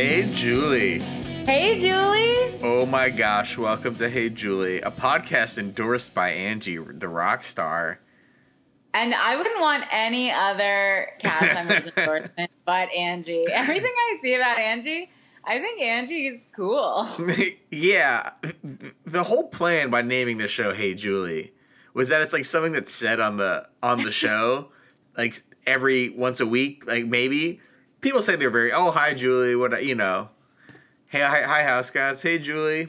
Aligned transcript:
Hey, 0.00 0.22
mm. 0.22 0.32
Julie. 0.32 0.98
Hey, 1.44 1.78
Julie. 1.78 2.58
Oh 2.62 2.86
my 2.86 3.10
gosh, 3.10 3.58
welcome 3.58 3.94
to 3.96 4.08
Hey, 4.08 4.30
Julie, 4.30 4.80
a 4.80 4.90
podcast 4.90 5.58
endorsed 5.58 6.14
by 6.14 6.30
Angie, 6.30 6.78
the 6.78 7.06
rock 7.06 7.42
star. 7.42 8.00
And 8.94 9.14
I 9.14 9.36
wouldn't 9.36 9.60
want 9.60 9.84
any 9.92 10.32
other 10.32 11.10
cast 11.18 11.52
member's 11.54 11.92
endorsement 11.94 12.50
but 12.64 12.90
Angie. 12.94 13.44
Everything 13.52 13.92
I 13.94 14.18
see 14.22 14.32
about 14.32 14.58
Angie, 14.58 15.10
I 15.44 15.58
think 15.58 15.82
Angie 15.82 16.28
is 16.28 16.46
cool. 16.56 17.06
yeah, 17.70 18.30
the 19.04 19.22
whole 19.22 19.48
plan 19.48 19.90
by 19.90 20.00
naming 20.00 20.38
the 20.38 20.48
show 20.48 20.72
Hey 20.72 20.94
Julie 20.94 21.52
was 21.92 22.08
that 22.08 22.22
it's 22.22 22.32
like 22.32 22.46
something 22.46 22.72
that's 22.72 22.94
said 22.94 23.20
on 23.20 23.36
the 23.36 23.68
on 23.82 24.02
the 24.02 24.10
show, 24.10 24.72
like 25.18 25.36
every 25.66 26.08
once 26.08 26.40
a 26.40 26.46
week, 26.46 26.86
like 26.86 27.04
maybe. 27.04 27.60
People 28.00 28.22
say 28.22 28.36
they're 28.36 28.50
very 28.50 28.72
oh 28.72 28.90
hi 28.90 29.14
Julie, 29.14 29.56
what 29.56 29.84
you 29.84 29.94
know, 29.94 30.28
hey 31.08 31.20
hi, 31.20 31.42
hi 31.42 31.62
house 31.62 31.90
guys, 31.90 32.22
hey 32.22 32.38
Julie. 32.38 32.88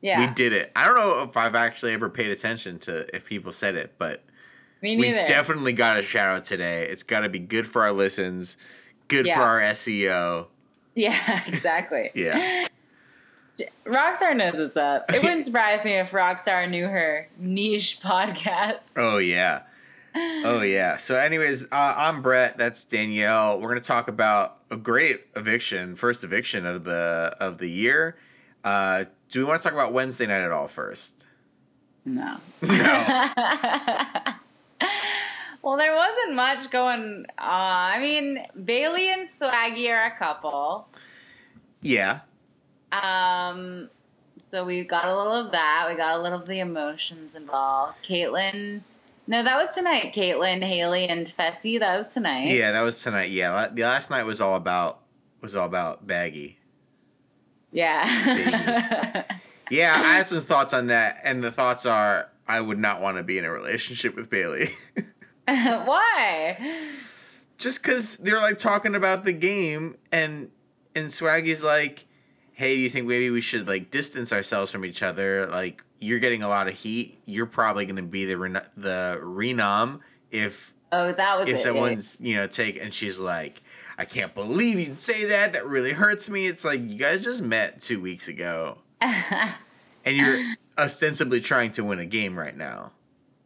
Yeah, 0.00 0.20
we 0.20 0.32
did 0.34 0.52
it. 0.52 0.72
I 0.76 0.84
don't 0.86 0.96
know 0.96 1.22
if 1.28 1.36
I've 1.36 1.54
actually 1.54 1.92
ever 1.92 2.08
paid 2.08 2.30
attention 2.30 2.78
to 2.80 3.06
if 3.14 3.26
people 3.26 3.50
said 3.52 3.74
it, 3.74 3.94
but 3.98 4.22
we 4.82 5.10
definitely 5.10 5.72
got 5.72 5.98
a 5.98 6.02
shout 6.02 6.36
out 6.36 6.44
today. 6.44 6.86
It's 6.86 7.02
got 7.02 7.20
to 7.20 7.28
be 7.28 7.38
good 7.38 7.66
for 7.66 7.82
our 7.82 7.92
listens, 7.92 8.56
good 9.08 9.26
Yeah. 9.26 9.36
for 9.36 9.42
our 9.42 9.60
SEO. 9.60 10.46
yeah, 10.94 11.42
exactly. 11.46 12.10
Yeah. 12.14 12.68
Rockstar 13.86 14.36
knows 14.36 14.58
what's 14.58 14.76
up. 14.76 15.10
It 15.10 15.22
wouldn't 15.22 15.46
surprise 15.46 15.82
me 15.82 15.92
if 15.92 16.10
Rockstar 16.10 16.68
knew 16.68 16.86
her 16.88 17.26
niche 17.38 18.00
podcast. 18.02 18.92
Oh 18.98 19.16
yeah. 19.16 19.62
Oh 20.18 20.62
yeah. 20.62 20.96
So, 20.96 21.16
anyways, 21.16 21.64
uh, 21.64 21.94
I'm 21.96 22.22
Brett. 22.22 22.56
That's 22.56 22.84
Danielle. 22.84 23.60
We're 23.60 23.68
gonna 23.68 23.80
talk 23.80 24.08
about 24.08 24.58
a 24.70 24.76
great 24.76 25.26
eviction, 25.34 25.96
first 25.96 26.24
eviction 26.24 26.64
of 26.64 26.84
the 26.84 27.34
of 27.40 27.58
the 27.58 27.68
year. 27.68 28.16
Uh, 28.64 29.04
do 29.28 29.40
we 29.40 29.44
want 29.44 29.60
to 29.60 29.64
talk 29.64 29.74
about 29.74 29.92
Wednesday 29.92 30.26
night 30.26 30.40
at 30.40 30.52
all 30.52 30.68
first? 30.68 31.26
No. 32.04 32.38
No. 32.62 34.34
well, 35.62 35.76
there 35.76 35.94
wasn't 35.94 36.34
much 36.34 36.70
going 36.70 37.26
on. 37.38 37.38
I 37.38 37.98
mean, 38.00 38.44
Bailey 38.64 39.10
and 39.10 39.28
Swaggy 39.28 39.88
are 39.90 40.04
a 40.04 40.16
couple. 40.16 40.88
Yeah. 41.82 42.20
Um, 42.92 43.88
so 44.42 44.64
we 44.64 44.84
got 44.84 45.06
a 45.06 45.16
little 45.16 45.32
of 45.32 45.52
that. 45.52 45.86
We 45.90 45.96
got 45.96 46.18
a 46.18 46.22
little 46.22 46.40
of 46.40 46.46
the 46.46 46.60
emotions 46.60 47.34
involved. 47.34 48.04
Caitlyn. 48.04 48.82
No, 49.26 49.42
that 49.42 49.56
was 49.58 49.70
tonight. 49.74 50.12
Caitlyn, 50.14 50.62
Haley, 50.62 51.08
and 51.08 51.26
Fessy. 51.26 51.80
That 51.80 51.98
was 51.98 52.08
tonight. 52.08 52.48
Yeah, 52.48 52.72
that 52.72 52.82
was 52.82 53.02
tonight. 53.02 53.30
Yeah, 53.30 53.68
the 53.72 53.82
last 53.82 54.10
night 54.10 54.24
was 54.24 54.40
all 54.40 54.54
about 54.54 55.00
was 55.40 55.56
all 55.56 55.66
about 55.66 56.06
Baggy. 56.06 56.58
Yeah. 57.72 59.24
Yeah, 59.70 59.94
I 59.96 60.14
had 60.14 60.26
some 60.26 60.40
thoughts 60.40 60.72
on 60.72 60.86
that, 60.88 61.20
and 61.24 61.42
the 61.42 61.50
thoughts 61.50 61.86
are 61.86 62.30
I 62.46 62.60
would 62.60 62.78
not 62.78 63.00
want 63.00 63.16
to 63.16 63.22
be 63.22 63.38
in 63.38 63.44
a 63.44 63.50
relationship 63.50 64.14
with 64.14 64.30
Bailey. 64.30 64.66
Why? 65.48 66.56
just 67.58 67.82
because 67.82 68.18
they're 68.18 68.38
like 68.38 68.58
talking 68.58 68.94
about 68.94 69.24
the 69.24 69.32
game 69.32 69.96
and 70.12 70.50
and 70.94 71.08
Swaggy's 71.08 71.62
like, 71.62 72.05
hey, 72.56 72.74
do 72.74 72.80
you 72.80 72.88
think 72.88 73.06
maybe 73.06 73.28
we 73.28 73.42
should 73.42 73.68
like 73.68 73.90
distance 73.90 74.32
ourselves 74.32 74.72
from 74.72 74.84
each 74.84 75.02
other? 75.02 75.46
Like 75.46 75.84
you're 76.00 76.18
getting 76.18 76.42
a 76.42 76.48
lot 76.48 76.68
of 76.68 76.72
heat. 76.74 77.18
You're 77.26 77.44
probably 77.46 77.84
going 77.84 77.96
to 77.96 78.02
be 78.02 78.24
the 78.24 78.36
the 78.76 79.20
renom 79.22 80.00
if 80.30 80.72
Oh, 80.92 81.12
that 81.12 81.38
was 81.38 81.48
if 81.48 81.56
it. 81.56 81.58
someone's 81.58 82.16
you 82.20 82.36
know 82.36 82.46
take 82.46 82.82
and 82.82 82.94
she's 82.94 83.18
like, 83.18 83.60
I 83.98 84.04
can't 84.06 84.34
believe 84.34 84.78
you'd 84.78 84.98
say 84.98 85.28
that. 85.28 85.52
That 85.52 85.66
really 85.66 85.92
hurts 85.92 86.30
me. 86.30 86.46
It's 86.46 86.64
like 86.64 86.80
you 86.80 86.96
guys 86.96 87.20
just 87.20 87.42
met 87.42 87.80
two 87.80 88.00
weeks 88.00 88.28
ago 88.28 88.78
and 89.00 89.54
you're 90.06 90.54
ostensibly 90.78 91.40
trying 91.40 91.72
to 91.72 91.84
win 91.84 91.98
a 91.98 92.06
game 92.06 92.38
right 92.38 92.56
now. 92.56 92.92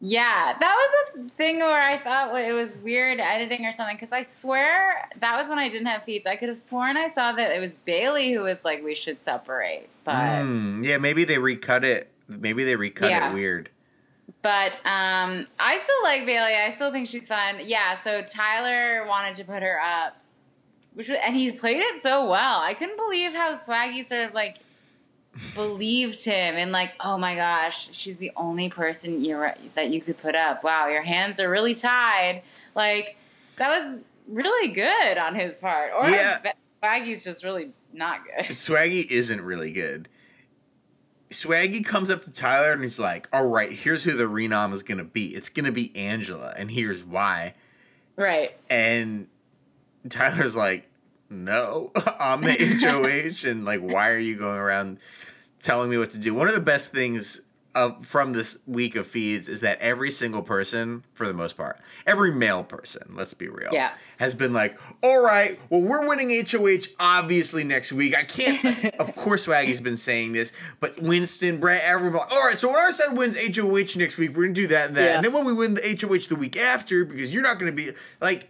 Yeah, 0.00 0.56
that 0.58 0.74
was 0.76 1.09
a 1.09 1.09
thing 1.36 1.58
where 1.58 1.82
I 1.82 1.98
thought 1.98 2.34
it 2.38 2.52
was 2.52 2.78
weird 2.78 3.20
editing 3.20 3.64
or 3.66 3.72
something 3.72 3.96
because 3.96 4.12
I 4.12 4.24
swear 4.28 5.08
that 5.18 5.36
was 5.38 5.48
when 5.48 5.58
I 5.58 5.68
didn't 5.68 5.86
have 5.86 6.04
feeds. 6.04 6.26
I 6.26 6.36
could 6.36 6.48
have 6.48 6.58
sworn 6.58 6.96
I 6.96 7.06
saw 7.06 7.32
that 7.32 7.50
it 7.50 7.60
was 7.60 7.76
Bailey 7.76 8.32
who 8.32 8.40
was 8.42 8.64
like, 8.64 8.82
"We 8.84 8.94
should 8.94 9.22
separate," 9.22 9.88
but 10.04 10.14
Mm, 10.42 10.84
yeah, 10.84 10.98
maybe 10.98 11.24
they 11.24 11.38
recut 11.38 11.84
it. 11.84 12.10
Maybe 12.28 12.64
they 12.64 12.76
recut 12.76 13.10
Yeah. 13.10 13.30
it 13.30 13.34
weird. 13.34 13.70
but 14.42 14.80
um, 14.86 15.46
I 15.58 15.76
still 15.76 16.02
like 16.02 16.24
Bailey. 16.24 16.54
I 16.54 16.70
still 16.70 16.90
think 16.92 17.08
she's 17.08 17.28
fun. 17.28 17.56
Yeah, 17.64 17.98
so 18.02 18.22
Tyler 18.22 19.04
wanted 19.06 19.34
to 19.36 19.44
put 19.44 19.62
her 19.62 19.78
up, 19.80 20.16
which 20.94 21.08
was, 21.08 21.18
and 21.24 21.34
he 21.36 21.50
played 21.52 21.80
it 21.80 22.00
so 22.02 22.24
well. 22.28 22.60
I 22.60 22.72
couldn't 22.74 22.96
believe 22.96 23.32
how 23.34 23.52
Swaggy 23.52 24.04
sort 24.04 24.24
of 24.26 24.32
like 24.34 24.56
believed 25.54 26.24
him 26.24 26.56
and 26.56 26.72
like, 26.72 26.92
oh 27.00 27.16
my 27.16 27.34
gosh, 27.34 27.94
she's 27.94 28.18
the 28.18 28.32
only 28.36 28.68
person 28.68 29.24
you're 29.24 29.54
that 29.74 29.90
you 29.90 30.00
could 30.00 30.18
put 30.18 30.34
up. 30.34 30.64
Wow, 30.64 30.88
your 30.88 31.02
hands 31.02 31.40
are 31.40 31.48
really 31.48 31.74
tied. 31.74 32.42
Like 32.74 33.16
that 33.56 33.68
was 33.68 34.00
really 34.28 34.72
good 34.72 35.18
on 35.18 35.34
his 35.34 35.60
part. 35.60 35.92
Or 35.96 36.08
Yeah. 36.08 36.52
Swaggy's 36.82 37.24
just 37.24 37.44
really 37.44 37.70
not 37.92 38.20
good. 38.24 38.46
Swaggy 38.48 39.08
isn't 39.10 39.40
really 39.40 39.70
good. 39.72 40.08
Swaggy 41.30 41.84
comes 41.84 42.10
up 42.10 42.24
to 42.24 42.32
Tyler 42.32 42.72
and 42.72 42.82
he's 42.82 42.98
like, 42.98 43.28
"All 43.32 43.46
right, 43.46 43.70
here's 43.70 44.02
who 44.02 44.12
the 44.16 44.24
renom 44.24 44.72
is 44.72 44.82
gonna 44.82 45.04
be. 45.04 45.26
It's 45.26 45.48
gonna 45.48 45.70
be 45.70 45.94
Angela, 45.94 46.52
and 46.56 46.70
here's 46.70 47.04
why." 47.04 47.54
Right. 48.16 48.56
And 48.68 49.28
Tyler's 50.08 50.56
like, 50.56 50.88
"No, 51.30 51.92
I'm 52.20 52.40
the 52.42 52.52
HOH, 52.82 53.48
and 53.48 53.64
like, 53.64 53.80
why 53.80 54.10
are 54.10 54.18
you 54.18 54.36
going 54.36 54.58
around 54.58 54.98
telling 55.62 55.90
me 55.90 55.96
what 55.98 56.10
to 56.10 56.18
do?" 56.18 56.34
One 56.34 56.48
of 56.48 56.54
the 56.54 56.60
best 56.60 56.92
things 56.92 57.40
uh, 57.72 57.92
from 58.00 58.32
this 58.32 58.58
week 58.66 58.96
of 58.96 59.06
feeds 59.06 59.46
is 59.46 59.60
that 59.60 59.78
every 59.80 60.10
single 60.10 60.42
person, 60.42 61.04
for 61.14 61.24
the 61.28 61.32
most 61.32 61.56
part, 61.56 61.78
every 62.04 62.32
male 62.32 62.64
person, 62.64 63.00
let's 63.14 63.32
be 63.32 63.46
real, 63.46 63.68
Yeah. 63.72 63.92
has 64.18 64.34
been 64.34 64.52
like, 64.52 64.76
"All 65.04 65.22
right, 65.22 65.56
well, 65.70 65.80
we're 65.80 66.08
winning 66.08 66.30
HOH 66.44 66.88
obviously 66.98 67.62
next 67.62 67.92
week. 67.92 68.16
I 68.16 68.24
can't." 68.24 68.84
of 69.00 69.14
course, 69.14 69.46
Swaggy's 69.46 69.80
been 69.80 69.96
saying 69.96 70.32
this, 70.32 70.52
but 70.80 71.00
Winston, 71.00 71.58
Brett, 71.58 71.82
everyone, 71.84 72.22
all 72.32 72.44
right. 72.44 72.58
So 72.58 72.68
when 72.68 72.78
our 72.78 72.90
side 72.90 73.16
wins 73.16 73.36
HOH 73.56 73.96
next 73.96 74.18
week, 74.18 74.36
we're 74.36 74.42
gonna 74.44 74.54
do 74.54 74.66
that 74.66 74.88
and 74.88 74.96
that, 74.96 75.04
Yeah. 75.04 75.14
and 75.16 75.24
then 75.24 75.32
when 75.32 75.44
we 75.44 75.52
win 75.52 75.74
the 75.74 75.86
HOH 76.00 76.26
the 76.28 76.34
week 76.36 76.56
after, 76.56 77.04
because 77.04 77.32
you're 77.32 77.44
not 77.44 77.60
gonna 77.60 77.70
be 77.70 77.90
like. 78.20 78.48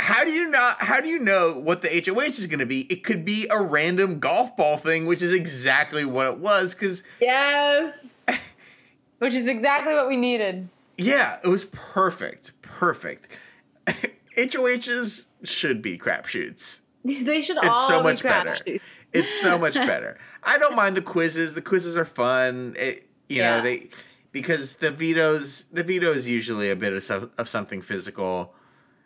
How 0.00 0.24
do 0.24 0.30
you 0.30 0.48
not? 0.48 0.80
How 0.80 1.00
do 1.00 1.08
you 1.08 1.18
know 1.18 1.58
what 1.58 1.82
the 1.82 1.88
HOH 1.88 2.22
is 2.22 2.46
going 2.46 2.60
to 2.60 2.66
be? 2.66 2.80
It 2.82 3.02
could 3.04 3.24
be 3.24 3.46
a 3.50 3.60
random 3.60 4.20
golf 4.20 4.56
ball 4.56 4.76
thing, 4.76 5.06
which 5.06 5.22
is 5.22 5.32
exactly 5.34 6.04
what 6.04 6.26
it 6.28 6.38
was. 6.38 6.74
Because 6.74 7.02
Yes. 7.20 8.14
Which 9.18 9.34
is 9.34 9.48
exactly 9.48 9.94
what 9.94 10.06
we 10.06 10.16
needed. 10.16 10.68
yeah, 10.96 11.38
it 11.42 11.48
was 11.48 11.64
perfect, 11.64 12.52
perfect. 12.62 13.36
HOHs 14.36 15.26
should 15.44 15.82
be 15.82 15.98
crapshoots. 15.98 16.80
They 17.04 17.40
should 17.42 17.56
all 17.58 17.70
It's 17.70 17.86
so 17.86 17.98
be 17.98 18.04
much 18.04 18.22
better. 18.22 18.50
crashed. 18.62 18.80
It's 19.12 19.40
so 19.40 19.56
much 19.58 19.74
better. 19.74 20.18
I 20.44 20.58
don't 20.58 20.76
mind 20.76 20.96
the 20.96 21.02
quizzes. 21.02 21.54
The 21.54 21.62
quizzes 21.62 21.96
are 21.96 22.04
fun. 22.04 22.74
It, 22.78 23.06
you 23.28 23.40
know 23.42 23.60
they 23.62 23.88
because 24.32 24.76
the 24.76 24.90
vetoes 24.90 25.64
the 25.72 25.82
veto 25.82 26.10
is 26.12 26.28
usually 26.28 26.70
a 26.70 26.76
bit 26.76 26.92
of, 26.92 27.30
of 27.38 27.48
something 27.48 27.80
physical. 27.82 28.54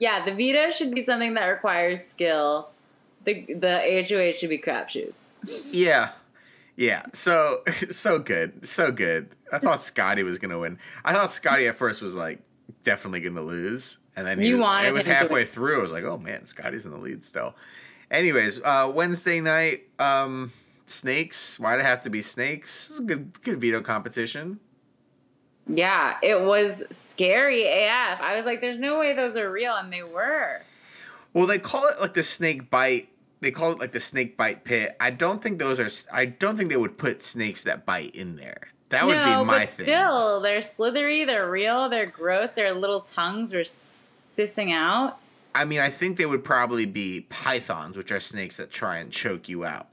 Yeah, 0.03 0.25
the 0.25 0.35
veto 0.35 0.69
should 0.71 0.93
be 0.93 1.01
something 1.01 1.35
that 1.35 1.47
requires 1.47 2.03
skill. 2.03 2.71
The 3.25 3.45
the 3.55 4.05
HOH 4.09 4.33
should 4.37 4.51
be 4.51 4.59
crapshoots. 4.59 5.13
Yeah. 5.71 6.11
Yeah. 6.77 7.05
So 7.13 7.61
so 7.89 8.19
good. 8.19 8.67
So 8.67 8.91
good. 8.91 9.29
I 9.53 9.59
thought 9.59 9.81
Scotty 9.91 10.25
was 10.25 10.41
gonna 10.41 10.59
win. 10.59 10.77
I 11.05 11.13
thought 11.13 11.31
Scotty 11.31 11.69
at 11.69 11.77
first 11.77 12.03
was 12.03 12.17
like 12.17 12.41
definitely 12.83 13.21
gonna 13.21 13.43
lose. 13.43 13.99
And 14.17 14.27
then 14.27 14.41
he 14.41 14.49
You 14.49 14.59
was, 14.59 14.85
it 14.87 14.93
was 14.93 15.07
halfway 15.07 15.45
through. 15.45 15.79
I 15.79 15.83
was 15.83 15.93
like, 15.93 16.03
oh 16.03 16.19
man, 16.19 16.47
Scotty's 16.47 16.85
in 16.85 16.91
the 16.91 16.99
lead 16.99 17.23
still. 17.23 17.55
Anyways, 18.11 18.61
uh 18.65 18.91
Wednesday 18.93 19.41
night, 19.41 19.83
um, 20.01 20.53
snakes. 20.85 21.61
Why'd 21.61 21.79
it 21.79 21.85
have 21.85 22.01
to 22.01 22.11
be 22.11 22.23
snakes? 22.23 22.91
It's 22.91 22.99
a 22.99 23.05
good 23.05 23.41
good 23.43 23.61
veto 23.61 23.81
competition. 23.81 24.59
Yeah, 25.69 26.17
it 26.23 26.41
was 26.41 26.83
scary 26.91 27.63
AF. 27.63 28.21
I 28.21 28.37
was 28.37 28.45
like, 28.45 28.61
there's 28.61 28.79
no 28.79 28.99
way 28.99 29.15
those 29.15 29.37
are 29.37 29.51
real, 29.51 29.75
and 29.75 29.89
they 29.89 30.03
were. 30.03 30.63
Well, 31.33 31.47
they 31.47 31.59
call 31.59 31.87
it 31.89 32.01
like 32.01 32.15
the 32.15 32.23
snake 32.23 32.69
bite. 32.69 33.09
They 33.41 33.51
call 33.51 33.73
it 33.73 33.79
like 33.79 33.93
the 33.93 34.01
snake 34.01 34.37
bite 34.37 34.65
pit. 34.65 34.97
I 35.01 35.11
don't 35.11 35.41
think 35.41 35.59
those 35.59 35.81
are. 35.81 35.89
I 36.13 36.27
don't 36.27 36.57
think 36.57 36.71
they 36.71 36.77
would 36.77 36.99
put 36.99 37.23
snakes 37.23 37.63
that 37.65 37.87
bite 37.87 38.15
in 38.15 38.37
there. 38.37 38.69
That 38.93 39.07
would 39.07 39.17
no, 39.17 39.25
be 39.25 39.47
my 39.47 39.61
but 39.61 39.69
thing. 39.71 39.87
still, 39.87 40.41
they're 40.43 40.61
slithery, 40.61 41.25
they're 41.25 41.51
real, 41.51 41.89
they're 41.89 42.05
gross, 42.05 42.51
their 42.51 42.75
little 42.75 43.01
tongues 43.01 43.55
were 43.55 43.61
sissing 43.61 44.71
out. 44.71 45.19
I 45.55 45.65
mean, 45.65 45.81
I 45.81 45.89
think 45.89 46.19
they 46.19 46.27
would 46.27 46.45
probably 46.45 46.85
be 46.85 47.23
pythons, 47.31 47.97
which 47.97 48.13
are 48.13 48.21
snakes 48.21 48.59
that 48.59 48.71
try 48.71 48.99
and 48.99 49.11
choke 49.11 49.49
you 49.49 49.65
out. 49.65 49.89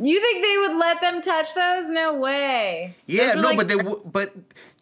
You 0.00 0.20
think 0.20 0.44
they 0.44 0.56
would 0.58 0.76
let 0.76 1.00
them 1.00 1.20
touch 1.22 1.54
those? 1.54 1.88
No 1.88 2.14
way. 2.14 2.94
Yeah, 3.06 3.34
no, 3.34 3.48
like- 3.48 3.56
but 3.56 3.68
they 3.68 3.76
w- 3.76 4.02
but 4.04 4.32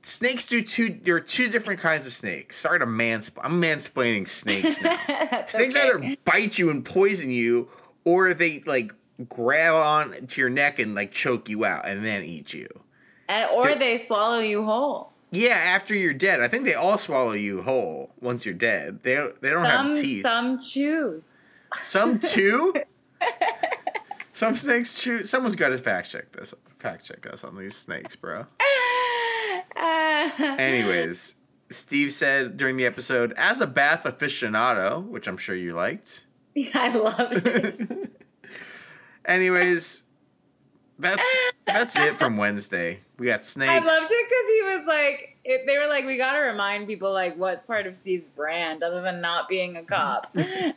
snakes 0.03 0.45
do 0.45 0.63
two. 0.63 0.99
There 1.03 1.17
are 1.17 1.21
two 1.21 1.49
different 1.49 1.81
kinds 1.81 2.07
of 2.07 2.13
snakes. 2.13 2.57
Sorry 2.57 2.79
to 2.79 2.87
mansp. 2.87 3.39
I'm 3.43 3.61
mansplaining 3.63 4.29
snakes 4.29 4.77
snakes 5.47 5.77
okay. 5.77 5.89
either 5.89 6.17
bite 6.25 6.59
you 6.59 6.71
and 6.71 6.85
poison 6.85 7.31
you, 7.31 7.69
or 8.05 8.35
they 8.35 8.61
like 8.67 8.93
grab 9.29 9.75
on 9.75 10.27
to 10.27 10.41
your 10.41 10.51
neck 10.51 10.79
and 10.79 10.95
like 10.95 11.11
choke 11.13 11.49
you 11.49 11.65
out 11.65 11.89
and 11.89 12.05
then 12.05 12.23
eat 12.23 12.53
you. 12.53 12.69
And, 13.29 13.51
or 13.51 13.63
They're- 13.65 13.79
they 13.79 13.99
swallow 13.99 14.39
you 14.41 14.65
whole. 14.65 15.13
Yeah, 15.33 15.59
after 15.61 15.93
you're 15.95 16.15
dead. 16.15 16.41
I 16.41 16.49
think 16.49 16.65
they 16.65 16.75
all 16.75 16.97
swallow 16.99 17.33
you 17.33 17.61
whole 17.63 18.13
once 18.21 18.47
you're 18.47 18.55
dead. 18.55 19.03
They 19.03 19.15
they 19.41 19.51
don't 19.51 19.65
Some 19.65 19.87
have 19.87 19.97
teeth. 19.97 20.23
some 20.23 20.61
chew. 20.61 21.23
Some 21.83 22.21
chew. 22.21 22.73
Some 24.37 24.55
snakes 24.55 25.01
chew. 25.01 25.25
Someone's 25.25 25.57
got 25.57 25.71
to 25.71 25.79
fact 25.79 26.11
check 26.11 26.31
this. 26.33 26.53
Fact 26.77 27.03
check 27.07 27.27
us 27.33 27.43
on 27.43 27.57
these 27.57 27.75
snakes, 27.75 28.17
bro. 28.17 28.45
Anyways, 29.79 31.37
Steve 31.71 32.13
said 32.13 32.59
during 32.59 32.77
the 32.77 32.85
episode, 32.85 33.33
as 33.39 33.63
a 33.63 33.67
bath 33.67 34.05
aficionado, 34.05 35.03
which 35.07 35.27
I'm 35.27 35.39
sure 35.39 35.57
you 35.57 35.73
liked. 35.73 36.27
I 36.75 36.91
loved 36.91 37.47
it. 37.47 38.11
Anyways, 39.25 40.03
that's 40.99 41.37
that's 41.67 41.99
it 41.99 42.19
from 42.19 42.37
Wednesday. 42.37 43.01
We 43.19 43.29
got 43.29 43.43
snakes. 43.43 43.71
I 43.73 43.79
loved 43.79 44.11
it 44.11 44.29
because 44.29 44.49
he 44.51 44.63
was 44.75 44.87
like, 44.87 45.39
it, 45.45 45.63
they 45.67 45.79
were 45.79 45.87
like, 45.87 46.05
we 46.05 46.19
got 46.19 46.35
to 46.35 46.41
remind 46.41 46.87
people 46.87 47.11
like 47.11 47.39
what's 47.39 47.65
part 47.65 47.87
of 47.87 47.95
Steve's 47.95 48.29
brand 48.29 48.83
other 48.83 49.01
than 49.01 49.23
not 49.23 49.49
being 49.49 49.79
a 49.79 49.83
cop. 49.83 50.31
and 50.35 50.75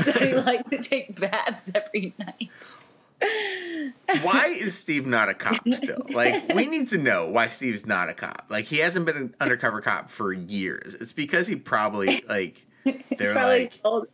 so 0.00 0.10
he 0.10 0.34
liked 0.34 0.70
to 0.70 0.82
take 0.82 1.20
baths 1.20 1.70
every 1.72 2.12
night. 2.18 2.76
why 4.22 4.46
is 4.48 4.78
Steve 4.78 5.06
not 5.06 5.28
a 5.28 5.34
cop 5.34 5.66
still? 5.72 5.98
Like, 6.10 6.52
we 6.54 6.66
need 6.68 6.88
to 6.88 6.98
know 6.98 7.28
why 7.28 7.48
Steve's 7.48 7.86
not 7.86 8.08
a 8.08 8.14
cop. 8.14 8.46
Like, 8.50 8.64
he 8.66 8.78
hasn't 8.78 9.06
been 9.06 9.16
an 9.16 9.34
undercover 9.40 9.80
cop 9.80 10.10
for 10.10 10.32
years. 10.32 10.94
It's 10.94 11.12
because 11.12 11.46
he 11.48 11.56
probably 11.56 12.22
like 12.28 12.64
they're 13.18 13.32
Probably 13.32 13.60
like 13.64 13.82
told- 13.82 14.08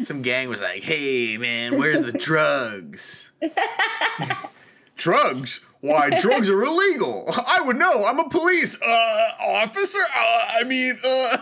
some 0.00 0.22
gang 0.22 0.48
was 0.48 0.62
like, 0.62 0.82
"Hey, 0.82 1.36
man, 1.36 1.78
where's 1.78 2.00
the 2.02 2.12
drugs?" 2.12 3.32
drugs? 4.96 5.60
Why 5.80 6.08
drugs 6.18 6.48
are 6.48 6.62
illegal? 6.62 7.24
I 7.46 7.60
would 7.66 7.76
know. 7.76 8.04
I'm 8.04 8.18
a 8.18 8.28
police 8.28 8.80
uh, 8.80 9.28
officer. 9.46 9.98
Uh, 9.98 10.44
I 10.52 10.64
mean, 10.64 10.98
uh. 11.04 11.38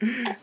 yeah. 0.02 0.34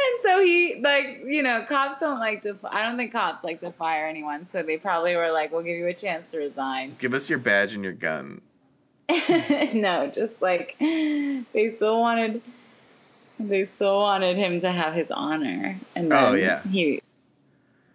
And 0.00 0.20
so 0.22 0.40
he 0.40 0.80
like, 0.82 1.22
you 1.26 1.42
know, 1.42 1.62
cops 1.68 1.98
don't 1.98 2.18
like 2.18 2.42
to 2.42 2.56
I 2.64 2.82
don't 2.82 2.96
think 2.96 3.12
cops 3.12 3.42
like 3.44 3.60
to 3.60 3.70
fire 3.72 4.06
anyone, 4.06 4.46
so 4.48 4.62
they 4.62 4.76
probably 4.76 5.16
were 5.16 5.30
like, 5.30 5.52
We'll 5.52 5.62
give 5.62 5.76
you 5.76 5.86
a 5.86 5.94
chance 5.94 6.30
to 6.32 6.38
resign. 6.38 6.96
give 6.98 7.14
us 7.14 7.28
your 7.30 7.38
badge 7.38 7.74
and 7.74 7.82
your 7.84 7.92
gun. 7.92 8.40
no, 9.74 10.10
just 10.12 10.40
like 10.42 10.76
they 10.78 11.72
still 11.74 12.00
wanted 12.00 12.42
they 13.40 13.64
still 13.64 14.00
wanted 14.00 14.36
him 14.36 14.58
to 14.60 14.70
have 14.70 14.94
his 14.94 15.10
honor. 15.10 15.78
And 15.94 16.12
oh, 16.12 16.16
then 16.16 16.24
Oh, 16.26 16.34
yeah. 16.34 16.62
he 16.68 17.00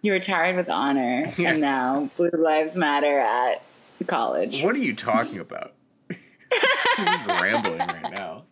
he 0.02 0.10
retired 0.10 0.56
with 0.56 0.68
honor 0.68 1.32
Yeah. 1.36 1.50
and 1.52 1.60
now 1.60 2.10
Blue 2.16 2.30
Lives 2.32 2.76
Matter 2.76 3.18
at 3.20 3.62
college. 4.06 4.62
What 4.62 4.74
are 4.74 4.78
you 4.80 4.94
talking 4.94 5.38
about? 5.38 5.72
He's 6.10 7.26
rambling 7.26 7.78
right 7.78 8.10
now. 8.12 8.44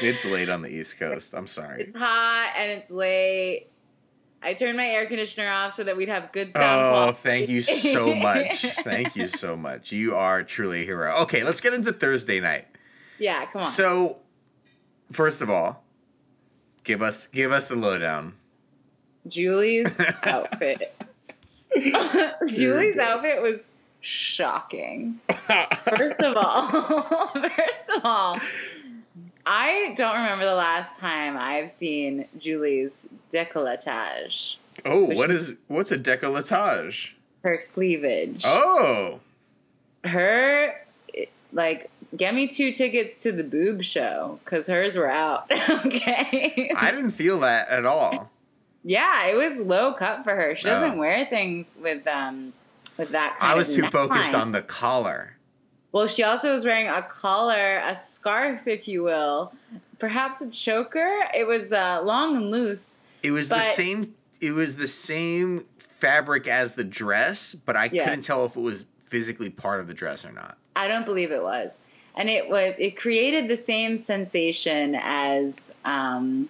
It's 0.00 0.24
late 0.24 0.48
on 0.48 0.62
the 0.62 0.68
East 0.68 0.98
Coast. 0.98 1.34
I'm 1.34 1.46
sorry. 1.46 1.84
It's 1.84 1.96
hot 1.96 2.52
and 2.56 2.70
it's 2.72 2.90
late. 2.90 3.68
I 4.42 4.52
turned 4.54 4.76
my 4.76 4.86
air 4.86 5.06
conditioner 5.06 5.48
off 5.48 5.72
so 5.74 5.84
that 5.84 5.96
we'd 5.96 6.08
have 6.10 6.30
good 6.32 6.52
sound 6.52 6.80
Oh, 6.86 6.90
quality. 6.90 7.18
thank 7.22 7.48
you 7.48 7.62
so 7.62 8.14
much. 8.14 8.60
Thank 8.82 9.16
you 9.16 9.26
so 9.26 9.56
much. 9.56 9.90
You 9.90 10.14
are 10.16 10.42
truly 10.42 10.82
a 10.82 10.84
hero. 10.84 11.14
Okay, 11.22 11.42
let's 11.44 11.62
get 11.62 11.72
into 11.72 11.92
Thursday 11.92 12.40
night. 12.40 12.66
yeah, 13.18 13.46
come 13.46 13.60
on. 13.60 13.62
So, 13.62 14.18
first 15.10 15.40
of 15.40 15.48
all, 15.48 15.82
give 16.82 17.00
us 17.00 17.26
give 17.28 17.52
us 17.52 17.68
the 17.68 17.76
lowdown. 17.76 18.34
Julie's 19.26 19.96
outfit. 20.24 20.94
Julie's 22.54 22.98
outfit 22.98 23.40
was 23.40 23.70
shocking. 24.00 25.20
First 25.96 26.20
of 26.22 26.36
all, 26.36 26.68
first 26.68 27.90
of 27.96 28.02
all, 28.04 28.38
I 29.46 29.94
don't 29.96 30.16
remember 30.16 30.44
the 30.44 30.54
last 30.54 30.98
time 30.98 31.36
I've 31.36 31.68
seen 31.70 32.26
Julie's 32.38 33.06
décolletage, 33.30 34.56
oh, 34.84 35.04
what 35.14 35.30
is 35.30 35.58
what's 35.68 35.90
a 35.92 35.98
décolletage? 35.98 37.12
her 37.42 37.62
cleavage. 37.74 38.42
Oh, 38.46 39.20
Her, 40.04 40.74
like, 41.52 41.90
get 42.16 42.34
me 42.34 42.46
two 42.48 42.72
tickets 42.72 43.22
to 43.22 43.32
the 43.32 43.44
boob 43.44 43.82
show 43.84 44.38
because 44.44 44.66
hers 44.66 44.96
were 44.96 45.10
out. 45.10 45.50
okay. 45.84 46.70
I 46.74 46.90
didn't 46.90 47.10
feel 47.10 47.40
that 47.40 47.68
at 47.68 47.84
all. 47.84 48.30
yeah, 48.82 49.26
it 49.26 49.34
was 49.36 49.58
low 49.58 49.92
cut 49.92 50.24
for 50.24 50.34
her. 50.34 50.54
She 50.54 50.64
doesn't 50.64 50.92
Oh. 50.92 50.96
wear 50.96 51.26
things 51.26 51.78
with 51.82 52.06
um 52.06 52.54
with 52.96 53.10
that. 53.10 53.36
Kind 53.38 53.52
I 53.52 53.54
was 53.54 53.74
too 53.74 53.88
focused 53.90 54.34
on 54.34 54.52
the 54.52 54.62
collar. 54.62 55.33
Well, 55.94 56.08
she 56.08 56.24
also 56.24 56.50
was 56.50 56.64
wearing 56.64 56.88
a 56.88 57.02
collar, 57.02 57.80
a 57.86 57.94
scarf, 57.94 58.66
if 58.66 58.88
you 58.88 59.04
will, 59.04 59.52
perhaps 60.00 60.40
a 60.40 60.50
choker. 60.50 61.20
It 61.32 61.46
was 61.46 61.72
uh, 61.72 62.02
long 62.02 62.36
and 62.36 62.50
loose. 62.50 62.98
It 63.22 63.30
was 63.30 63.48
the 63.48 63.60
same. 63.60 64.12
It 64.40 64.50
was 64.50 64.76
the 64.76 64.88
same 64.88 65.64
fabric 65.78 66.48
as 66.48 66.74
the 66.74 66.82
dress, 66.82 67.54
but 67.54 67.76
I 67.76 67.90
Yeah. 67.92 68.02
couldn't 68.06 68.22
tell 68.22 68.44
if 68.44 68.56
it 68.56 68.60
was 68.60 68.86
physically 69.04 69.50
part 69.50 69.78
of 69.78 69.86
the 69.86 69.94
dress 69.94 70.26
or 70.26 70.32
not. 70.32 70.58
I 70.74 70.88
don't 70.88 71.06
believe 71.06 71.30
it 71.30 71.44
was. 71.44 71.78
And 72.16 72.28
it 72.28 72.48
was, 72.48 72.74
it 72.80 72.96
created 72.96 73.46
the 73.46 73.56
same 73.56 73.96
sensation 73.96 74.96
as, 75.00 75.72
um, 75.84 76.48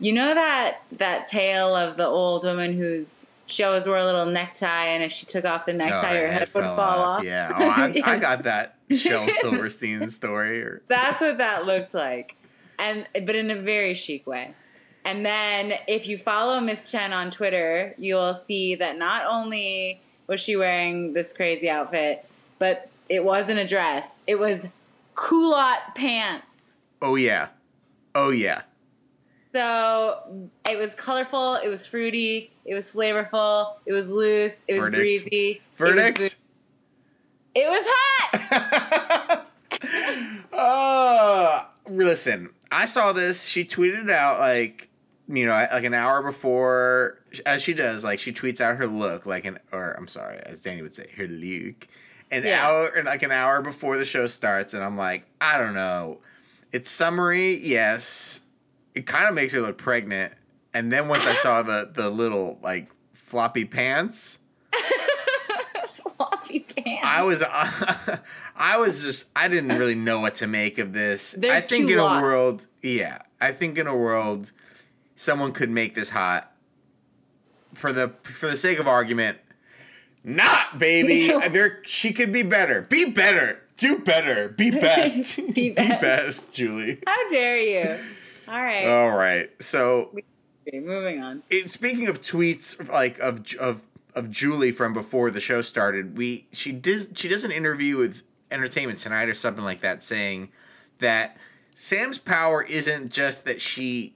you 0.00 0.12
know, 0.12 0.34
that, 0.34 0.82
that 0.90 1.26
tale 1.26 1.76
of 1.76 1.96
the 1.96 2.06
old 2.06 2.42
woman 2.42 2.72
who's, 2.76 3.28
she 3.50 3.62
always 3.64 3.86
wore 3.86 3.96
a 3.96 4.04
little 4.04 4.26
necktie, 4.26 4.86
and 4.86 5.02
if 5.02 5.12
she 5.12 5.26
took 5.26 5.44
off 5.44 5.66
the 5.66 5.72
necktie, 5.72 6.16
oh, 6.16 6.20
her 6.20 6.32
head 6.32 6.48
would 6.54 6.64
fall 6.64 6.78
off. 6.78 7.24
Yeah. 7.24 7.52
Oh, 7.56 7.68
I, 7.68 8.00
I 8.04 8.18
got 8.18 8.44
that 8.44 8.76
Shel 8.90 9.28
Silverstein 9.28 10.08
story. 10.10 10.62
Or 10.62 10.82
That's 10.88 11.20
what 11.20 11.38
that 11.38 11.66
looked 11.66 11.94
like. 11.94 12.36
And 12.78 13.06
but 13.12 13.34
in 13.36 13.50
a 13.50 13.56
very 13.56 13.94
chic 13.94 14.26
way. 14.26 14.54
And 15.04 15.24
then 15.24 15.74
if 15.88 16.06
you 16.08 16.18
follow 16.18 16.60
Miss 16.60 16.90
Chen 16.90 17.12
on 17.12 17.30
Twitter, 17.30 17.94
you'll 17.98 18.34
see 18.34 18.74
that 18.76 18.98
not 18.98 19.24
only 19.26 20.00
was 20.26 20.40
she 20.40 20.56
wearing 20.56 21.14
this 21.14 21.32
crazy 21.32 21.68
outfit, 21.70 22.24
but 22.58 22.88
it 23.08 23.24
wasn't 23.24 23.58
a 23.58 23.66
dress. 23.66 24.20
It 24.26 24.38
was 24.38 24.66
culotte 25.14 25.94
pants. 25.94 26.74
oh 27.02 27.16
yeah, 27.16 27.48
oh 28.14 28.30
yeah. 28.30 28.62
So 29.52 30.48
it 30.68 30.78
was 30.78 30.94
colorful, 30.94 31.54
it 31.56 31.68
was 31.68 31.84
fruity, 31.86 32.52
it 32.64 32.74
was 32.74 32.94
flavorful, 32.94 33.74
it 33.84 33.92
was 33.92 34.10
loose, 34.10 34.64
it 34.68 34.74
was 34.74 34.84
Verdict. 34.84 35.00
breezy. 35.00 35.50
It 35.52 35.62
Verdict. 35.76 36.18
was, 36.20 36.36
it 37.56 37.68
was 37.68 37.84
hot. 37.88 39.46
uh, 40.52 41.64
listen, 41.90 42.50
I 42.70 42.86
saw 42.86 43.12
this. 43.12 43.48
She 43.48 43.64
tweeted 43.64 44.04
it 44.04 44.10
out 44.10 44.38
like, 44.38 44.88
you 45.28 45.46
know, 45.46 45.52
like 45.52 45.84
an 45.84 45.94
hour 45.94 46.22
before, 46.22 47.18
as 47.46 47.62
she 47.62 47.74
does. 47.74 48.04
Like 48.04 48.18
she 48.18 48.32
tweets 48.32 48.60
out 48.60 48.76
her 48.76 48.86
look, 48.86 49.26
like 49.26 49.44
an, 49.44 49.58
or 49.72 49.92
I'm 49.94 50.06
sorry, 50.08 50.38
as 50.46 50.62
Danny 50.62 50.82
would 50.82 50.94
say, 50.94 51.06
her 51.16 51.26
look, 51.26 51.88
an 52.30 52.44
Yeah. 52.44 52.66
hour, 52.68 53.02
like 53.04 53.22
an 53.24 53.32
hour 53.32 53.62
before 53.62 53.96
the 53.96 54.04
show 54.04 54.26
starts, 54.26 54.74
and 54.74 54.84
I'm 54.84 54.96
like, 54.96 55.26
I 55.40 55.58
don't 55.58 55.74
know. 55.74 56.18
It's 56.72 56.88
summery, 56.88 57.56
yes. 57.66 58.42
It 58.94 59.06
kind 59.06 59.28
of 59.28 59.34
makes 59.34 59.52
her 59.52 59.60
look 59.60 59.78
pregnant, 59.78 60.34
and 60.74 60.90
then 60.90 61.08
once 61.08 61.26
I 61.26 61.34
saw 61.34 61.62
the 61.62 61.90
the 61.92 62.10
little 62.10 62.58
like 62.62 62.90
floppy 63.30 63.64
pants. 63.64 64.40
Floppy 66.16 66.60
pants. 66.60 67.00
I 67.04 67.22
was, 67.22 67.44
I 68.56 68.78
was 68.78 69.02
just, 69.04 69.30
I 69.36 69.48
didn't 69.48 69.78
really 69.78 69.94
know 69.94 70.20
what 70.20 70.34
to 70.36 70.46
make 70.46 70.78
of 70.78 70.92
this. 70.92 71.32
They're 71.32 71.52
I 71.52 71.60
think 71.60 71.90
in 71.90 71.98
a 71.98 72.20
world, 72.20 72.66
yeah, 72.82 73.18
I 73.40 73.52
think 73.52 73.78
in 73.78 73.86
a 73.86 73.96
world, 73.96 74.50
someone 75.14 75.52
could 75.52 75.70
make 75.70 75.94
this 75.94 76.10
hot. 76.10 76.52
For 77.72 77.92
the 77.92 78.08
for 78.22 78.48
the 78.48 78.56
sake 78.56 78.80
of 78.80 78.88
argument, 78.88 79.38
not 80.24 80.78
baby. 80.78 81.32
there, 81.50 81.78
she 81.84 82.12
could 82.12 82.32
be 82.32 82.42
better. 82.42 82.82
Be 82.82 83.12
better. 83.12 83.62
Do 83.76 84.00
better. 84.00 84.48
Be 84.48 84.72
best. 84.72 85.54
Be 85.54 85.70
best. 85.70 86.00
best, 86.00 86.52
Julie. 86.52 86.98
How 87.06 87.28
dare 87.28 87.60
you? 87.60 87.96
All 88.50 88.62
right. 88.62 88.86
All 88.86 89.12
right. 89.16 89.50
So 89.62 90.10
Okay, 90.68 90.80
moving 90.80 91.20
on. 91.22 91.42
it, 91.50 91.68
speaking 91.70 92.08
of 92.08 92.20
tweets 92.20 92.88
like 92.90 93.18
of 93.18 93.42
of 93.60 93.86
of 94.14 94.30
Julie 94.30 94.72
from 94.72 94.92
before 94.92 95.30
the 95.30 95.40
show 95.40 95.60
started, 95.60 96.16
we 96.18 96.46
she 96.52 96.72
did 96.72 97.16
she 97.18 97.28
does 97.28 97.44
an 97.44 97.52
interview 97.52 97.96
with 97.96 98.22
Entertainment 98.50 98.98
Tonight 98.98 99.28
or 99.28 99.34
something 99.34 99.64
like 99.64 99.80
that, 99.80 100.02
saying 100.02 100.50
that 100.98 101.36
Sam's 101.74 102.18
power 102.18 102.62
isn't 102.62 103.10
just 103.12 103.44
that 103.46 103.60
she 103.60 104.14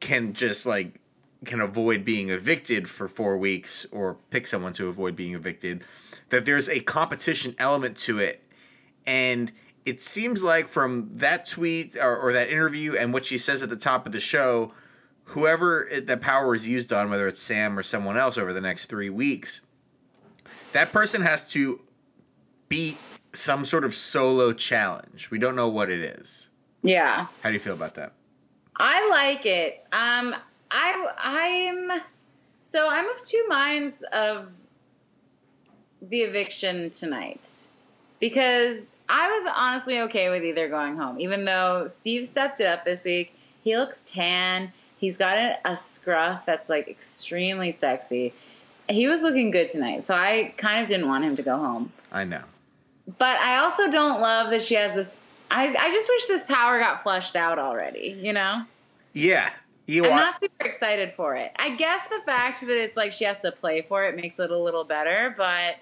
can 0.00 0.32
just 0.32 0.66
like 0.66 1.00
can 1.44 1.60
avoid 1.60 2.04
being 2.04 2.30
evicted 2.30 2.88
for 2.88 3.08
four 3.08 3.36
weeks 3.36 3.86
or 3.92 4.16
pick 4.30 4.46
someone 4.46 4.72
to 4.74 4.88
avoid 4.88 5.16
being 5.16 5.34
evicted. 5.34 5.84
That 6.28 6.44
there's 6.44 6.68
a 6.68 6.80
competition 6.80 7.54
element 7.58 7.96
to 7.98 8.18
it, 8.18 8.42
and 9.06 9.50
it 9.84 10.00
seems 10.00 10.42
like 10.42 10.66
from 10.66 11.12
that 11.14 11.46
tweet 11.46 11.96
or, 11.96 12.16
or 12.16 12.32
that 12.32 12.50
interview 12.50 12.94
and 12.96 13.12
what 13.12 13.24
she 13.24 13.38
says 13.38 13.62
at 13.62 13.68
the 13.68 13.76
top 13.76 14.06
of 14.06 14.12
the 14.12 14.20
show, 14.20 14.72
whoever 15.24 15.88
it, 15.88 16.06
that 16.06 16.20
power 16.20 16.54
is 16.54 16.68
used 16.68 16.92
on, 16.92 17.10
whether 17.10 17.26
it's 17.26 17.40
Sam 17.40 17.78
or 17.78 17.82
someone 17.82 18.16
else 18.16 18.38
over 18.38 18.52
the 18.52 18.60
next 18.60 18.86
three 18.86 19.10
weeks, 19.10 19.62
that 20.72 20.92
person 20.92 21.22
has 21.22 21.50
to 21.52 21.80
beat 22.68 22.98
some 23.32 23.64
sort 23.64 23.84
of 23.84 23.94
solo 23.94 24.52
challenge. 24.52 25.30
We 25.30 25.38
don't 25.38 25.56
know 25.56 25.68
what 25.68 25.90
it 25.90 26.00
is. 26.00 26.50
Yeah. 26.82 27.26
How 27.42 27.48
do 27.48 27.54
you 27.54 27.60
feel 27.60 27.74
about 27.74 27.94
that? 27.94 28.12
I 28.76 29.08
like 29.08 29.46
it. 29.46 29.84
Um, 29.92 30.34
I 30.70 31.06
I'm 31.18 32.00
so 32.60 32.88
I'm 32.88 33.08
of 33.10 33.22
two 33.22 33.44
minds 33.48 34.02
of 34.12 34.48
the 36.00 36.22
eviction 36.22 36.90
tonight 36.90 37.68
because 38.18 38.91
I 39.12 39.30
was 39.30 39.52
honestly 39.54 40.00
okay 40.00 40.30
with 40.30 40.42
either 40.42 40.70
going 40.70 40.96
home, 40.96 41.20
even 41.20 41.44
though 41.44 41.86
Steve 41.86 42.26
stepped 42.26 42.60
it 42.60 42.66
up 42.66 42.86
this 42.86 43.04
week. 43.04 43.34
He 43.62 43.76
looks 43.76 44.10
tan. 44.10 44.72
He's 44.96 45.18
got 45.18 45.36
a, 45.36 45.58
a 45.66 45.76
scruff 45.76 46.46
that's 46.46 46.70
like 46.70 46.88
extremely 46.88 47.72
sexy. 47.72 48.32
He 48.88 49.06
was 49.08 49.22
looking 49.22 49.50
good 49.50 49.68
tonight, 49.68 50.02
so 50.02 50.14
I 50.14 50.54
kind 50.56 50.82
of 50.82 50.88
didn't 50.88 51.08
want 51.08 51.24
him 51.24 51.36
to 51.36 51.42
go 51.42 51.58
home. 51.58 51.92
I 52.10 52.24
know. 52.24 52.42
But 53.18 53.38
I 53.38 53.58
also 53.58 53.90
don't 53.90 54.22
love 54.22 54.48
that 54.48 54.62
she 54.62 54.76
has 54.76 54.94
this. 54.94 55.20
I, 55.50 55.64
I 55.66 55.90
just 55.90 56.08
wish 56.08 56.26
this 56.26 56.44
power 56.44 56.80
got 56.80 57.02
flushed 57.02 57.36
out 57.36 57.58
already, 57.58 58.16
you 58.18 58.32
know? 58.32 58.64
Yeah. 59.12 59.50
You 59.86 60.06
I'm 60.06 60.12
are, 60.12 60.16
not 60.16 60.40
super 60.40 60.64
excited 60.64 61.12
for 61.12 61.36
it. 61.36 61.52
I 61.56 61.76
guess 61.76 62.08
the 62.08 62.20
fact 62.24 62.62
that 62.62 62.82
it's 62.82 62.96
like 62.96 63.12
she 63.12 63.24
has 63.24 63.42
to 63.42 63.52
play 63.52 63.82
for 63.82 64.06
it 64.06 64.16
makes 64.16 64.38
it 64.38 64.50
a 64.50 64.58
little 64.58 64.84
better, 64.84 65.34
but 65.36 65.76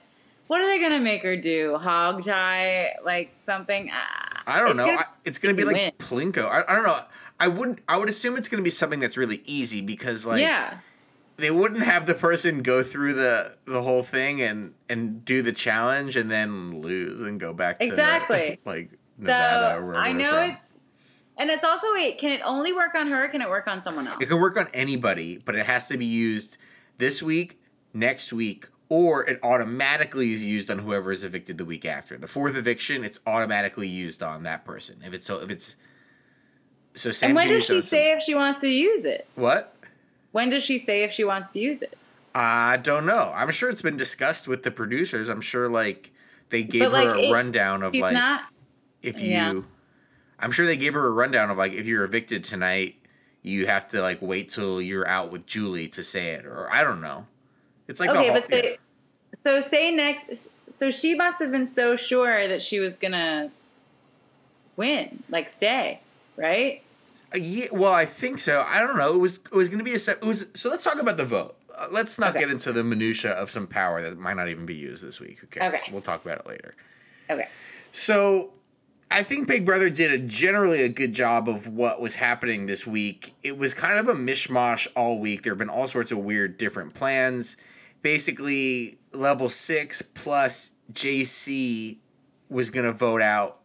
what 0.50 0.61
are 0.61 0.66
they 0.66 0.80
going 0.80 0.90
to 0.90 0.99
make 0.99 1.23
her 1.23 1.37
do? 1.37 1.76
Hog 1.76 2.25
tie? 2.25 2.97
Like 3.04 3.37
something? 3.38 3.88
Ah, 3.92 4.42
I 4.49 4.59
don't 4.59 4.71
it's 4.71 4.76
know. 4.78 4.87
gonna- 4.87 4.99
I, 4.99 5.04
it's 5.25 5.38
going 5.38 5.54
to 5.54 5.57
be 5.57 5.64
like 5.64 5.76
win. 5.76 5.92
Plinko. 6.33 6.50
I, 6.50 6.64
I 6.66 6.75
don't 6.75 6.85
know. 6.85 6.99
I 7.38 7.47
would 7.47 7.80
I 7.88 7.97
would 7.97 8.09
assume 8.09 8.37
it's 8.37 8.49
going 8.49 8.61
to 8.61 8.64
be 8.64 8.71
something 8.71 8.99
that's 8.99 9.16
really 9.16 9.42
easy 9.45 9.80
because 9.80 10.26
like 10.26 10.42
yeah. 10.42 10.80
they 11.37 11.52
wouldn't 11.52 11.85
have 11.85 12.07
the 12.07 12.14
person 12.14 12.62
go 12.62 12.83
through 12.83 13.12
the 13.12 13.57
the 13.64 13.80
whole 13.80 14.02
thing 14.02 14.42
and 14.42 14.75
and 14.88 15.25
do 15.25 15.40
the 15.40 15.52
challenge 15.52 16.16
and 16.16 16.28
then 16.28 16.80
lose 16.80 17.23
and 17.23 17.38
go 17.38 17.52
back 17.52 17.78
to 17.78 17.87
Exactly. 17.87 18.59
like 18.64 18.90
Nevada 19.19 19.76
or 19.76 19.80
So 19.83 19.87
wherever 19.87 20.04
I 20.04 20.11
know 20.11 20.42
it. 20.42 20.57
And 21.38 21.49
it's 21.49 21.62
also, 21.62 21.95
wait, 21.95 22.19
can 22.19 22.33
it 22.33 22.40
only 22.45 22.73
work 22.73 22.97
on 22.97 23.07
her 23.07 23.25
or 23.25 23.28
can 23.28 23.40
it 23.40 23.49
work 23.49 23.69
on 23.69 23.83
someone 23.83 24.09
else? 24.09 24.19
It 24.21 24.26
can 24.26 24.40
work 24.40 24.57
on 24.57 24.66
anybody, 24.75 25.40
but 25.42 25.54
it 25.54 25.64
has 25.64 25.87
to 25.88 25.97
be 25.97 26.07
used 26.07 26.59
this 26.97 27.23
week, 27.23 27.61
next 27.95 28.33
week, 28.33 28.66
or 28.91 29.25
it 29.25 29.39
automatically 29.43 30.33
is 30.33 30.45
used 30.45 30.71
on 30.71 30.79
whoever 30.79 31.13
is 31.13 31.25
evicted 31.25 31.57
the 31.57 31.65
week 31.65 31.87
after. 31.87 32.19
The 32.19 32.27
fourth 32.27 32.57
eviction, 32.57 33.05
it's 33.05 33.21
automatically 33.27 33.89
used 33.89 34.23
on 34.23 34.43
that 34.43 34.65
person. 34.65 34.99
If 35.07 35.15
it's 35.15 35.25
so, 35.25 35.41
if 35.41 35.49
it's 35.49 35.77
so, 36.95 37.13
Sam 37.13 37.31
And 37.31 37.37
when 37.37 37.49
does 37.49 37.67
she 37.67 37.81
say 37.81 38.13
if 38.13 38.23
she 38.23 38.35
wants 38.35 38.61
to 38.61 38.69
use 38.69 39.05
it? 39.05 39.27
what? 39.37 39.75
When 40.33 40.51
does 40.51 40.63
she 40.63 40.77
say 40.79 41.03
if 41.05 41.13
she 41.13 41.25
wants 41.25 41.53
to 41.55 41.61
use 41.61 41.83
it? 41.83 41.97
I 42.35 42.77
don't 42.77 43.07
know. 43.07 43.33
I'm 43.35 43.51
sure 43.51 43.71
it's 43.71 43.83
been 43.83 43.97
discussed 43.97 44.47
with 44.47 44.63
the 44.65 44.71
producers. 44.71 45.29
I'm 45.29 45.41
sure 45.41 45.69
like 45.69 46.13
they 46.51 46.63
gave 46.63 46.93
like, 46.93 47.09
her 47.09 47.17
a 47.17 47.33
rundown 47.33 47.83
of 47.83 47.95
like 47.95 48.13
not. 48.13 48.47
if 49.03 49.21
you 49.21 49.31
Yeah. 49.31 49.61
I'm 50.39 50.53
sure 50.53 50.67
they 50.67 50.77
gave 50.77 50.95
her 50.95 51.07
a 51.07 51.11
rundown 51.11 51.51
of 51.51 51.59
like 51.59 51.73
if 51.73 51.87
you're 51.87 52.05
evicted 52.05 52.45
tonight, 52.45 52.97
you 53.43 53.67
have 53.67 53.89
to 53.89 54.03
like 54.03 54.19
wait 54.21 54.49
till 54.49 54.83
you're 54.83 55.07
out 55.07 55.31
with 55.31 55.47
Julie 55.47 55.89
to 55.89 56.03
say 56.03 56.31
it 56.31 56.45
or 56.45 56.73
I 56.73 56.83
don't 56.83 57.01
know. 57.01 57.27
It's 57.91 58.01
like 58.01 58.11
okay, 58.11 58.19
the 58.19 58.25
whole, 58.33 58.35
but 58.35 58.45
say, 58.45 58.77
so 59.45 59.61
say 59.61 59.91
next. 59.91 60.51
So 60.69 60.91
she 60.91 61.15
must 61.15 61.41
have 61.41 61.51
been 61.51 61.67
so 61.69 61.97
sure 61.97 62.47
that 62.49 62.63
she 62.63 62.79
was 62.79 62.97
gonna 62.97 63.51
win, 64.77 65.23
like 65.29 65.49
stay, 65.49 66.01
right? 66.37 66.83
Uh, 67.35 67.39
yeah, 67.39 67.67
well, 67.73 67.93
I 67.93 68.07
think 68.07 68.39
so. 68.39 68.65
I 68.67 68.79
don't 68.81 68.97
know. 68.97 69.15
It 69.15 69.19
was 69.19 69.39
it 69.39 69.53
was 69.53 69.69
going 69.69 69.79
to 69.79 69.85
be 69.85 69.93
a 69.95 69.99
set. 69.99 70.19
It 70.19 70.25
was 70.25 70.47
so. 70.55 70.69
Let's 70.69 70.85
talk 70.85 71.01
about 71.01 71.17
the 71.17 71.25
vote. 71.25 71.57
Uh, 71.77 71.89
let's 71.93 72.19
not 72.19 72.31
Okay. 72.31 72.41
get 72.41 72.51
into 72.51 72.73
the 72.73 72.83
minutia 72.85 73.33
of 73.33 73.51
some 73.51 73.67
power 73.67 74.01
that 74.03 74.19
might 74.19 74.35
not 74.35 74.49
even 74.49 74.67
be 74.67 74.75
used 74.75 75.05
this 75.05 75.21
week. 75.21 75.39
Who 75.41 75.47
cares? 75.49 75.75
Okay. 75.75 75.93
We'll 75.93 76.03
talk 76.03 76.25
about 76.25 76.39
it 76.39 76.47
later. 76.47 76.75
Okay. 77.29 77.47
So, 77.93 78.51
I 79.11 79.23
think 79.23 79.49
Big 79.49 79.65
Brother 79.65 79.91
did 79.91 80.13
a 80.13 80.19
generally 80.25 80.83
a 80.83 80.89
good 80.89 81.13
job 81.13 81.49
of 81.49 81.67
what 81.69 82.01
was 82.01 82.15
happening 82.15 82.67
this 82.67 82.87
week. 82.87 83.35
It 83.43 83.59
was 83.59 83.75
kind 83.75 83.99
of 83.99 84.09
a 84.09 84.15
mishmash 84.15 84.87
all 84.97 85.19
week. 85.19 85.43
There 85.43 85.53
have 85.53 85.59
been 85.59 85.69
all 85.69 85.87
sorts 85.87 86.13
of 86.13 86.19
weird 86.19 86.59
different 86.59 86.95
plans. 86.95 87.57
Basically, 88.02 88.99
level 89.12 89.49
six 89.49 90.02
plus 90.02 90.73
JC 90.92 91.99
was 92.49 92.71
going 92.71 92.87
to 92.87 92.92
vote 92.92 93.23
out 93.23 93.59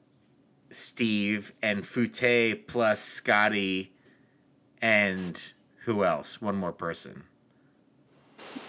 Steve 0.69 1.51
and 1.61 1.85
Fute 1.85 2.67
plus 2.67 2.99
Scotty 2.99 3.91
and 4.81 5.53
who 5.85 6.03
else? 6.03 6.41
One 6.41 6.55
more 6.55 6.71
person. 6.71 7.23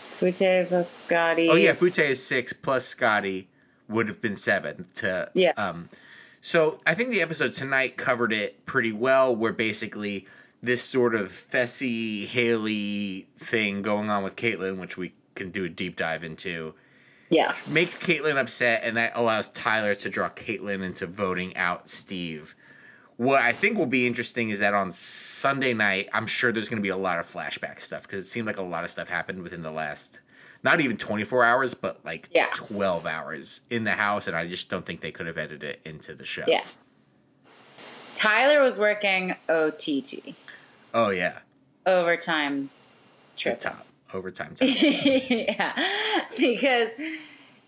Fute 0.04 0.66
plus 0.68 0.90
Scotty. 0.90 1.48
Oh 1.50 1.56
yeah, 1.56 1.72
Fute 1.72 1.98
is 1.98 2.24
six 2.24 2.52
plus 2.52 2.86
Scotty 2.86 3.48
would 3.88 4.08
have 4.08 4.20
been 4.20 4.36
seven 4.36 4.86
to 4.94 5.30
Yeah. 5.34 5.52
Um, 5.56 5.88
so 6.40 6.80
I 6.86 6.94
think 6.94 7.10
the 7.10 7.22
episode 7.22 7.52
tonight 7.54 7.96
covered 7.96 8.32
it 8.32 8.64
pretty 8.66 8.92
well. 8.92 9.34
Where 9.34 9.52
basically 9.52 10.26
this 10.62 10.82
sort 10.82 11.14
of 11.14 11.28
Fessy 11.28 12.26
Haley 12.26 13.28
thing 13.36 13.82
going 13.82 14.10
on 14.10 14.22
with 14.22 14.36
Caitlyn, 14.36 14.78
which 14.78 14.96
we 14.96 15.12
can 15.36 15.50
do 15.50 15.64
a 15.64 15.68
deep 15.68 15.96
dive 15.96 16.24
into, 16.24 16.74
Yes. 17.28 17.68
makes 17.70 17.96
Caitlyn 17.96 18.36
upset, 18.36 18.82
and 18.84 18.96
that 18.96 19.12
allows 19.14 19.48
Tyler 19.50 19.94
to 19.96 20.08
draw 20.08 20.28
Caitlyn 20.30 20.82
into 20.84 21.06
voting 21.06 21.56
out 21.56 21.88
Steve. 21.88 22.54
What 23.16 23.40
I 23.42 23.52
think 23.52 23.78
will 23.78 23.86
be 23.86 24.06
interesting 24.06 24.50
is 24.50 24.58
that 24.58 24.74
on 24.74 24.92
Sunday 24.92 25.72
night, 25.74 26.08
I'm 26.12 26.26
sure 26.26 26.52
there's 26.52 26.68
going 26.68 26.80
to 26.80 26.86
be 26.86 26.90
a 26.90 26.96
lot 26.96 27.18
of 27.18 27.24
flashback 27.26 27.80
stuff 27.80 28.02
because 28.02 28.18
it 28.20 28.26
seemed 28.28 28.46
like 28.46 28.58
a 28.58 28.62
lot 28.62 28.84
of 28.84 28.90
stuff 28.90 29.08
happened 29.08 29.42
within 29.42 29.62
the 29.62 29.70
last, 29.70 30.20
not 30.62 30.80
even 30.80 30.96
24 30.98 31.42
hours, 31.44 31.72
but 31.74 32.04
like 32.04 32.28
Yeah. 32.30 32.48
12 32.54 33.06
hours 33.06 33.62
in 33.70 33.84
the 33.84 33.92
house, 33.92 34.26
and 34.28 34.36
I 34.36 34.46
just 34.46 34.68
don't 34.68 34.84
think 34.84 35.00
they 35.00 35.12
could 35.12 35.26
have 35.26 35.38
edited 35.38 35.62
it 35.64 35.80
into 35.84 36.14
the 36.14 36.26
show. 36.26 36.44
Yeah. 36.46 36.64
Tyler 38.14 38.62
was 38.62 38.78
working 38.78 39.36
OTT, 39.48 40.34
Oh 40.94 41.10
yeah, 41.10 41.40
overtime 41.84 42.70
trip. 43.36 43.58
top 43.60 43.86
overtime 44.14 44.54
time. 44.56 44.68
yeah, 44.68 45.72
because 46.36 46.90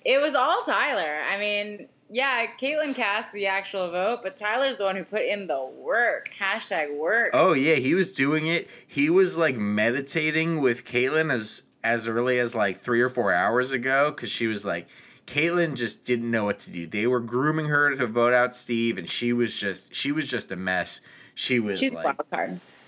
it 0.05 0.21
was 0.21 0.35
all 0.35 0.63
Tyler. 0.65 1.23
I 1.31 1.39
mean, 1.39 1.89
yeah, 2.11 2.47
Caitlyn 2.61 2.95
cast 2.95 3.33
the 3.33 3.47
actual 3.47 3.91
vote, 3.91 4.21
but 4.23 4.37
Tyler's 4.37 4.77
the 4.77 4.85
one 4.85 4.97
who 4.97 5.05
put 5.05 5.25
in 5.25 5.47
the 5.47 5.65
work. 5.65 6.31
Hashtag 6.39 6.97
work. 6.97 7.31
Oh 7.33 7.53
yeah, 7.53 7.75
he 7.75 7.95
was 7.95 8.11
doing 8.11 8.47
it. 8.47 8.69
He 8.87 9.11
was 9.11 9.37
like 9.37 9.57
meditating 9.57 10.61
with 10.61 10.85
Caitlyn 10.85 11.31
as 11.31 11.65
as 11.85 12.09
early 12.09 12.39
as 12.39 12.55
like 12.55 12.79
three 12.79 13.01
or 13.01 13.09
four 13.09 13.33
hours 13.33 13.73
ago 13.73 14.11
because 14.11 14.31
she 14.31 14.47
was 14.47 14.65
like, 14.65 14.89
Caitlyn 15.27 15.77
just 15.77 16.05
didn't 16.05 16.31
know 16.31 16.45
what 16.45 16.59
to 16.61 16.71
do. 16.71 16.87
They 16.87 17.07
were 17.07 17.21
grooming 17.21 17.67
her 17.67 17.95
to 17.95 18.07
vote 18.07 18.33
out 18.33 18.55
Steve, 18.55 18.97
and 18.97 19.09
she 19.09 19.33
was 19.33 19.59
just 19.59 19.95
she 19.95 20.11
was 20.13 20.29
just 20.29 20.51
a 20.51 20.57
mess. 20.57 21.03
She 21.35 21.61
was 21.61 21.79
She's 21.79 21.95
like, 21.95 22.17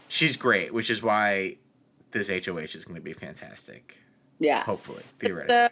she's 0.09 0.37
great, 0.37 0.73
which 0.73 0.91
is 0.91 1.03
why 1.03 1.57
this 2.13 2.29
HOH 2.29 2.75
is 2.75 2.85
going 2.85 2.97
to 2.97 3.01
be 3.01 3.13
fantastic. 3.13 3.99
Yeah. 4.39 4.65
Hopefully, 4.65 5.03
theoretically. 5.19 5.55
The, 5.55 5.71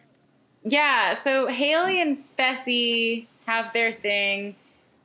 yeah, 0.64 1.14
so 1.14 1.46
Haley 1.46 2.00
and 2.00 2.22
Fessy 2.38 3.26
have 3.46 3.72
their 3.72 3.92
thing. 3.92 4.56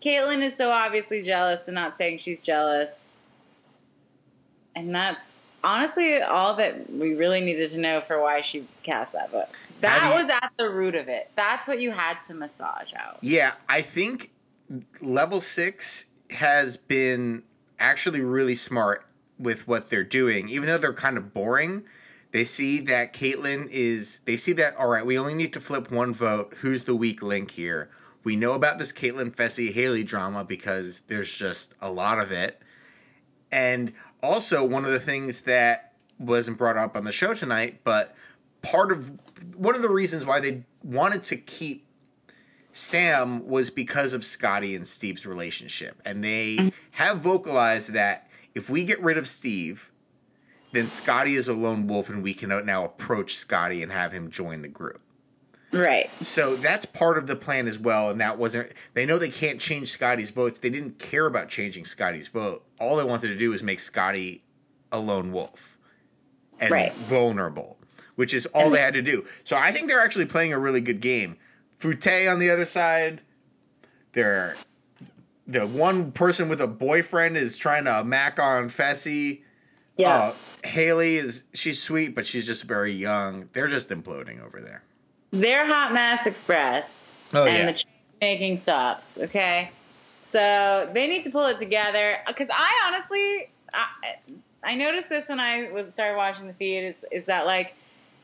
Caitlyn 0.03 0.43
is 0.43 0.57
so 0.57 0.69
obviously 0.71 1.21
jealous 1.21 1.67
and 1.67 1.75
not 1.75 1.95
saying 1.95 2.17
she's 2.17 2.43
jealous. 2.43 3.09
And 4.75 4.93
that's 4.93 5.41
honestly 5.63 6.21
all 6.21 6.55
that 6.55 6.91
we 6.91 7.13
really 7.13 7.39
needed 7.39 7.69
to 7.71 7.79
know 7.79 8.01
for 8.01 8.21
why 8.21 8.41
she 8.41 8.67
cast 8.83 9.13
that 9.13 9.31
book. 9.31 9.55
That 9.81 10.03
you- 10.13 10.21
was 10.21 10.29
at 10.29 10.51
the 10.57 10.69
root 10.69 10.95
of 10.95 11.07
it. 11.07 11.31
That's 11.35 11.67
what 11.67 11.79
you 11.79 11.91
had 11.91 12.19
to 12.27 12.33
massage 12.33 12.93
out. 12.93 13.19
Yeah, 13.21 13.55
I 13.69 13.81
think 13.81 14.31
level 15.01 15.39
six 15.39 16.05
has 16.31 16.77
been 16.77 17.43
actually 17.79 18.21
really 18.21 18.55
smart 18.55 19.05
with 19.43 19.67
what 19.67 19.89
they're 19.89 20.03
doing, 20.03 20.50
even 20.50 20.67
though 20.67 20.77
they're 20.77 20.93
kind 20.93 21.17
of 21.17 21.33
boring. 21.33 21.83
They 22.31 22.43
see 22.43 22.79
that 22.81 23.13
Caitlyn 23.13 23.69
is. 23.69 24.21
They 24.25 24.38
see 24.38 24.53
that 24.53 24.75
all 24.77 24.88
right. 24.88 25.05
We 25.05 25.19
only 25.19 25.35
need 25.35 25.53
to 25.53 25.59
flip 25.59 25.91
one 25.91 26.13
vote. 26.13 26.55
Who's 26.57 26.85
the 26.85 26.95
weak 26.95 27.21
link 27.21 27.51
here? 27.51 27.89
We 28.23 28.35
know 28.35 28.53
about 28.53 28.79
this 28.79 28.93
Caitlyn 28.93 29.35
Fessy 29.35 29.71
Haley 29.71 30.03
drama 30.03 30.43
because 30.43 31.01
there's 31.01 31.33
just 31.33 31.75
a 31.81 31.91
lot 31.91 32.19
of 32.19 32.31
it. 32.31 32.59
And 33.51 33.93
also, 34.23 34.65
one 34.65 34.85
of 34.85 34.91
the 34.91 35.00
things 35.00 35.41
that 35.41 35.93
wasn't 36.17 36.57
brought 36.57 36.77
up 36.77 36.95
on 36.95 37.03
the 37.03 37.12
show 37.12 37.33
tonight, 37.33 37.81
but 37.83 38.15
part 38.62 38.91
of 38.91 39.12
one 39.55 39.75
of 39.75 39.81
the 39.81 39.91
reasons 39.91 40.25
why 40.25 40.39
they 40.39 40.63
wanted 40.83 41.23
to 41.23 41.35
keep 41.35 41.85
Sam 42.71 43.47
was 43.47 43.69
because 43.69 44.13
of 44.13 44.23
Scotty 44.23 44.75
and 44.75 44.85
Steve's 44.85 45.25
relationship. 45.25 46.01
And 46.05 46.23
they 46.23 46.57
mm-hmm. 46.57 46.69
have 46.91 47.17
vocalized 47.17 47.93
that 47.93 48.29
if 48.55 48.69
we 48.69 48.86
get 48.86 49.01
rid 49.01 49.17
of 49.17 49.27
Steve, 49.27 49.91
then 50.72 50.88
Scotty 50.88 51.33
is 51.33 51.48
a 51.48 51.53
lone 51.53 51.88
wolf 51.88 52.10
and 52.10 52.24
we 52.24 52.33
can 52.33 52.50
now 52.65 52.86
approach 52.86 53.36
Scotty 53.36 53.83
and 53.83 53.91
have 53.91 54.12
him 54.12 54.29
join 54.29 54.62
the 54.62 54.67
group. 54.67 55.01
Right. 55.72 56.10
So 56.22 56.55
that's 56.55 56.86
part 56.86 57.17
of 57.17 57.25
the 57.25 57.36
plan 57.36 57.67
as 57.67 57.79
well. 57.79 58.10
And 58.12 58.22
that 58.22 58.38
wasn't, 58.38 58.72
they 58.93 59.05
know 59.05 59.17
they 59.17 59.29
can't 59.29 59.60
change 59.60 59.88
Scotty's 59.89 60.29
votes. 60.29 60.60
They 60.60 60.69
didn't 60.69 61.00
care 61.00 61.25
about 61.25 61.50
changing 61.50 61.86
Scotty's 61.86 62.27
vote. 62.27 62.63
All 62.79 62.95
they 62.95 63.03
wanted 63.03 63.29
to 63.29 63.36
do 63.36 63.50
was 63.50 63.63
make 63.63 63.79
Scotty 63.79 64.43
a 64.91 65.00
lone 65.00 65.31
wolf 65.31 65.77
and 66.60 66.72
Right. 66.72 66.95
vulnerable, 66.95 67.77
which 68.15 68.33
is 68.36 68.45
all 68.48 68.65
And- 68.67 68.75
they 68.75 68.79
had 68.81 68.93
to 68.93 69.01
do. 69.01 69.25
So 69.43 69.57
I 69.57 69.72
think 69.72 69.88
they're 69.88 70.00
actually 70.01 70.25
playing 70.25 70.53
a 70.53 70.60
really 70.60 70.81
good 70.81 71.01
game. 71.01 71.38
Fute 71.79 72.27
on 72.27 72.38
the 72.38 72.51
other 72.51 72.65
side, 72.65 73.22
they're 74.13 74.55
the 75.47 75.67
one 75.67 76.12
person 76.12 76.50
with 76.50 76.62
a 76.62 76.67
boyfriend 76.67 77.38
is 77.38 77.57
trying 77.57 77.85
to 77.85 78.03
mac 78.03 78.39
on 78.39 78.69
Fessy. 78.69 79.41
Yeah. 79.97 80.15
Uh, 80.15 80.33
Haley 80.63 81.17
is 81.17 81.45
she's 81.53 81.81
sweet, 81.81 82.15
but 82.15 82.25
she's 82.25 82.47
just 82.47 82.63
very 82.63 82.93
young. 82.93 83.50
They're 83.53 83.67
just 83.67 83.89
imploding 83.89 84.43
over 84.43 84.62
there. 84.62 84.83
They're 85.31 85.65
Hot 85.65 85.93
Mess 85.93 86.25
Express. 86.25 87.13
Oh, 87.33 87.45
and 87.45 87.67
yeah. 87.67 87.71
the 87.71 87.83
making 88.21 88.57
stops. 88.57 89.17
Okay. 89.17 89.71
So 90.21 90.89
they 90.93 91.07
need 91.07 91.23
to 91.23 91.31
pull 91.31 91.45
it 91.47 91.57
together. 91.57 92.19
Because 92.25 92.50
I 92.53 92.71
honestly, 92.88 93.50
I, 93.73 93.88
I 94.63 94.75
noticed 94.75 95.09
this 95.09 95.27
when 95.27 95.39
I 95.39 95.71
was 95.71 95.91
started 95.91 96.15
watching 96.15 96.47
the 96.47 96.53
feed. 96.53 96.85
Is, 96.85 96.95
is 97.12 97.25
that 97.25 97.45
like, 97.45 97.75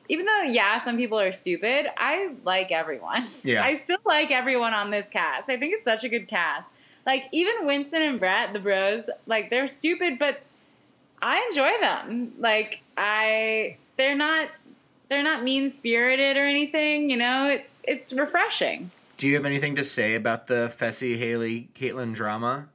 even 0.07 0.25
though 0.25 0.43
yeah, 0.43 0.79
some 0.79 0.95
people 0.97 1.19
are 1.19 1.33
stupid, 1.33 1.87
I 1.97 2.31
like 2.45 2.71
everyone. 2.71 3.27
Yeah. 3.43 3.63
I 3.65 3.75
still 3.75 3.99
like 4.05 4.31
everyone 4.31 4.73
on 4.73 4.91
this 4.91 5.09
cast. 5.09 5.49
I 5.49 5.57
think 5.57 5.73
it's 5.73 5.83
such 5.83 6.03
a 6.03 6.09
good 6.09 6.27
cast. 6.27 6.71
Like 7.05 7.27
even 7.31 7.65
Winston 7.65 8.01
and 8.01 8.19
Brett, 8.19 8.53
the 8.53 8.59
bros, 8.59 9.09
like 9.25 9.49
they're 9.49 9.67
stupid, 9.67 10.19
but 10.19 10.41
I 11.21 11.45
enjoy 11.49 11.71
them. 11.81 12.33
Like 12.37 12.81
I, 12.97 13.77
they're 13.97 14.15
not, 14.15 14.49
they're 15.09 15.23
not 15.23 15.43
mean 15.43 15.69
spirited 15.69 16.37
or 16.37 16.45
anything. 16.45 17.09
You 17.09 17.17
know, 17.17 17.49
it's 17.49 17.81
it's 17.87 18.13
refreshing. 18.13 18.91
Do 19.17 19.27
you 19.27 19.35
have 19.35 19.45
anything 19.45 19.75
to 19.75 19.83
say 19.83 20.15
about 20.15 20.47
the 20.47 20.73
Fessy 20.75 21.17
Haley 21.17 21.69
Caitlyn 21.75 22.13
drama? 22.13 22.69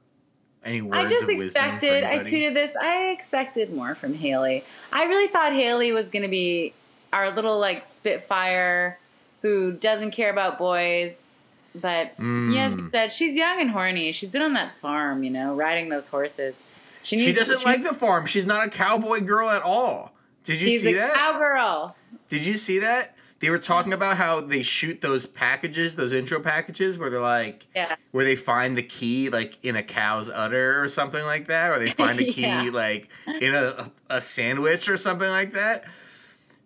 Any 0.63 0.81
words 0.81 0.97
I 0.97 1.05
just 1.05 1.23
of 1.23 1.37
wisdom 1.37 1.63
for 1.63 1.69
expected. 1.69 2.03
I 2.03 2.19
tweeted 2.19 2.53
this. 2.55 2.75
I 2.75 3.09
expected 3.09 3.71
more 3.71 3.95
from 3.95 4.15
Haley. 4.15 4.63
I 4.91 5.03
really 5.03 5.27
thought 5.27 5.53
Haley 5.53 5.91
was 5.91 6.09
going 6.09 6.23
to 6.23 6.29
be 6.29 6.73
our 7.13 7.31
little 7.31 7.59
like 7.59 7.83
Spitfire 7.83 8.99
who 9.41 9.71
doesn't 9.71 10.11
care 10.11 10.31
about 10.31 10.57
boys. 10.57 11.34
But 11.79 12.13
yes, 12.19 12.75
Mm. 12.75 12.91
said 12.91 13.11
she's 13.11 13.35
young 13.35 13.59
and 13.59 13.69
horny. 13.71 14.11
She's 14.13 14.31
been 14.31 14.41
on 14.41 14.53
that 14.53 14.73
farm, 14.75 15.23
you 15.23 15.29
know, 15.29 15.53
riding 15.53 15.89
those 15.89 16.07
horses. 16.07 16.61
She, 17.03 17.19
She 17.19 17.33
doesn't 17.33 17.59
she- 17.59 17.65
like 17.65 17.83
the 17.83 17.93
farm. 17.93 18.25
She's 18.25 18.45
not 18.47 18.65
a 18.65 18.69
cowboy 18.69 19.19
girl 19.21 19.49
at 19.49 19.61
all. 19.61 20.13
Did 20.43 20.61
you 20.61 20.67
She's 20.67 20.81
see 20.81 20.93
a 20.93 20.99
that? 21.01 21.13
cowgirl. 21.13 21.95
Did 22.29 22.45
you 22.45 22.53
see 22.53 22.79
that? 22.79 23.15
They 23.41 23.49
were 23.49 23.59
talking 23.59 23.91
about 23.93 24.17
how 24.17 24.39
they 24.41 24.61
shoot 24.63 25.01
those 25.01 25.25
packages, 25.25 25.95
those 25.97 26.13
intro 26.13 26.39
packages, 26.39 26.97
where 26.97 27.09
they're 27.09 27.19
like, 27.19 27.67
Yeah. 27.75 27.95
where 28.11 28.23
they 28.23 28.35
find 28.35 28.77
the 28.77 28.81
key 28.83 29.29
like 29.29 29.57
in 29.63 29.75
a 29.75 29.83
cow's 29.83 30.29
udder 30.29 30.81
or 30.81 30.87
something 30.87 31.23
like 31.25 31.47
that, 31.47 31.71
or 31.71 31.77
they 31.79 31.89
find 31.91 32.19
a 32.19 32.23
key 32.23 32.41
Yeah. 32.43 32.69
like 32.73 33.09
in 33.41 33.53
a, 33.53 33.91
a 34.09 34.21
sandwich 34.21 34.87
or 34.87 34.97
something 34.97 35.27
like 35.27 35.51
that. 35.51 35.83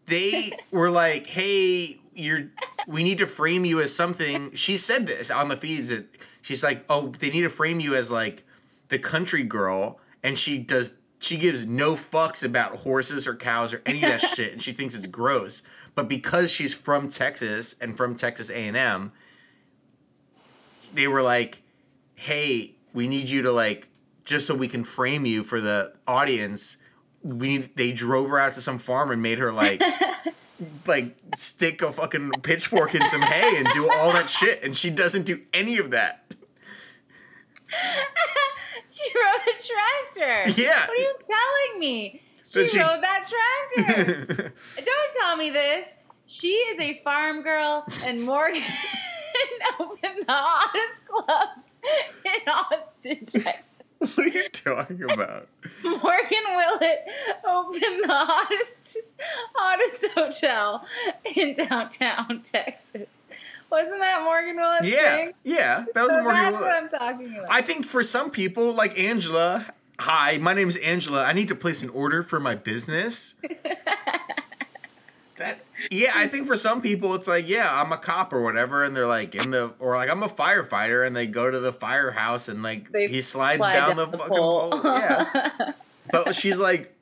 They 0.06 0.52
were 0.72 0.90
like, 0.90 1.28
"Hey, 1.28 1.99
you're 2.20 2.50
we 2.88 3.04
need 3.04 3.18
to 3.20 3.28
frame 3.28 3.66
you 3.66 3.80
as 3.80 3.96
something." 3.96 4.54
She 4.54 4.78
said 4.78 5.08
this 5.08 5.32
on 5.32 5.48
the 5.48 5.58
feeds 5.58 5.90
that 5.90 6.06
she's 6.42 6.64
like, 6.64 6.84
"Oh, 6.90 7.10
they 7.20 7.30
need 7.30 7.42
to 7.42 7.50
frame 7.50 7.80
you 7.80 7.96
as 7.96 8.12
like 8.12 8.44
the 8.90 9.00
country 9.00 9.44
girl," 9.44 10.00
and 10.24 10.38
she 10.38 10.58
does. 10.58 10.96
She 11.22 11.38
gives 11.38 11.68
no 11.68 11.96
fucks 11.96 12.46
about 12.46 12.78
horses 12.78 13.28
or 13.28 13.36
cows 13.36 13.74
or 13.74 13.82
any 13.86 13.98
of 14.04 14.10
that 14.10 14.22
shit, 14.36 14.54
and 14.54 14.62
she 14.62 14.72
thinks 14.72 14.96
it's 14.96 15.08
gross. 15.08 15.62
But 15.96 16.08
because 16.08 16.52
she's 16.52 16.74
from 16.74 17.08
Texas 17.10 17.76
and 17.82 17.98
from 17.98 18.16
Texas 18.16 18.50
A 18.50 18.68
and 18.68 18.78
M, 18.78 19.12
they 20.94 21.08
were 21.08 21.22
like, 21.22 21.62
"Hey, 22.16 22.76
we 22.94 23.08
need 23.08 23.30
you 23.30 23.42
to 23.44 23.52
like 23.52 23.90
just 24.26 24.48
so 24.48 24.56
we 24.56 24.68
can 24.68 24.84
frame 24.84 25.26
you 25.26 25.44
for 25.44 25.60
the 25.62 25.94
audience." 26.08 26.78
We 27.22 27.58
they 27.58 27.92
drove 27.92 28.30
her 28.30 28.40
out 28.40 28.54
to 28.54 28.62
some 28.62 28.78
farm 28.78 29.12
and 29.12 29.22
made 29.22 29.40
her 29.40 29.52
like 29.52 29.82
like 30.88 31.16
stick 31.36 31.82
a 31.82 31.92
fucking 31.92 32.32
pitchfork 32.44 32.96
in 32.96 33.06
some 33.06 33.22
hay 33.22 33.58
and 33.58 33.68
do 33.74 33.92
all 33.92 34.12
that 34.14 34.30
shit, 34.30 34.64
and 34.64 34.76
she 34.76 34.90
doesn't 34.90 35.26
do 35.26 35.42
any 35.54 35.78
of 35.78 35.92
that. 35.92 36.26
She 38.92 39.04
rode 39.16 39.42
a 39.44 40.16
tractor. 40.16 40.62
Yeah. 40.62 40.88
What 40.88 40.98
are 40.98 41.02
you 41.02 41.16
telling 41.20 41.80
me? 41.80 42.22
She, 42.44 42.66
she- 42.66 42.80
rode 42.80 43.04
that 43.04 43.32
tractor. 43.78 44.26
Don't 44.78 45.12
tell 45.20 45.38
me 45.38 45.52
this. 45.52 45.86
She 46.26 46.50
is 46.54 46.80
a 46.80 46.96
farm 47.04 47.42
girl, 47.44 47.86
and 48.04 48.24
Morgan 48.24 48.64
opened 49.80 50.26
the 50.28 50.34
hottest 50.34 51.06
club 51.06 51.50
in 52.26 52.52
Austin, 52.52 53.26
Texas. 53.26 53.82
what 54.16 54.18
are 54.20 54.28
you 54.28 54.50
talking 54.50 55.04
about? 55.04 55.48
Morgan 55.84 56.44
Willett 56.56 57.06
opened 57.48 57.82
the 57.82 58.08
hottest, 58.10 58.98
hottest 59.56 60.06
hotel 60.16 60.86
in 61.36 61.54
downtown 61.54 62.42
Texas. 62.44 63.26
Wasn't 63.72 64.00
that 64.00 64.24
Morgan 64.24 64.56
Willett's 64.56 64.92
Yeah, 64.92 65.16
thing? 65.18 65.32
yeah, 65.44 65.86
that 65.94 66.04
was 66.04 66.14
So 66.14 66.22
Morgan 66.24 66.42
that's 66.42 66.58
Willett. 66.58 66.68
what 66.74 66.76
I'm 66.84 66.90
talking 66.90 67.36
about. 67.38 67.48
I 67.52 67.62
think 67.62 67.86
for 67.86 68.02
some 68.02 68.32
people, 68.32 68.74
like 68.74 68.98
Angela, 69.00 69.66
hi, 70.00 70.38
my 70.40 70.54
name 70.54 70.68
is 70.70 70.78
Angela. 70.78 71.24
I 71.26 71.34
need 71.34 71.50
to 71.50 71.56
place 71.56 71.84
an 71.84 71.90
order 71.90 72.24
for 72.24 72.40
my 72.40 72.56
business. 72.56 73.36
That 75.40 75.62
yeah, 75.92 76.12
I 76.16 76.28
think 76.28 76.48
for 76.48 76.56
some 76.56 76.82
people 76.82 77.16
it's 77.16 77.28
like, 77.28 77.50
yeah, 77.50 77.70
I'm 77.72 77.92
a 77.92 77.98
cop 77.98 78.32
or 78.32 78.42
whatever, 78.42 78.84
and 78.84 78.96
they're 78.96 79.08
like 79.08 79.36
in 79.36 79.52
the 79.52 79.74
or 79.80 79.96
like 79.96 80.10
I'm 80.10 80.24
a 80.24 80.28
firefighter, 80.28 81.06
and 81.06 81.16
they 81.16 81.28
go 81.28 81.50
to 81.50 81.60
the 81.60 81.74
firehouse 81.74 82.50
and 82.50 82.62
like 82.62 82.92
They 82.92 83.08
he 83.08 83.22
slides 83.22 83.58
slide 83.58 83.74
down, 83.74 83.96
the, 83.96 84.08
fucking 84.08 84.28
pole. 84.28 84.82
Yeah, 84.84 85.72
but 86.12 86.36
she's 86.36 86.60
like 86.60 86.96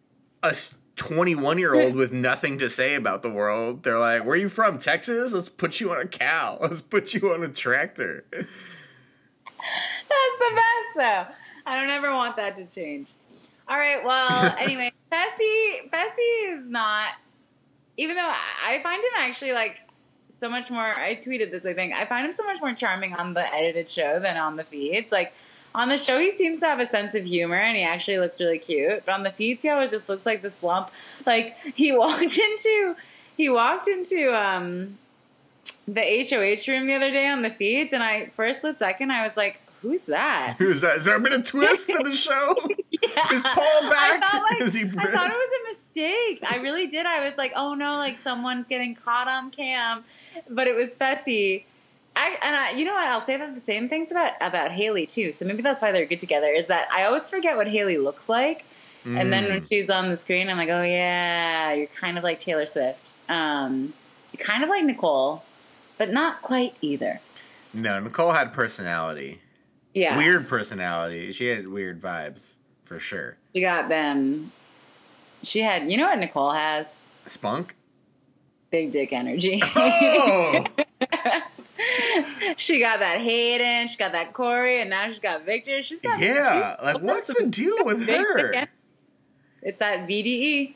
a 0.44 0.56
21 0.96 1.60
year 1.60 1.76
old 1.76 1.96
with 1.96 2.12
nothing 2.12 2.58
to 2.60 2.70
say 2.70 2.96
about 2.96 3.22
the 3.22 3.32
world. 3.32 3.84
They're 3.84 4.00
like, 4.00 4.24
"Where 4.24 4.34
are 4.34 4.38
you 4.38 4.50
from? 4.50 4.78
Texas? 4.78 5.34
Let's 5.34 5.50
put 5.50 5.80
you 5.80 5.92
on 5.92 6.02
a 6.02 6.08
cow. 6.08 6.58
Let's 6.62 6.82
put 6.82 7.14
you 7.14 7.34
on 7.34 7.44
a 7.44 7.50
tractor." 7.50 8.26
That's 8.32 8.48
the 10.40 10.56
best, 10.56 10.96
though. 10.96 11.26
I 11.66 11.76
don't 11.76 11.90
ever 11.90 12.14
want 12.14 12.38
that 12.38 12.56
to 12.56 12.66
change. 12.66 13.12
All 13.68 13.78
right. 13.78 14.04
Well, 14.04 14.56
anyway, 14.60 14.92
bessie 15.10 15.90
Fessy 15.92 16.56
is 16.56 16.66
not. 16.66 17.10
Even 17.98 18.16
though 18.16 18.34
I 18.66 18.80
find 18.82 19.04
him 19.04 19.12
actually 19.18 19.54
like 19.54 19.78
so 20.30 20.50
much 20.50 20.70
more. 20.70 20.96
I 20.96 21.16
tweeted 21.16 21.52
this. 21.52 21.66
I 21.66 21.74
think 21.74 21.94
I 21.94 22.06
find 22.06 22.26
him 22.26 22.32
so 22.32 22.44
much 22.44 22.62
more 22.62 22.74
charming 22.74 23.14
on 23.14 23.34
the 23.34 23.54
edited 23.54 23.90
show 23.90 24.20
than 24.20 24.38
on 24.38 24.56
the 24.56 24.64
feeds. 24.64 25.12
Like 25.12 25.34
on 25.74 25.90
the 25.90 25.98
show, 25.98 26.20
he 26.20 26.32
seems 26.32 26.60
to 26.62 26.68
have 26.68 26.80
a 26.80 26.86
sense 26.86 27.16
of 27.16 27.26
humor 27.26 27.58
and 27.58 27.78
he 27.78 27.84
actually 27.84 28.20
looks 28.20 28.40
really 28.40 28.60
cute. 28.60 29.04
But 29.06 29.14
on 29.14 29.24
the 29.24 29.32
feeds, 29.32 29.64
he 29.64 29.70
always 29.70 29.92
just 29.92 30.10
looks 30.10 30.26
like 30.26 30.42
this 30.42 30.64
lump. 30.64 30.90
Like 31.26 31.56
he 31.76 31.92
walked 31.98 32.38
into, 32.38 32.96
he 33.36 33.50
walked 33.50 33.88
into 33.88 34.34
um 34.36 34.98
the 35.88 36.02
HOH 36.02 36.70
room 36.70 36.88
the 36.88 36.94
other 36.94 37.12
day 37.12 37.28
on 37.28 37.42
the 37.42 37.50
feeds, 37.50 37.94
and 37.94 38.04
I 38.04 38.28
first 38.36 38.60
split 38.60 38.78
second 38.80 39.12
I 39.12 39.24
was 39.24 39.38
like, 39.38 39.62
"Who's 39.82 40.04
that?" 40.06 40.54
Who's 40.58 40.82
that? 40.82 40.94
Has 40.94 41.06
there 41.06 41.20
been 41.20 41.34
a 41.34 41.44
twist 41.44 41.90
to 41.90 42.04
the 42.04 42.16
show? 42.16 42.56
Yeah. 43.00 43.32
Is 43.32 43.44
Paul 43.44 43.90
back? 43.90 44.22
like, 44.50 44.62
Is 44.62 44.74
he 44.74 44.82
I 44.82 45.06
thought 45.12 45.32
it 45.32 45.38
was 45.38 45.52
a 45.66 45.68
mistake. 45.70 46.44
I 46.48 46.58
really 46.58 46.88
did. 46.88 47.06
I 47.06 47.24
was 47.24 47.38
like, 47.38 47.52
"Oh 47.56 47.74
no!" 47.76 47.94
Like 47.94 48.18
someone's 48.18 48.66
getting 48.68 48.96
caught 48.96 49.28
on 49.28 49.52
cam, 49.52 50.04
but 50.50 50.68
it 50.68 50.76
was 50.76 50.96
Fessy. 50.96 51.66
I, 52.16 52.38
and 52.42 52.56
I, 52.56 52.72
you 52.72 52.86
know 52.86 52.94
what? 52.94 53.06
I'll 53.08 53.22
say 53.22 53.38
that 53.38 53.54
the 53.54 53.62
same 53.62 53.88
things 53.88 54.10
about 54.12 54.34
about 54.42 54.72
Haley 54.72 55.06
too. 55.06 55.32
So 55.32 55.46
maybe 55.46 55.62
that's 55.62 55.80
why 55.82 55.92
they're 55.92 56.08
good 56.08 56.18
together. 56.20 56.48
Is 56.48 56.66
that 56.68 56.88
I 56.92 57.04
always 57.04 57.30
forget 57.30 57.56
what 57.56 57.68
Haley 57.68 57.98
looks 58.00 58.28
like, 58.30 58.66
and 59.06 59.32
then 59.32 59.44
Mm. 59.46 59.50
when 59.50 59.68
she's 59.68 59.90
on 59.92 60.10
the 60.10 60.18
screen, 60.18 60.50
I'm 60.50 60.58
like, 60.58 60.70
"Oh 60.70 60.82
yeah, 60.84 61.74
you're 61.74 61.88
kind 61.88 62.18
of 62.18 62.24
like 62.24 62.40
Taylor 62.40 62.66
Swift. 62.66 63.14
Um, 63.30 63.94
you're 64.34 64.44
kind 64.44 64.64
of 64.64 64.70
like 64.70 64.84
Nicole, 64.86 65.44
but 66.00 66.10
not 66.10 66.42
quite 66.42 66.76
either." 66.82 67.22
No, 67.74 68.00
Nicole 68.00 68.32
had 68.32 68.54
personality. 68.54 69.40
Yeah, 69.98 70.16
Weird 70.18 70.48
personality. 70.48 71.32
She 71.32 71.48
had 71.48 71.68
weird 71.68 72.00
vibes, 72.00 72.60
for 72.84 73.00
sure. 73.00 73.36
She 73.56 73.62
got 73.62 73.90
them. 73.90 74.52
She 75.42 75.62
had, 75.62 75.90
you 75.92 75.98
know 75.98 76.06
what 76.06 76.20
Nicole 76.20 76.52
has? 76.52 77.00
Spunk? 77.26 77.76
Big 78.70 78.92
dick 78.92 79.12
energy. 79.12 79.62
Oh! 79.64 80.66
she 82.58 82.80
got 82.80 83.00
that 83.00 83.22
Hayden, 83.22 83.88
she 83.88 83.98
got 83.98 84.12
that 84.12 84.34
Corey, 84.34 84.82
and 84.82 84.90
now 84.90 85.10
she's 85.10 85.20
got 85.20 85.46
Victor. 85.46 85.82
She's 85.82 86.02
got 86.02 86.20
yeah. 86.20 86.76
Like, 86.84 87.02
what's 87.02 87.34
the 87.34 87.48
deal 87.48 87.84
with 87.86 88.08
her? 88.08 88.68
It's 89.64 89.80
that. 89.80 90.08
VDE. 90.08 90.76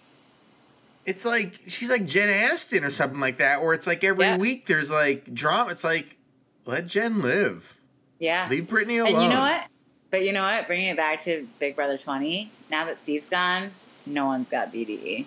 It's 1.06 1.26
like, 1.26 1.60
she's 1.68 1.90
like 1.90 2.06
Jen 2.06 2.28
Aniston 2.28 2.84
or 2.86 2.90
something 2.90 3.20
like 3.20 3.38
that, 3.38 3.62
where 3.62 3.74
it's 3.74 3.88
like 3.88 4.04
every 4.04 4.26
Yeah. 4.26 4.38
week 4.38 4.66
there's 4.68 4.90
like 4.92 5.32
drama. 5.34 5.72
It's 5.72 5.84
like, 5.84 6.18
let 6.66 6.86
Jen 6.88 7.22
live. 7.22 7.78
Yeah. 8.22 8.48
Leave 8.50 8.68
Brittany 8.68 9.00
alone. 9.00 9.16
and 9.16 9.24
you 9.24 9.30
know 9.30 9.42
what? 9.42 9.64
But 10.12 10.24
you 10.24 10.32
know 10.32 10.44
what? 10.44 10.68
Bringing 10.68 10.90
it 10.90 10.96
back 10.98 11.20
to 11.22 11.48
Big 11.60 11.76
Brother 11.76 11.98
20, 11.98 12.52
now 12.70 12.86
that 12.86 13.00
Steve's 13.00 13.30
gone, 13.30 13.72
no 14.06 14.28
one's 14.28 14.48
got 14.48 14.72
BDE. 14.72 15.26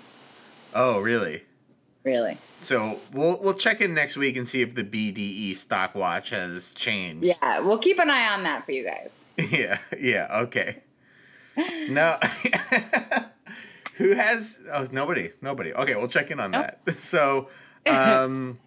Oh, 0.75 1.01
really? 1.01 1.43
Really. 2.05 2.39
So 2.59 3.01
we'll 3.13 3.39
we'll 3.43 3.55
check 3.55 3.81
in 3.81 3.95
next 3.95 4.17
week 4.17 4.37
and 4.37 4.47
see 4.47 4.61
if 4.63 4.75
the 4.75 4.85
BDE 4.85 5.57
stock 5.57 5.95
watch 5.95 6.31
has 6.31 6.73
changed. 6.75 7.27
Yeah, 7.27 7.59
we'll 7.61 7.79
keep 7.79 7.99
an 7.99 8.11
eye 8.11 8.29
on 8.29 8.43
that 8.45 8.65
for 8.65 8.73
you 8.73 8.85
guys. 8.85 9.15
Yeah, 9.51 9.79
yeah, 9.99 10.29
okay. 10.43 10.83
No. 11.89 12.17
Who 13.95 14.11
has? 14.15 14.63
Oh, 14.73 14.87
nobody. 14.93 15.31
Nobody. 15.43 15.73
Okay, 15.73 15.95
we'll 15.97 16.07
check 16.09 16.31
in 16.31 16.39
on 16.41 16.53
Nope. 16.53 16.67
that. 16.85 16.95
So, 16.95 17.49
um, 17.87 18.59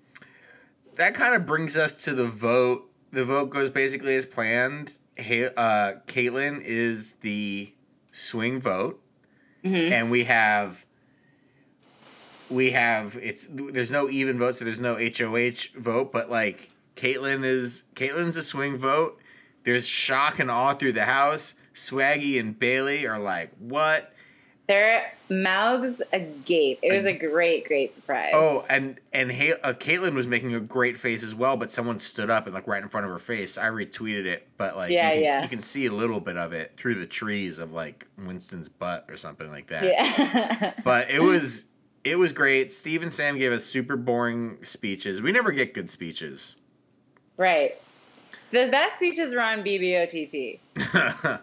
that 0.96 1.14
kind 1.14 1.36
of 1.36 1.46
brings 1.46 1.78
us 1.78 2.04
to 2.06 2.14
the 2.14 2.26
vote. 2.28 2.90
The 3.12 3.26
vote 3.26 3.50
goes 3.50 3.70
basically 3.70 4.16
as 4.16 4.26
planned. 4.26 5.00
Ha- 5.20 5.54
uh, 5.58 5.94
Caitlin 6.08 6.62
is 6.64 7.14
the 7.16 7.72
swing 8.12 8.60
vote, 8.60 9.02
Mhm. 9.64 9.92
and 9.92 10.12
we 10.12 10.26
have. 10.26 10.86
We 12.50 12.72
have 12.72 13.18
it's 13.22 13.48
there's 13.52 13.92
no 13.92 14.10
even 14.10 14.38
vote, 14.40 14.56
so 14.56 14.66
there's 14.66 14.80
no 14.80 14.96
HOH 14.96 15.70
vote, 15.78 16.12
but 16.14 16.30
like 16.30 16.70
Caitlin 16.96 17.44
is 17.44 17.84
Caitlin's 17.96 18.38
a 18.38 18.44
swing 18.44 18.78
vote. 18.78 19.20
There's 19.64 19.86
shock 19.88 20.40
and 20.40 20.50
awe 20.50 20.74
through 20.74 20.94
the 20.94 21.04
house. 21.04 21.56
Swaggy 21.74 22.40
and 22.40 22.58
Bailey 22.58 23.06
are 23.06 23.20
like, 23.20 23.52
what? 23.60 24.14
Their 24.68 25.14
mouths 25.30 26.02
agape. 26.12 26.80
It 26.82 26.94
was 26.94 27.06
a 27.06 27.14
great, 27.14 27.66
great 27.66 27.96
surprise. 27.96 28.32
Oh, 28.36 28.66
and 28.70 28.98
and 29.14 29.32
ha- 29.32 29.56
uh, 29.64 29.72
Caitlin 29.74 30.14
was 30.14 30.28
making 30.28 30.54
a 30.56 30.60
great 30.60 30.98
face 30.98 31.24
as 31.24 31.34
well, 31.34 31.56
but 31.56 31.72
someone 31.72 32.00
stood 32.02 32.30
up 32.30 32.46
and 32.48 32.54
like 32.54 32.68
right 32.68 32.84
in 32.84 32.90
front 32.90 33.06
of 33.06 33.12
her 33.14 33.18
face. 33.18 33.58
I 33.58 33.68
retweeted 33.70 34.26
it, 34.26 34.46
but 34.58 34.76
like 34.76 34.92
Yeah, 34.92 35.10
you, 35.10 35.14
can, 35.16 35.24
yeah. 35.24 35.42
you 35.44 35.48
can 35.48 35.62
see 35.62 35.86
a 35.86 35.92
little 35.94 36.20
bit 36.20 36.36
of 36.36 36.52
it 36.52 36.74
through 36.76 36.96
the 36.96 37.06
trees 37.08 37.60
of 37.60 37.72
like 37.72 38.06
Winston's 38.18 38.68
butt 38.68 39.06
or 39.08 39.16
something 39.16 39.50
like 39.50 39.68
that. 39.68 39.86
yeah. 39.86 40.74
But 40.84 41.10
it 41.12 41.22
was 41.22 41.66
it 42.04 42.18
was 42.18 42.34
great. 42.34 42.72
Steve 42.74 43.02
and 43.04 43.12
Sam 43.12 43.38
gave 43.38 43.54
us 43.54 43.64
super 43.64 43.96
boring 43.96 44.58
speeches. 44.64 45.22
We 45.22 45.32
never 45.32 45.52
get 45.54 45.74
good 45.74 45.90
speeches. 45.90 46.58
right. 47.38 47.80
The 48.52 48.68
best 48.70 48.98
speeches 48.98 49.34
were 49.34 49.42
on 49.42 49.60
BBOTT. 49.64 50.60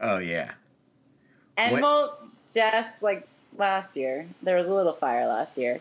oh 0.00 0.18
yeah. 0.18 0.52
And 1.56 1.72
What- 1.72 1.82
well, 1.82 2.18
just 2.52 3.02
like 3.02 3.26
last 3.56 3.96
year, 3.96 4.26
there 4.42 4.56
was 4.56 4.68
a 4.68 4.74
little 4.74 4.92
fire 4.92 5.26
last 5.26 5.58
year. 5.58 5.80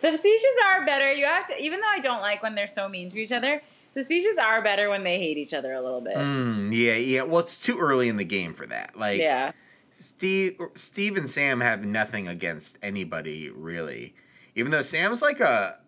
The 0.00 0.16
speeches 0.16 0.44
are 0.66 0.84
better. 0.84 1.12
You 1.12 1.24
have 1.26 1.46
to, 1.48 1.62
even 1.62 1.80
though 1.80 1.88
I 1.88 2.00
don't 2.00 2.20
like 2.20 2.42
when 2.42 2.54
they're 2.54 2.66
so 2.66 2.88
mean 2.88 3.08
to 3.10 3.18
each 3.18 3.32
other, 3.32 3.62
the 3.94 4.02
speeches 4.02 4.36
are 4.36 4.60
better 4.62 4.90
when 4.90 5.04
they 5.04 5.18
hate 5.18 5.38
each 5.38 5.54
other 5.54 5.72
a 5.72 5.80
little 5.80 6.02
bit. 6.02 6.16
Mm, 6.16 6.70
yeah, 6.72 6.96
yeah. 6.96 7.22
Well, 7.22 7.40
it's 7.40 7.58
too 7.58 7.78
early 7.78 8.08
in 8.08 8.16
the 8.16 8.24
game 8.24 8.52
for 8.52 8.66
that. 8.66 8.96
Like 8.96 9.20
yeah. 9.20 9.52
Steve, 9.90 10.60
Steve 10.74 11.16
and 11.16 11.28
Sam 11.28 11.60
have 11.60 11.84
nothing 11.84 12.28
against 12.28 12.78
anybody 12.82 13.50
really. 13.50 14.14
Even 14.54 14.70
though 14.70 14.82
Sam's 14.82 15.22
like 15.22 15.40
a, 15.40 15.78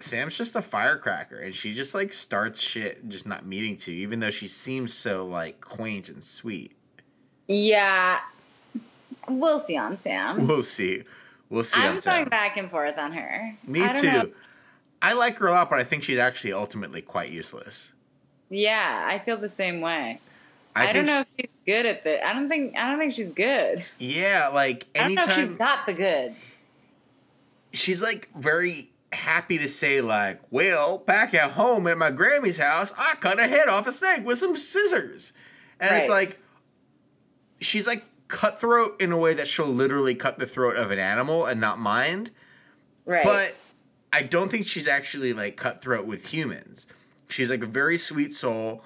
Sam's 0.00 0.36
just 0.36 0.54
a 0.54 0.60
firecracker, 0.60 1.38
and 1.38 1.54
she 1.54 1.72
just 1.72 1.94
like 1.94 2.12
starts 2.12 2.60
shit, 2.60 3.08
just 3.08 3.26
not 3.26 3.46
meaning 3.46 3.76
to. 3.78 3.92
Even 3.92 4.20
though 4.20 4.30
she 4.30 4.46
seems 4.46 4.92
so 4.92 5.26
like 5.26 5.62
quaint 5.62 6.10
and 6.10 6.22
sweet. 6.22 6.74
Yeah. 7.46 8.20
We'll 9.28 9.58
see 9.58 9.76
on 9.76 9.98
Sam. 9.98 10.46
We'll 10.46 10.62
see. 10.62 11.02
We'll 11.50 11.62
see. 11.62 11.80
I'm 11.80 11.92
on 11.92 11.98
Sam. 11.98 12.14
going 12.14 12.28
back 12.28 12.56
and 12.56 12.70
forth 12.70 12.98
on 12.98 13.12
her. 13.12 13.56
Me 13.66 13.84
I 13.84 13.92
too. 13.92 14.06
know. 14.06 14.30
I 15.02 15.12
like 15.12 15.36
her 15.36 15.48
a 15.48 15.50
lot, 15.50 15.68
but 15.68 15.78
I 15.78 15.84
think 15.84 16.02
she's 16.02 16.18
actually 16.18 16.52
ultimately 16.52 17.02
quite 17.02 17.30
useless. 17.30 17.92
Yeah, 18.48 19.04
I 19.06 19.18
feel 19.18 19.36
the 19.36 19.48
same 19.48 19.80
way. 19.80 20.20
I, 20.76 20.88
I, 20.88 20.92
don't 20.92 21.06
know 21.06 21.20
if 21.20 21.26
she's 21.38 21.50
good 21.66 21.86
at 21.86 22.04
this. 22.04 22.20
I 22.24 22.32
don't 22.32 22.48
think. 22.48 22.76
I 22.76 22.88
don't 22.88 22.98
think 22.98 23.12
she's 23.12 23.32
good. 23.32 23.78
yeah, 23.98 24.48
like 24.52 24.86
I 24.94 25.04
don't 25.04 25.14
know 25.14 25.22
if 25.22 25.28
she's 25.28 25.38
anytime 25.38 25.56
got 25.56 25.86
the 25.86 25.92
goods. 25.92 26.56
she's 27.72 28.02
like 28.02 28.28
very 28.34 28.88
happy 29.12 29.58
to 29.58 29.68
say 29.68 30.00
like, 30.00 30.40
well, 30.50 30.98
back 30.98 31.34
at 31.34 31.52
home 31.52 31.86
at 31.86 31.96
my 31.96 32.10
Grammy's 32.10 32.58
house, 32.58 32.92
I 32.98 33.14
cut 33.20 33.38
a 33.38 33.46
head 33.46 33.68
off 33.68 33.86
a 33.86 33.92
snake 33.92 34.26
with 34.26 34.38
some 34.38 34.56
scissors, 34.56 35.32
and 35.78 35.96
it's 35.96 36.08
like 36.08 36.40
she's 37.60 37.86
like 37.86 38.04
cutthroat 38.28 39.00
in 39.00 39.12
a 39.12 39.18
way 39.18 39.34
that 39.34 39.46
she'll 39.48 39.66
literally 39.66 40.14
cut 40.14 40.38
the 40.38 40.46
throat 40.46 40.76
of 40.76 40.90
an 40.90 40.98
animal 40.98 41.46
and 41.46 41.60
not 41.60 41.78
mind, 41.78 42.30
Right. 43.04 43.24
but 43.24 43.56
I 44.12 44.22
don't 44.22 44.50
think 44.50 44.66
she's 44.66 44.88
actually 44.88 45.32
like 45.32 45.56
cutthroat 45.56 46.06
with 46.06 46.32
humans. 46.32 46.86
She's 47.28 47.50
like 47.50 47.62
a 47.62 47.66
very 47.66 47.98
sweet 47.98 48.32
soul. 48.34 48.82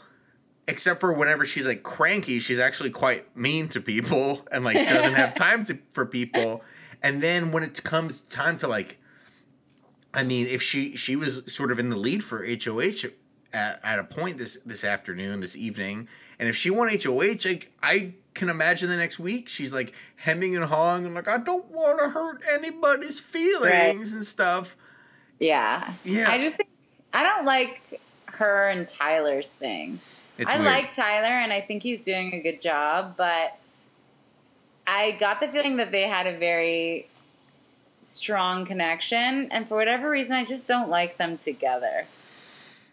Except 0.67 1.01
for 1.01 1.15
whenever 1.15 1.47
she's 1.47 1.67
like 1.67 1.83
cranky, 1.83 2.41
she's 2.41 2.59
actually 2.59 2.91
quite 2.91 3.35
mean 3.35 3.69
to 3.69 3.81
people 3.81 4.47
and 4.53 4.65
like 4.65 4.87
doesn't 4.87 5.15
have 5.15 5.35
time 5.47 5.65
to 5.65 5.79
for 5.91 6.05
people. 6.05 6.63
And 7.03 7.23
then 7.23 7.53
when 7.53 7.63
it 7.63 7.83
comes 7.85 8.21
time 8.21 8.59
to 8.59 8.69
like, 8.69 8.99
I 10.13 10.25
mean, 10.25 10.47
if 10.47 10.63
she 10.63 10.95
she 10.97 11.17
was 11.17 11.43
sort 11.53 11.71
of 11.73 11.79
in 11.79 11.89
the 11.89 11.97
lead 11.97 12.23
for 12.23 12.45
HOH 12.45 13.09
at, 13.53 13.81
at 13.83 13.99
a 13.99 14.05
point 14.05 14.39
this 14.39 14.57
this 14.67 14.85
afternoon, 14.85 15.41
this 15.41 15.57
evening, 15.57 16.09
and 16.39 16.49
if 16.49 16.57
she 16.57 16.71
won 16.71 16.89
HOH, 16.89 17.39
like 17.45 17.71
I 17.83 18.13
can 18.35 18.49
imagine 18.49 18.89
the 18.89 18.97
next 18.97 19.19
week 19.19 19.49
she's 19.49 19.73
like 19.73 19.95
hemming 20.17 20.55
and 20.55 20.65
hawing 20.65 21.05
and 21.07 21.15
like 21.15 21.29
I 21.29 21.39
don't 21.39 21.69
want 21.71 21.99
to 21.99 22.09
hurt 22.09 22.43
anybody's 22.53 23.19
feelings 23.19 24.15
and 24.15 24.25
stuff. 24.25 24.77
yeah. 25.41 25.95
Yeah. 26.05 26.27
I 26.31 26.39
just 26.39 26.57
think 26.57 26.69
I 27.13 27.23
don't 27.23 27.45
like 27.45 28.01
her 28.27 28.69
and 28.69 28.87
Tyler's 28.87 29.49
thing. 29.49 30.01
It's 30.37 30.53
I 30.53 30.59
weird. 30.59 30.67
like 30.67 30.95
Tyler 30.95 31.35
and 31.35 31.53
I 31.53 31.61
think 31.61 31.83
he's 31.83 32.05
doing 32.05 32.33
a 32.33 32.41
good 32.41 32.61
job, 32.61 33.15
but 33.17 33.59
I 34.87 35.13
got 35.13 35.41
the 35.41 35.49
feeling 35.49 35.77
that 35.79 35.91
they 35.91 36.03
had 36.03 36.27
a 36.27 36.39
very 36.39 37.09
strong 38.01 38.65
connection, 38.65 39.51
and 39.51 39.69
for 39.69 39.77
whatever 39.77 40.09
reason, 40.09 40.35
I 40.35 40.45
just 40.45 40.67
don't 40.69 40.89
like 40.89 41.19
them 41.19 41.37
together. 41.37 42.07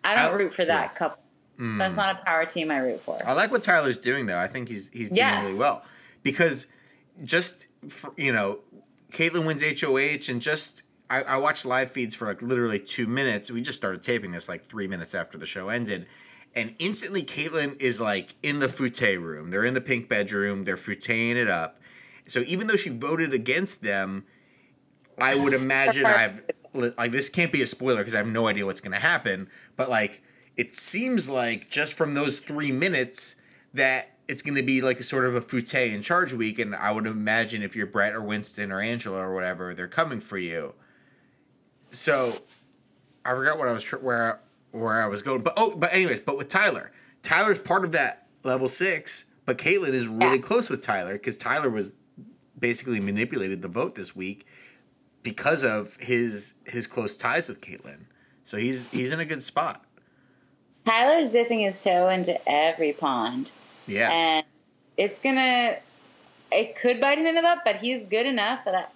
I 0.06 0.16
don't 0.16 0.34
I- 0.34 0.38
root 0.38 0.54
for 0.54 0.66
that 0.66 0.84
yeah. 0.84 0.94
couple. 0.94 1.22
Mm. 1.60 1.78
That's 1.78 1.96
not 1.96 2.20
a 2.20 2.26
power 2.26 2.46
team 2.46 2.70
I 2.70 2.78
root 2.80 3.02
for. 3.02 3.18
I 3.26 3.32
like 3.34 3.50
what 3.50 3.64
Tyler's 3.64 3.98
doing 3.98 4.26
though. 4.26 4.38
I 4.38 4.48
think 4.48 4.68
he's 4.68 4.90
he's 4.90 5.08
doing 5.10 5.18
Yes. 5.20 5.46
really 5.46 5.58
well 5.58 5.84
because 6.22 6.68
just 7.24 7.68
for, 7.88 8.14
you 8.18 8.34
know, 8.34 8.60
Caitlyn 9.12 9.46
wins 9.48 9.64
HOH 9.64 10.30
and 10.32 10.42
just 10.42 10.84
I, 11.10 11.22
I 11.24 11.38
watched 11.38 11.66
live 11.66 11.92
feeds 11.92 12.14
for 12.14 12.26
like 12.26 12.42
literally 12.42 12.80
two 12.80 13.08
minutes. 13.08 13.50
We 13.52 13.62
just 13.62 13.78
started 13.78 14.04
taping 14.04 14.32
this 14.32 14.50
like 14.50 14.64
three 14.64 14.88
minutes 14.88 15.16
after 15.16 15.38
the 15.38 15.46
show 15.46 15.70
ended. 15.70 16.08
And 16.56 16.76
instantly, 16.80 17.24
Caitlyn 17.24 17.82
is 17.82 18.02
like 18.02 18.34
in 18.44 18.60
the 18.60 18.68
fute 18.68 19.20
room. 19.20 19.50
They're 19.52 19.66
in 19.66 19.74
the 19.74 19.82
pink 19.82 20.10
bedroom. 20.10 20.64
They're 20.64 20.76
futeing 20.78 21.36
it 21.36 21.50
up. 21.50 21.80
So 22.26 22.42
even 22.48 22.68
though 22.68 22.76
she 22.76 22.90
voted 22.90 23.34
against 23.34 23.82
them, 23.82 24.26
I 25.20 25.36
would 25.36 25.54
imagine 25.54 26.06
I've 26.06 26.42
like 26.76 27.12
this 27.12 27.30
can't 27.30 27.52
be 27.52 27.62
a 27.62 27.66
spoiler 27.66 27.98
because 28.00 28.16
I 28.16 28.20
have 28.20 28.28
no 28.28 28.48
idea 28.48 28.66
what's 28.66 28.82
going 28.82 28.94
to 28.94 29.00
happen. 29.00 29.50
But 29.76 29.90
like, 29.90 30.22
it 30.58 30.76
seems 30.76 31.30
like 31.30 31.70
just 31.70 31.94
from 31.98 32.14
those 32.14 32.40
three 32.40 32.72
minutes 32.72 33.36
that 33.74 34.12
it's 34.28 34.42
going 34.42 34.56
to 34.56 34.64
be 34.64 34.82
like 34.82 35.00
a 35.00 35.04
sort 35.04 35.26
of 35.26 35.36
a 35.36 35.42
fute 35.42 35.74
in 35.76 36.02
charge 36.02 36.34
week, 36.34 36.60
and 36.60 36.76
I 36.76 36.92
would 36.92 37.06
imagine 37.08 37.62
if 37.62 37.76
you're 37.76 37.86
Brett 37.88 38.14
or 38.14 38.22
Winston 38.22 38.72
or 38.72 38.80
Angela 38.82 39.20
or 39.20 39.34
whatever, 39.36 39.74
they're 39.74 39.88
coming 39.88 40.20
for 40.20 40.38
you. 40.38 40.74
So, 41.92 42.40
I 43.24 43.34
forgot 43.36 43.58
what 43.58 43.68
I 43.68 43.72
was 43.72 43.84
tr- 43.84 43.98
where 43.98 44.40
where 44.72 45.02
I 45.02 45.08
was 45.08 45.22
going, 45.22 45.42
but 45.42 45.54
oh, 45.56 45.76
but 45.76 45.94
anyways, 45.94 46.20
but 46.20 46.38
with 46.38 46.50
Tyler, 46.50 46.92
Tyler's 47.24 47.60
part 47.60 47.86
of 47.86 47.94
that 47.94 48.28
level 48.44 48.68
six, 48.68 49.26
but 49.46 49.58
Caitlyn 49.58 49.94
is 49.94 50.08
really 50.08 50.36
Yeah. 50.36 50.42
close 50.42 50.70
with 50.70 50.84
Tyler 50.84 51.14
because 51.14 51.38
Tyler 51.38 51.70
was 51.70 51.96
basically 52.60 53.00
manipulated 53.00 53.62
the 53.62 53.68
vote 53.68 53.96
this 53.96 54.16
week 54.16 54.46
because 55.26 55.66
of 55.66 55.98
his 56.00 56.54
his 56.66 56.88
close 56.88 57.18
ties 57.18 57.50
with 57.50 57.60
Caitlyn. 57.60 58.06
So 58.44 58.56
he's 58.58 58.88
he's 58.88 59.12
in 59.12 59.20
a 59.20 59.26
good 59.26 59.42
spot. 59.42 59.84
Tyler's 60.86 61.32
dipping 61.32 61.62
his 61.62 61.84
toe 61.84 62.08
into 62.10 62.40
every 62.48 62.94
pond, 62.94 63.52
Yeah. 63.88 64.10
and 64.12 64.46
it's 64.96 65.20
gonna. 65.20 65.78
It 66.52 66.76
could 66.76 67.02
bite 67.02 67.18
him 67.18 67.26
in 67.26 67.36
the 67.36 67.42
butt, 67.42 67.60
but 67.66 67.78
he's 67.78 68.04
good 68.04 68.28
enough 68.28 68.64
that 68.66 68.94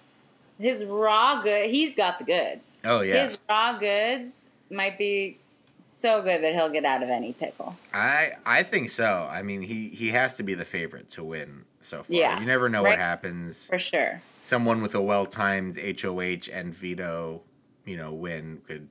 his 0.58 0.84
raw 0.84 1.42
good. 1.42 1.68
He's 1.68 1.96
got 1.96 2.18
the 2.18 2.24
goods. 2.24 2.80
oh 2.84 3.00
yeah. 3.02 3.22
His 3.24 3.38
raw 3.48 3.76
goods 3.76 4.32
might 4.70 4.96
be 4.96 5.36
so 5.80 6.22
good 6.22 6.42
that 6.44 6.54
he'll 6.54 6.70
get 6.70 6.84
out 6.84 7.02
of 7.02 7.08
any 7.10 7.32
pickle. 7.32 7.76
I 7.92 8.32
I 8.46 8.62
think 8.62 8.88
so. 8.88 9.28
I 9.30 9.42
mean, 9.42 9.62
he 9.62 9.88
he 9.88 10.08
has 10.10 10.36
to 10.36 10.44
be 10.44 10.54
the 10.54 10.64
favorite 10.64 11.08
to 11.10 11.24
win 11.24 11.64
so 11.80 12.02
far. 12.02 12.16
Yeah, 12.16 12.40
You 12.40 12.46
never 12.46 12.68
know 12.68 12.82
what 12.82 12.98
happens. 12.98 13.68
For 13.68 13.78
sure. 13.78 14.20
Someone 14.38 14.82
with 14.82 14.94
a 14.94 15.00
well-timed 15.00 15.78
HOH 15.78 16.48
and 16.52 16.74
veto, 16.74 17.42
you 17.84 17.96
know, 17.96 18.12
win 18.12 18.60
could 18.66 18.88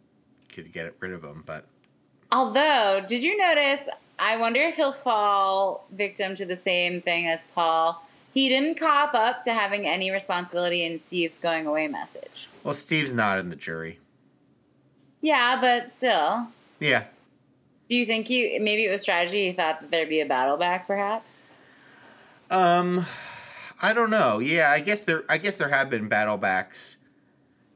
could 0.52 0.71
get 0.71 0.93
rid 0.99 1.12
of 1.13 1.23
him, 1.23 1.43
but 1.45 1.65
Although, 2.32 3.04
did 3.08 3.23
you 3.23 3.38
notice? 3.38 3.82
I 4.19 4.38
wonder 4.38 4.62
if 4.62 4.75
he'll 4.75 4.91
fall 4.91 5.86
victim 5.91 6.36
to 6.36 6.45
the 6.45 6.56
same 6.56 7.02
thing 7.02 7.25
as 7.28 7.45
Paul. 7.56 8.04
He 8.34 8.49
didn't 8.49 8.80
cop 8.80 9.13
up 9.15 9.41
to 9.43 9.54
having 9.54 9.88
any 9.88 10.12
responsibility 10.12 10.84
in 10.86 10.99
Steve's 10.99 11.38
going 11.39 11.65
away 11.65 11.88
message. 11.88 12.47
well, 12.63 12.73
Steve's 12.73 13.13
not 13.13 13.39
in 13.39 13.49
the 13.49 13.56
jury. 13.56 13.99
Yeah, 15.21 15.60
but 15.60 15.91
still. 15.91 16.47
Yeah. 16.80 17.06
Do 17.89 17.95
you 17.95 18.06
think 18.06 18.30
you 18.30 18.60
maybe 18.62 18.86
it 18.86 18.91
was 18.91 19.02
strategy? 19.02 19.47
He 19.47 19.54
thought 19.54 19.82
that 19.82 19.91
there'd 19.91 20.10
be 20.10 20.21
a 20.21 20.25
battle 20.25 20.58
back, 20.58 20.86
perhaps. 20.88 21.43
Um, 22.49 23.05
I 23.81 23.93
don't 23.93 24.09
know. 24.09 24.39
Yeah, 24.39 24.69
I 24.71 24.79
guess 24.81 25.03
there. 25.03 25.23
I 25.29 25.38
guess 25.38 25.55
there 25.55 25.69
have 25.69 25.89
been 25.89 26.09
battlebacks 26.09 26.97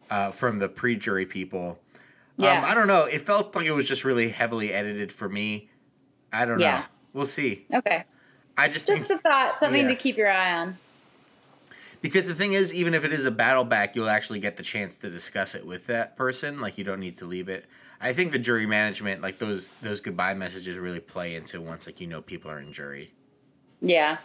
uh, 0.10 0.32
from 0.32 0.60
the 0.60 0.70
pre-jury 0.70 1.26
people. 1.26 1.80
Yeah. 2.38 2.60
Um, 2.60 2.66
I 2.66 2.74
don't 2.74 2.88
know. 2.88 3.06
It 3.06 3.22
felt 3.22 3.56
like 3.56 3.66
it 3.66 3.72
was 3.72 3.88
just 3.88 4.04
really 4.04 4.30
heavily 4.30 4.74
edited 4.74 5.12
for 5.12 5.30
me. 5.30 5.70
I 6.32 6.46
don't 6.46 6.60
Yeah. 6.60 6.80
know. 6.80 6.86
We'll 7.14 7.26
see. 7.28 7.66
Okay, 7.72 8.06
I 8.58 8.68
just, 8.68 8.88
just 8.88 9.08
think 9.08 9.20
a 9.20 9.22
thought, 9.22 9.60
something 9.60 9.84
Yeah. 9.84 9.90
to 9.90 9.96
keep 9.96 10.18
your 10.18 10.32
eye 10.32 10.54
on. 10.54 10.78
Because 12.02 12.28
the 12.28 12.34
thing 12.34 12.54
is, 12.54 12.74
even 12.74 12.96
if 12.96 13.06
it 13.06 13.14
is 13.14 13.24
a 13.26 13.32
battle 13.32 13.64
back, 13.64 13.96
you'll 13.96 14.10
actually 14.10 14.40
get 14.40 14.58
the 14.58 14.64
chance 14.64 15.00
to 15.00 15.10
discuss 15.10 15.56
it 15.56 15.66
with 15.66 15.86
that 15.88 16.18
person. 16.18 16.60
Like 16.60 16.78
you 16.78 16.84
don't 16.84 17.00
need 17.00 17.16
to 17.18 17.26
leave 17.26 17.48
it. 17.50 17.66
I 18.02 18.12
think 18.14 18.32
the 18.32 18.40
jury 18.40 18.66
management, 18.66 19.22
like 19.22 19.38
those 19.38 19.70
those 19.82 20.02
goodbye 20.02 20.34
messages, 20.34 20.78
really 20.78 21.00
play 21.00 21.36
into 21.36 21.62
once 21.62 21.86
like 21.86 22.02
you 22.02 22.08
know 22.08 22.22
people 22.22 22.50
are 22.52 22.60
in 22.60 22.74
jury. 22.74 23.14
Yeah. 23.80 24.18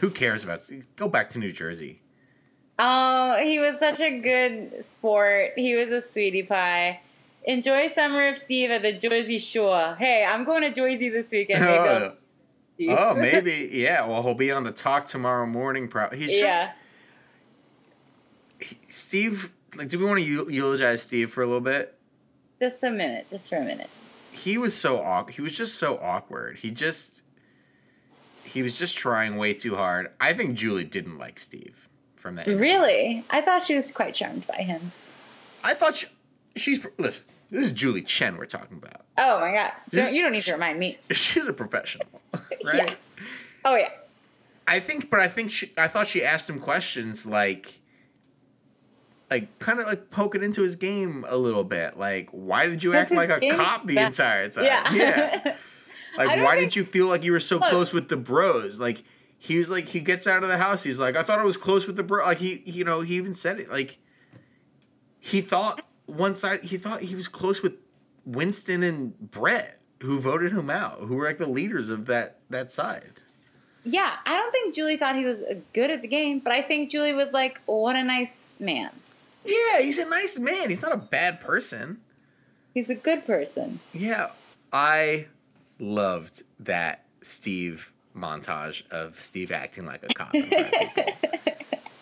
Who 0.00 0.10
cares 0.10 0.44
about? 0.44 0.60
Go 0.96 1.08
back 1.08 1.30
to 1.30 1.38
New 1.38 1.52
Jersey. 1.52 2.02
Oh, 2.78 3.36
he 3.42 3.58
was 3.58 3.78
such 3.78 4.00
a 4.00 4.18
good 4.18 4.82
sport. 4.84 5.52
He 5.56 5.74
was 5.74 5.90
a 5.90 6.00
sweetie 6.00 6.42
pie. 6.42 7.00
Enjoy 7.44 7.88
summer 7.88 8.28
of 8.28 8.38
Steve 8.38 8.70
at 8.70 8.82
the 8.82 8.92
Jersey 8.92 9.38
Shore. 9.38 9.96
Hey, 9.98 10.24
I'm 10.24 10.44
going 10.44 10.62
to 10.62 10.70
Jersey 10.72 11.08
this 11.08 11.30
weekend. 11.30 11.64
Oh, 12.82 12.96
oh, 12.96 13.14
maybe 13.18 13.68
yeah. 13.72 14.06
Well, 14.06 14.22
he'll 14.22 14.32
be 14.32 14.50
on 14.50 14.64
the 14.64 14.72
talk 14.72 15.04
tomorrow 15.04 15.44
morning. 15.44 15.86
Probably. 15.86 16.16
He's 16.16 16.40
just 16.40 16.62
yeah. 16.62 16.72
he- 18.58 18.78
Steve. 18.88 19.52
Like, 19.76 19.88
do 19.90 19.98
we 19.98 20.06
want 20.06 20.18
to 20.18 20.24
eulogize 20.50 21.02
Steve 21.02 21.30
for 21.30 21.42
a 21.42 21.46
little 21.46 21.60
bit? 21.60 21.94
Just 22.58 22.82
a 22.82 22.90
minute. 22.90 23.28
Just 23.28 23.50
for 23.50 23.56
a 23.56 23.64
minute. 23.64 23.90
he 24.32 24.56
was 24.56 24.74
so 24.74 24.98
awkward. 25.00 25.34
He 25.34 25.42
was 25.42 25.54
just 25.56 25.74
so 25.74 25.98
awkward. 25.98 26.56
He 26.56 26.70
just 26.70 27.22
he 28.44 28.62
was 28.62 28.78
just 28.78 28.96
trying 28.96 29.36
way 29.36 29.54
too 29.54 29.74
hard. 29.74 30.10
I 30.20 30.32
think 30.32 30.56
Julie 30.56 30.84
didn't 30.84 31.18
like 31.18 31.38
Steve 31.38 31.88
from 32.16 32.36
that. 32.36 32.46
interview. 32.46 32.62
Really? 32.62 33.24
I 33.30 33.40
thought 33.40 33.62
she 33.62 33.74
was 33.74 33.90
quite 33.90 34.14
charmed 34.14 34.46
by 34.46 34.62
him. 34.62 34.92
I 35.62 35.74
thought 35.74 35.96
she, 35.96 36.06
she's 36.56 36.84
listen. 36.98 37.26
This 37.50 37.64
is 37.64 37.72
Julie 37.72 38.02
Chen 38.02 38.36
we're 38.36 38.46
talking 38.46 38.76
about. 38.76 39.04
Oh 39.18 39.40
my 39.40 39.52
god. 39.52 39.72
Don't, 39.90 40.14
you 40.14 40.22
don't 40.22 40.32
need 40.32 40.42
to 40.42 40.52
remind 40.52 40.78
me. 40.78 40.96
She's 41.10 41.48
a 41.48 41.52
professional, 41.52 42.06
right? 42.32 42.74
Yeah. 42.74 42.94
Oh 43.64 43.74
yeah. 43.74 43.90
I 44.68 44.78
think, 44.78 45.10
but 45.10 45.18
I 45.18 45.26
think 45.26 45.50
she. 45.50 45.72
I 45.76 45.88
thought 45.88 46.06
she 46.06 46.22
asked 46.22 46.48
him 46.48 46.60
questions 46.60 47.26
like, 47.26 47.80
like 49.28 49.58
kind 49.58 49.80
of 49.80 49.86
like 49.86 50.10
poking 50.10 50.44
into 50.44 50.62
his 50.62 50.76
game 50.76 51.24
a 51.28 51.36
little 51.36 51.64
bit. 51.64 51.98
Like, 51.98 52.28
why 52.30 52.66
did 52.66 52.84
you 52.84 52.94
act 52.94 53.10
like 53.10 53.30
a 53.30 53.40
cop 53.50 53.84
the 53.84 53.98
entire 53.98 54.48
time? 54.48 54.64
Yeah. 54.64 54.94
yeah. 54.94 55.56
Like, 56.26 56.44
why 56.44 56.56
think- 56.56 56.70
did 56.70 56.76
you 56.76 56.84
feel 56.84 57.08
like 57.08 57.24
you 57.24 57.32
were 57.32 57.40
so 57.40 57.58
Look. 57.58 57.70
close 57.70 57.92
with 57.92 58.08
the 58.08 58.16
bros? 58.16 58.78
Like, 58.78 59.02
he 59.38 59.58
was 59.58 59.70
like, 59.70 59.86
he 59.86 60.00
gets 60.00 60.26
out 60.26 60.42
of 60.42 60.48
the 60.48 60.58
house. 60.58 60.82
He's 60.82 60.98
like, 60.98 61.16
I 61.16 61.22
thought 61.22 61.38
I 61.38 61.44
was 61.44 61.56
close 61.56 61.86
with 61.86 61.96
the 61.96 62.02
bro. 62.02 62.24
Like, 62.24 62.38
he, 62.38 62.62
you 62.66 62.84
know, 62.84 63.00
he 63.00 63.16
even 63.16 63.32
said 63.34 63.58
it. 63.58 63.70
Like, 63.70 63.96
he 65.18 65.40
thought 65.40 65.82
one 66.06 66.34
side, 66.34 66.62
he 66.62 66.76
thought 66.76 67.00
he 67.00 67.14
was 67.14 67.28
close 67.28 67.62
with 67.62 67.74
Winston 68.26 68.82
and 68.82 69.18
Brett, 69.30 69.78
who 70.02 70.20
voted 70.20 70.52
him 70.52 70.70
out, 70.70 70.98
who 71.00 71.16
were 71.16 71.24
like 71.24 71.38
the 71.38 71.48
leaders 71.48 71.90
of 71.90 72.06
that 72.06 72.38
that 72.50 72.70
side. 72.70 73.12
Yeah, 73.84 74.16
I 74.26 74.36
don't 74.36 74.52
think 74.52 74.74
Julie 74.74 74.98
thought 74.98 75.16
he 75.16 75.24
was 75.24 75.40
uh, 75.40 75.54
good 75.72 75.90
at 75.90 76.02
the 76.02 76.08
game, 76.08 76.40
but 76.40 76.52
I 76.52 76.60
think 76.62 76.90
Julie 76.90 77.14
was 77.14 77.32
like, 77.32 77.60
"What 77.66 77.96
a 77.96 78.04
nice 78.04 78.56
man. 78.60 78.90
Yeah, 79.44 79.80
he's 79.80 79.98
a 79.98 80.08
nice 80.08 80.38
man. 80.38 80.68
He's 80.68 80.82
not 80.82 80.92
a 80.92 80.98
bad 80.98 81.40
person. 81.40 82.00
He's 82.74 82.90
a 82.90 82.94
good 82.94 83.26
person." 83.26 83.80
Yeah, 83.92 84.32
I 84.72 85.28
loved 85.80 86.42
that 86.60 87.04
Steve 87.22 87.92
montage 88.16 88.88
of 88.90 89.18
Steve 89.20 89.52
acting 89.52 89.86
like 89.86 90.02
a 90.02 90.12
cop 90.14 90.34
in 90.34 90.46
front 90.48 90.66
of 90.66 90.94
people. 90.94 91.12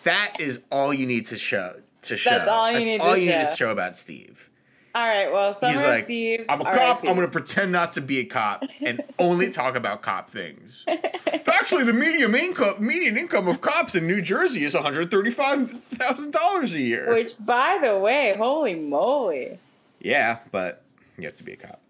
that 0.03 0.35
is 0.39 0.63
all 0.71 0.93
you 0.93 1.05
need 1.05 1.25
to 1.27 1.37
show. 1.37 1.73
To 2.03 2.17
show. 2.17 2.29
That's 2.31 2.47
all 2.47 2.71
you 2.71 2.79
need 2.85 2.97
to 2.99 3.03
all 3.03 3.17
you 3.17 3.27
need 3.27 3.39
to 3.39 3.45
show. 3.45 3.55
show 3.55 3.71
about 3.71 3.95
Steve. 3.95 4.49
All 4.95 5.05
right, 5.07 5.31
well, 5.31 5.55
He's 5.61 5.83
like, 5.83 6.05
Steve. 6.05 6.45
I'm 6.49 6.61
a 6.61 6.63
cop. 6.63 6.99
I'm 7.03 7.13
going 7.13 7.19
to 7.21 7.27
pretend 7.27 7.71
not 7.71 7.91
to 7.91 8.01
be 8.01 8.19
a 8.21 8.25
cop 8.25 8.63
and 8.81 9.01
only 9.19 9.51
talk 9.51 9.75
about 9.75 10.01
cop 10.01 10.29
things. 10.31 10.83
Actually, 11.47 11.83
the 11.83 11.93
median 11.93 12.33
income 12.33 12.75
median 12.79 13.15
income 13.15 13.47
of 13.47 13.61
cops 13.61 13.93
in 13.95 14.07
New 14.07 14.19
Jersey 14.21 14.61
is 14.63 14.73
one 14.73 14.81
hundred 14.83 15.11
thirty 15.11 15.29
five 15.29 15.69
thousand 15.69 16.31
dollars 16.31 16.73
a 16.73 16.79
year. 16.81 17.13
Which, 17.13 17.33
by 17.45 17.77
the 17.83 17.99
way, 17.99 18.33
holy 18.35 18.73
moly. 18.75 19.59
yeah, 19.99 20.39
but 20.51 20.81
you 21.17 21.25
have 21.25 21.35
to 21.35 21.43
be 21.43 21.53
a 21.53 21.57
cop. 21.57 21.81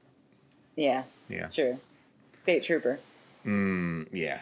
Yeah, 0.75 1.03
Yeah. 1.29 1.47
true. 1.47 1.79
State 2.43 2.63
trooper. 2.63 2.99
Mm, 3.45 4.07
yeah. 4.11 4.39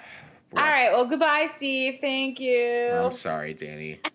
All 0.56 0.63
right, 0.63 0.91
well, 0.91 1.06
goodbye, 1.06 1.50
Steve. 1.56 1.97
Thank 2.00 2.39
you. 2.39 2.88
I'm 2.89 3.12
sorry, 3.12 3.54
Danny. 3.54 4.00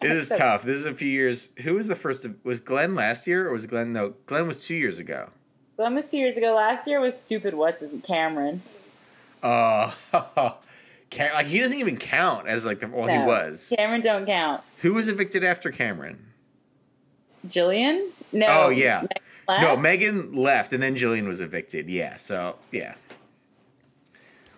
This 0.00 0.30
is 0.30 0.38
tough. 0.38 0.62
This 0.62 0.76
is 0.78 0.84
a 0.86 0.94
few 0.94 1.08
years. 1.08 1.52
Who 1.62 1.74
was 1.74 1.88
the 1.88 1.96
first? 1.96 2.22
To, 2.22 2.34
was 2.44 2.60
Glenn 2.60 2.94
last 2.94 3.26
year 3.26 3.48
or 3.48 3.52
was 3.52 3.66
Glenn? 3.66 3.92
No, 3.92 4.14
Glenn 4.26 4.46
was 4.46 4.66
two 4.66 4.74
years 4.74 4.98
ago. 4.98 5.28
That 5.76 5.92
was 5.92 6.10
two 6.10 6.16
years 6.18 6.36
ago. 6.36 6.54
Last 6.54 6.86
year 6.88 7.00
was 7.00 7.20
stupid. 7.20 7.52
What's 7.54 7.80
his 7.82 7.90
Cameron? 8.02 8.62
Uh, 9.42 9.92
Cam- 11.10 11.34
like 11.34 11.46
he 11.46 11.58
doesn't 11.58 11.78
even 11.78 11.96
count 11.98 12.46
as 12.48 12.64
like 12.64 12.78
the. 12.78 12.88
Well, 12.88 13.06
he 13.06 13.18
was. 13.18 13.72
Cameron 13.76 14.00
don't 14.00 14.24
count. 14.24 14.62
Who 14.78 14.94
was 14.94 15.08
evicted 15.08 15.44
after 15.44 15.70
Cameron? 15.70 16.26
Jillian? 17.46 18.10
No. 18.32 18.46
Oh, 18.48 18.68
yeah. 18.70 19.02
Meg 19.02 19.22
No. 19.48 19.76
Megan 19.76 20.32
left, 20.32 20.72
and 20.72 20.82
then 20.82 20.94
Jillian 20.94 21.26
was 21.26 21.40
evicted. 21.40 21.88
Yeah. 21.88 22.16
So 22.16 22.56
yeah. 22.70 22.94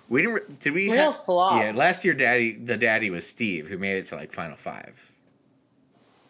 We 0.08 0.22
didn't. 0.22 0.58
Did 0.60 0.72
we? 0.74 0.90
Real 0.90 1.12
have. 1.12 1.22
Yeah. 1.28 1.72
Last 1.74 2.04
year, 2.04 2.14
Daddy, 2.14 2.52
the 2.52 2.76
daddy 2.76 3.10
was 3.10 3.26
Steve, 3.26 3.68
who 3.68 3.78
made 3.78 3.96
it 3.98 4.06
to 4.06 4.16
like 4.16 4.32
final 4.32 4.56
five. 4.56 5.12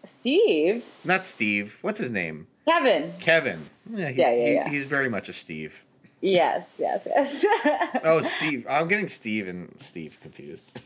Steve? 0.04 0.84
Not 1.04 1.24
Steve. 1.24 1.78
What's 1.82 1.98
his 1.98 2.10
name? 2.10 2.46
Kevin. 2.66 3.14
Kevin. 3.18 3.64
Yeah. 3.90 4.08
He, 4.08 4.20
Yeah, 4.20 4.30
yeah, 4.32 4.46
he- 4.46 4.54
yeah. 4.54 4.68
he's 4.68 4.86
very 4.86 5.08
much 5.08 5.28
a 5.28 5.32
Steve. 5.32 5.84
Yes, 6.22 6.74
yes, 6.78 7.06
yes. 7.06 7.44
Oh, 8.04 8.20
Steve. 8.20 8.66
I'm 8.68 8.88
getting 8.88 9.08
Steve 9.08 9.48
and 9.48 9.72
Steve 9.80 10.18
confused. 10.20 10.84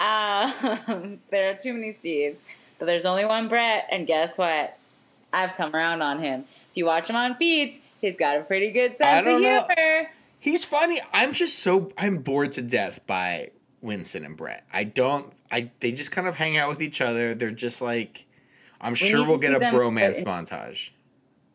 Um, 0.00 1.18
there 1.30 1.50
are 1.50 1.54
too 1.54 1.72
many 1.72 1.94
Steves, 1.94 2.38
but 2.78 2.84
there's 2.84 3.06
only 3.06 3.24
one 3.24 3.48
Brett, 3.48 3.86
and 3.90 4.06
guess 4.06 4.36
what? 4.36 4.76
I've 5.32 5.54
come 5.56 5.74
around 5.74 6.02
on 6.02 6.22
him. 6.22 6.44
If 6.70 6.76
you 6.76 6.86
watch 6.86 7.10
him 7.10 7.16
on 7.16 7.36
feeds, 7.36 7.78
he's 8.00 8.16
got 8.16 8.36
a 8.36 8.42
pretty 8.42 8.70
good 8.70 8.96
sense 8.96 9.20
of 9.20 9.24
don't 9.24 9.42
know. 9.42 9.66
humor. 9.76 10.10
He's 10.38 10.64
funny. 10.64 10.98
I'm 11.12 11.32
just 11.32 11.58
so 11.58 11.92
I'm 11.98 12.18
bored 12.18 12.52
to 12.52 12.62
death 12.62 13.06
by 13.06 13.50
Winston 13.82 14.24
and 14.24 14.36
Brett. 14.36 14.64
I 14.72 14.84
don't. 14.84 15.32
I 15.50 15.70
they 15.80 15.92
just 15.92 16.12
kind 16.12 16.26
of 16.28 16.36
hang 16.36 16.56
out 16.56 16.68
with 16.70 16.80
each 16.82 17.00
other. 17.00 17.34
They're 17.34 17.50
just 17.50 17.82
like. 17.82 18.26
I'm 18.80 18.94
sure 18.94 19.26
we'll 19.26 19.38
get 19.38 19.54
a 19.54 19.58
them 19.58 19.74
bromance 19.74 20.24
montage. 20.24 20.90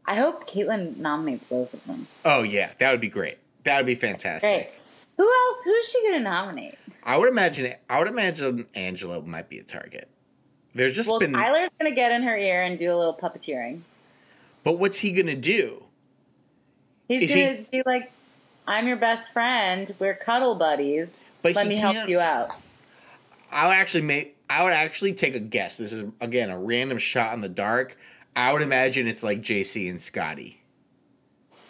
I 0.05 0.15
hope 0.17 0.47
Caitlyn 0.47 0.97
nominates 0.97 1.45
both 1.45 1.73
of 1.73 1.83
them. 1.85 2.07
Oh 2.23 2.43
yeah, 2.43 2.71
that 2.77 2.91
would 2.91 3.01
be 3.01 3.09
great. 3.09 3.39
That 3.63 3.77
would 3.77 3.87
be 3.87 3.95
fantastic. 3.95 4.67
Great. 4.67 4.81
Who 5.17 5.23
else? 5.23 5.63
Who's 5.63 5.89
she 5.89 6.03
gonna 6.03 6.19
nominate? 6.23 6.77
I 7.03 7.17
would 7.17 7.29
imagine. 7.29 7.73
I 7.89 7.97
would 7.99 8.07
imagine 8.07 8.67
Angela 8.75 9.21
might 9.21 9.49
be 9.49 9.57
a 9.57 9.63
target. 9.63 10.09
There's 10.75 10.95
just 10.95 11.09
Well, 11.09 11.19
been. 11.19 11.33
Tyler's 11.33 11.69
gonna 11.79 11.95
get 11.95 12.11
in 12.11 12.21
her 12.23 12.37
ear 12.37 12.61
and 12.61 12.77
do 12.77 12.93
a 12.93 12.97
little 12.97 13.15
puppeteering. 13.15 13.81
But 14.65 14.79
what's 14.79 14.99
he 14.99 15.13
gonna 15.13 15.35
do? 15.35 15.85
He's 17.07 17.33
Is 17.33 17.45
gonna 17.45 17.65
be 17.71 17.83
like, 17.85 18.11
"I'm 18.67 18.87
your 18.87 18.97
best 18.97 19.31
friend. 19.31 19.93
We're 19.99 20.15
cuddle 20.15 20.55
buddies. 20.55 21.15
But 21.43 21.55
Let 21.55 21.67
he 21.67 21.69
me 21.69 21.75
help 21.77 22.09
you 22.09 22.19
out." 22.19 22.49
I'll 23.51 23.71
actually 23.71 24.01
make. 24.01 24.35
I 24.49 24.63
would 24.63 24.73
actually 24.73 25.13
take 25.13 25.35
a 25.35 25.39
guess. 25.39 25.77
This 25.77 25.93
is 25.93 26.03
again 26.19 26.49
a 26.49 26.59
random 26.59 26.97
shot 26.97 27.33
in 27.33 27.41
the 27.41 27.47
dark. 27.47 27.95
I 28.35 28.51
would 28.51 28.63
imagine 28.63 29.07
it's 29.07 29.23
like 29.23 29.39
JC 29.39 29.89
and 29.89 30.01
Scotty, 30.01 30.61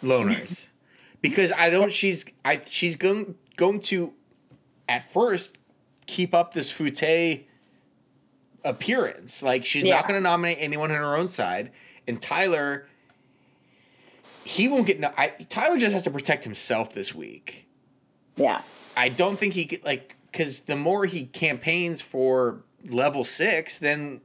loners, 0.02 0.68
because 1.20 1.52
I 1.52 1.68
don't. 1.68 1.92
She's 1.92 2.32
I. 2.46 2.62
She's 2.64 2.96
going 2.96 3.34
going 3.56 3.80
to, 3.80 4.14
at 4.88 5.02
first, 5.02 5.58
keep 6.06 6.34
up 6.34 6.54
this 6.54 6.70
Fute 6.72 7.44
appearance. 8.64 9.42
Like 9.42 9.66
she's 9.66 9.84
not 9.84 10.08
going 10.08 10.18
to 10.18 10.22
nominate 10.22 10.56
anyone 10.60 10.90
on 10.90 10.96
her 10.96 11.14
own 11.14 11.28
side, 11.28 11.72
and 12.06 12.20
Tyler. 12.20 12.86
He 14.44 14.68
won't 14.68 14.86
get. 14.86 15.00
No, 15.00 15.12
I, 15.16 15.28
Tyler 15.48 15.76
just 15.76 15.92
has 15.92 16.02
to 16.02 16.10
protect 16.10 16.44
himself 16.44 16.94
this 16.94 17.14
week. 17.14 17.66
Yeah. 18.36 18.62
I 18.96 19.08
don't 19.08 19.38
think 19.38 19.54
he 19.54 19.66
could 19.66 19.84
like 19.84 20.16
because 20.30 20.60
the 20.60 20.76
more 20.76 21.04
he 21.04 21.26
campaigns 21.26 22.00
for 22.00 22.62
level 22.88 23.24
six, 23.24 23.78
then 23.78 24.20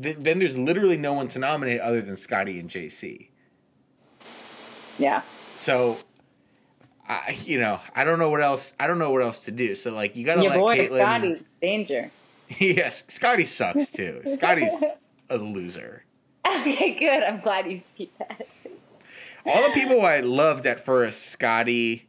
th- 0.00 0.16
then 0.16 0.38
there's 0.38 0.56
literally 0.56 0.96
no 0.96 1.12
one 1.14 1.28
to 1.28 1.38
nominate 1.38 1.80
other 1.80 2.00
than 2.00 2.16
Scotty 2.16 2.58
and 2.60 2.70
JC. 2.70 3.30
Yeah. 4.98 5.22
So, 5.54 5.98
I 7.08 7.36
you 7.44 7.58
know 7.58 7.80
I 7.94 8.04
don't 8.04 8.18
know 8.18 8.30
what 8.30 8.40
else 8.42 8.74
I 8.78 8.86
don't 8.86 8.98
know 8.98 9.10
what 9.10 9.22
else 9.22 9.44
to 9.44 9.50
do. 9.50 9.74
So 9.74 9.92
like 9.92 10.16
you 10.16 10.24
gotta 10.24 10.42
Your 10.42 10.50
let 10.50 10.60
boy 10.60 10.78
Caitlyn. 10.78 11.00
Scotty's 11.00 11.44
danger. 11.60 12.10
yes, 12.58 13.04
Scotty 13.08 13.44
sucks 13.44 13.90
too. 13.90 14.22
Scotty's 14.24 14.82
a 15.30 15.36
loser. 15.36 16.04
Okay, 16.60 16.94
good. 16.94 17.22
I'm 17.22 17.40
glad 17.40 17.70
you 17.70 17.78
see 17.96 18.10
that. 18.18 18.46
All 19.46 19.62
the 19.66 19.74
people 19.74 20.00
I 20.02 20.20
loved 20.20 20.66
at 20.66 20.80
first, 20.80 21.26
Scotty. 21.26 22.08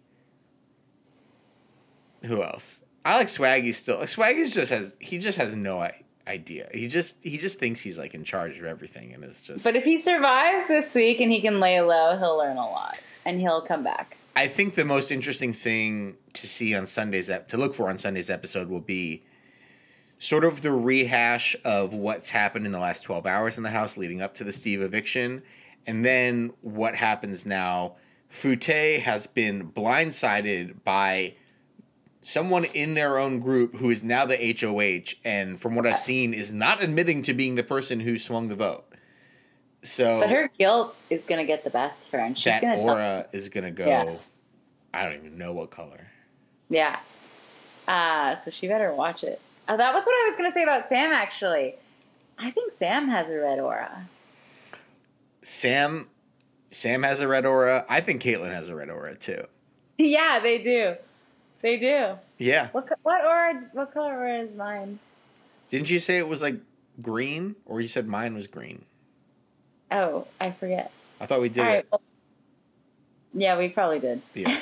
Who 2.24 2.42
else? 2.42 2.84
I 3.04 3.18
like 3.18 3.28
Swaggy 3.28 3.74
still. 3.74 3.98
Swaggy 4.00 4.52
just 4.54 4.72
has 4.72 4.98
he 5.00 5.20
just 5.20 5.38
has 5.38 5.56
no 5.56 5.88
idea. 6.28 6.68
He 6.74 6.88
just 6.88 7.24
he 7.24 7.38
just 7.38 7.60
thinks 7.60 7.82
he's 7.82 8.00
like 8.00 8.14
in 8.14 8.24
charge 8.24 8.58
of 8.58 8.66
everything, 8.66 9.14
and 9.14 9.24
it's 9.24 9.42
just. 9.42 9.64
But 9.64 9.76
if 9.76 9.84
he 9.84 10.02
survives 10.02 10.68
this 10.68 10.94
week 10.96 11.20
and 11.20 11.32
he 11.32 11.42
can 11.42 11.60
lay 11.60 11.80
low, 11.82 12.18
he'll 12.18 12.38
learn 12.38 12.58
a 12.58 12.68
lot 12.68 13.00
and 13.26 13.40
he'll 13.40 13.62
come 13.62 13.84
back. 13.84 14.18
I 14.36 14.48
think 14.48 14.76
the 14.76 14.86
most 14.86 15.12
interesting 15.12 15.54
thing 15.54 16.18
to 16.34 16.48
see 16.48 16.76
on 16.76 16.86
Sunday's 16.86 17.30
ep- 17.30 17.48
to 17.50 17.58
look 17.58 17.76
for 17.76 17.90
on 17.90 17.98
Sunday's 17.98 18.30
episode 18.30 18.70
will 18.70 18.82
be 18.82 19.24
sort 20.18 20.46
of 20.46 20.62
the 20.62 20.72
rehash 20.72 21.56
of 21.64 21.94
what's 21.94 22.30
happened 22.30 22.66
in 22.66 22.72
the 22.72 22.80
last 22.80 23.04
12 23.04 23.26
hours 23.26 23.58
in 23.58 23.64
the 23.64 23.70
house 23.70 23.98
leading 23.98 24.22
up 24.22 24.36
to 24.36 24.44
the 24.44 24.52
Steve 24.52 24.82
eviction, 24.82 25.44
and 25.86 26.06
then 26.06 26.54
what 26.62 26.96
happens 26.96 27.46
now. 27.46 27.96
Foutte 28.32 29.00
has 29.00 29.28
been 29.28 29.72
blindsided 29.72 30.84
by 30.84 31.36
someone 32.20 32.66
in 32.66 32.96
their 32.96 33.18
own 33.20 33.40
group 33.40 33.76
who 33.76 33.92
is 33.92 34.04
now 34.04 34.26
the 34.26 34.58
HOH, 34.60 35.14
and 35.24 35.60
from 35.60 35.76
what 35.76 35.86
I've 35.86 36.00
seen, 36.00 36.34
is 36.34 36.54
not 36.54 36.84
admitting 36.84 37.22
to 37.24 37.34
being 37.34 37.56
the 37.56 37.64
person 37.64 38.00
who 38.00 38.18
swung 38.18 38.48
the 38.48 38.56
vote. 38.56 38.84
So, 39.84 40.22
but 40.22 40.32
her 40.32 40.50
guilt 40.58 40.98
is 41.12 41.22
gonna 41.24 41.46
get 41.46 41.64
the 41.64 41.70
best 41.70 42.10
for 42.10 42.18
her, 42.18 42.26
and 42.26 42.38
she's 42.38 42.46
that 42.46 42.62
gonna 42.62 42.78
aura 42.78 43.28
is 43.32 43.50
gonna 43.50 43.72
go. 43.72 43.86
Yeah. 43.86 44.16
I 44.94 45.04
don't 45.04 45.16
even 45.16 45.38
know 45.38 45.54
what 45.54 45.70
color. 45.70 46.08
Yeah. 46.70 47.00
Uh, 47.88 48.36
so 48.36 48.50
she 48.50 48.68
better 48.68 48.92
watch 48.94 49.24
it. 49.24 49.40
Oh, 49.68 49.78
that 49.78 49.94
was 49.94 50.04
what 50.04 50.14
I 50.14 50.28
was 50.28 50.36
going 50.36 50.50
to 50.50 50.54
say 50.54 50.64
about 50.64 50.88
Sam, 50.88 51.12
actually. 51.12 51.76
I 52.38 52.52
think 52.52 52.72
Sam 52.72 53.08
has 53.08 53.32
a 53.32 53.40
red 53.40 53.60
aura. 53.60 54.08
Sam, 55.42 56.08
Sam 56.72 57.04
has 57.04 57.20
a 57.20 57.28
red 57.28 57.46
aura. 57.46 57.86
I 57.90 58.02
think 58.02 58.22
Kaitlyn 58.22 58.52
has 58.52 58.70
a 58.70 58.76
red 58.76 58.90
aura 58.90 59.16
too. 59.16 59.46
yeah, 59.98 60.40
they 60.40 60.58
do. 60.60 60.96
They 61.62 61.78
do. 61.78 62.16
Yeah. 62.38 62.70
What 62.74 62.90
what 63.04 63.26
aura? 63.26 63.62
What 63.74 63.94
color 63.94 64.14
aura 64.14 64.40
is 64.40 64.56
mine? 64.56 65.00
Didn't 65.70 65.90
you 65.90 66.00
say 66.00 66.18
it 66.18 66.28
was 66.28 66.42
like 66.42 66.58
green, 67.02 67.56
or 67.66 67.82
you 67.82 67.88
said 67.88 68.08
mine 68.08 68.36
was 68.36 68.48
green? 68.48 68.84
Oh, 69.92 70.28
I 70.40 70.52
forget. 70.52 70.92
I 71.22 71.26
thought 71.26 71.42
we 71.42 71.50
did 71.50 71.62
right. 71.62 71.76
it. 71.80 71.88
well- 71.92 72.02
yeah, 73.34 73.58
we 73.58 73.70
probably 73.70 74.00
did. 74.00 74.22
Yeah. 74.34 74.62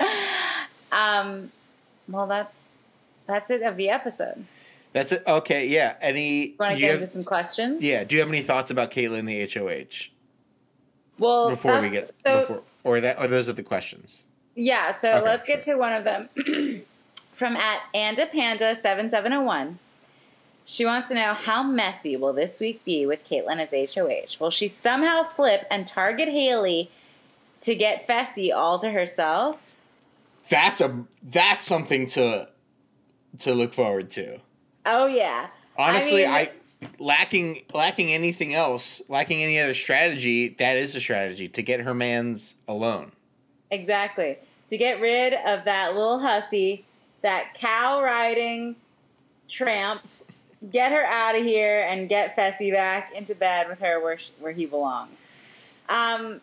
um, 0.92 1.52
well, 2.08 2.26
that's 2.26 2.54
that's 3.30 3.50
it 3.50 3.62
of 3.62 3.76
the 3.76 3.88
episode. 3.88 4.44
That's 4.92 5.12
it. 5.12 5.22
Okay. 5.26 5.68
Yeah. 5.68 5.96
Any? 6.00 6.56
Want 6.58 6.74
to 6.74 6.80
get 6.80 6.90
have, 6.90 7.00
into 7.02 7.12
some 7.12 7.24
questions? 7.24 7.82
yeah. 7.82 8.04
Do 8.04 8.16
you 8.16 8.20
have 8.20 8.28
any 8.28 8.42
thoughts 8.42 8.70
about 8.70 8.90
Kaitlyn 8.90 9.24
the 9.24 9.46
HOH 9.46 10.10
Well, 11.18 11.50
before 11.50 11.80
we 11.80 11.90
get 11.90 12.12
so 12.26 12.40
before 12.40 12.62
or 12.84 13.00
that 13.00 13.18
or 13.18 13.28
those 13.28 13.48
are 13.48 13.52
the 13.52 13.62
questions? 13.62 14.26
Yeah, 14.56 14.90
so 14.92 15.10
Okay, 15.12 15.24
let's 15.24 15.46
get 15.46 15.62
to 15.64 15.76
one 15.76 15.92
of 15.92 16.04
them 16.04 16.28
from 17.28 17.56
at 17.56 17.80
Anda 17.94 18.26
Panda 18.26 18.74
seven 18.74 19.08
seven 19.10 19.32
zero 19.32 19.44
one. 19.44 19.78
She 20.66 20.84
wants 20.84 21.08
to 21.08 21.14
know 21.14 21.34
how 21.34 21.62
messy 21.62 22.16
will 22.16 22.32
this 22.32 22.60
week 22.60 22.84
be 22.84 23.06
with 23.06 23.24
Kaitlyn 23.24 23.58
as 23.58 23.94
HOH? 23.94 24.42
Will 24.42 24.50
she 24.50 24.68
somehow 24.68 25.24
flip 25.24 25.66
and 25.70 25.86
target 25.86 26.28
Haleigh 26.28 26.90
to 27.62 27.74
get 27.74 28.06
Fessy 28.06 28.52
all 28.54 28.78
to 28.78 28.90
herself? 28.90 29.58
That's 30.48 30.80
a 30.80 31.04
that's 31.22 31.66
something 31.66 32.06
to 32.08 32.48
to 33.38 33.54
look 33.54 33.72
forward 33.72 34.10
to. 34.10 34.40
Oh 34.86 35.06
yeah. 35.06 35.48
Honestly, 35.78 36.26
mean, 36.26 36.30
I, 36.30 36.48
lacking 36.98 37.62
lacking 37.72 38.12
anything 38.12 38.54
else, 38.54 39.02
lacking 39.08 39.42
any 39.42 39.58
other 39.58 39.74
strategy. 39.74 40.50
That 40.58 40.76
is 40.76 40.94
a 40.94 41.00
strategy 41.00 41.48
to 41.48 41.62
get 41.62 41.80
her 41.80 41.94
man's 41.94 42.56
alone. 42.68 43.12
Exactly. 43.70 44.38
To 44.68 44.76
get 44.76 45.00
rid 45.00 45.34
of 45.34 45.64
that 45.64 45.94
little 45.94 46.20
hussy, 46.20 46.84
that 47.22 47.54
cow 47.54 48.02
riding 48.02 48.76
tramp, 49.48 50.02
get 50.70 50.92
her 50.92 51.04
out 51.04 51.34
of 51.34 51.42
here 51.42 51.86
and 51.88 52.08
get 52.08 52.36
Fessy 52.36 52.72
back 52.72 53.12
into 53.12 53.34
bed 53.34 53.68
with 53.68 53.80
her 53.80 54.00
where 54.02 54.18
sh 54.18 54.30
where 54.38 54.52
he 54.52 54.66
belongs. 54.66 55.26
Um, 55.88 56.40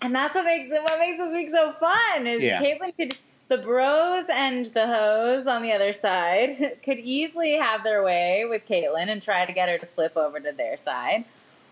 and 0.00 0.14
that's 0.14 0.34
what 0.34 0.44
makes 0.44 0.70
it 0.70 0.82
what 0.82 0.98
makes 1.00 1.18
this 1.18 1.32
week 1.32 1.50
so 1.50 1.72
fun 1.72 2.26
is 2.26 2.42
Yeah. 2.42 2.60
Kaitlyn 2.60 2.96
could 2.96 3.16
the 3.48 3.58
bros 3.58 4.28
and 4.28 4.66
the 4.66 4.86
hoes 4.86 5.46
on 5.46 5.62
the 5.62 5.72
other 5.72 5.92
side 5.92 6.78
could 6.82 6.98
easily 6.98 7.56
have 7.56 7.84
their 7.84 8.02
way 8.02 8.44
with 8.44 8.66
Kaitlyn 8.68 9.08
and 9.08 9.22
try 9.22 9.46
to 9.46 9.52
get 9.52 9.68
her 9.68 9.78
to 9.78 9.86
flip 9.86 10.16
over 10.16 10.40
to 10.40 10.52
their 10.52 10.76
side. 10.76 11.24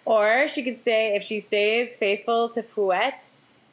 Or 0.05 0.49
she 0.49 0.63
could 0.63 0.81
say, 0.81 1.17
if 1.17 1.23
she 1.23 1.41
stays 1.41 1.97
faithful 1.97 2.49
to 2.51 2.63
Foutte, 2.63 3.31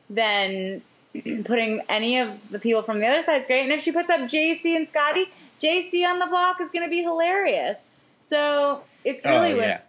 then 0.09 0.81
putting 1.43 1.81
any 1.89 2.17
of 2.17 2.39
the 2.49 2.59
people 2.59 2.81
from 2.81 2.99
the 2.99 3.07
other 3.07 3.21
side 3.21 3.39
is 3.41 3.47
great. 3.47 3.63
And 3.63 3.71
if 3.71 3.81
she 3.81 3.91
puts 3.91 4.09
up 4.09 4.21
JC 4.21 4.75
and 4.75 4.87
Scottie, 4.87 5.27
JC 5.59 6.05
on 6.07 6.19
the 6.19 6.25
block 6.25 6.61
is 6.61 6.71
going 6.71 6.85
to 6.85 6.89
be 6.89 7.03
hilarious. 7.03 7.85
So 8.21 8.83
it's 9.03 9.25
oh, 9.25 9.33
really 9.33 9.53
oh 9.53 9.57
what- 9.57 9.67
yeah. 9.67 9.81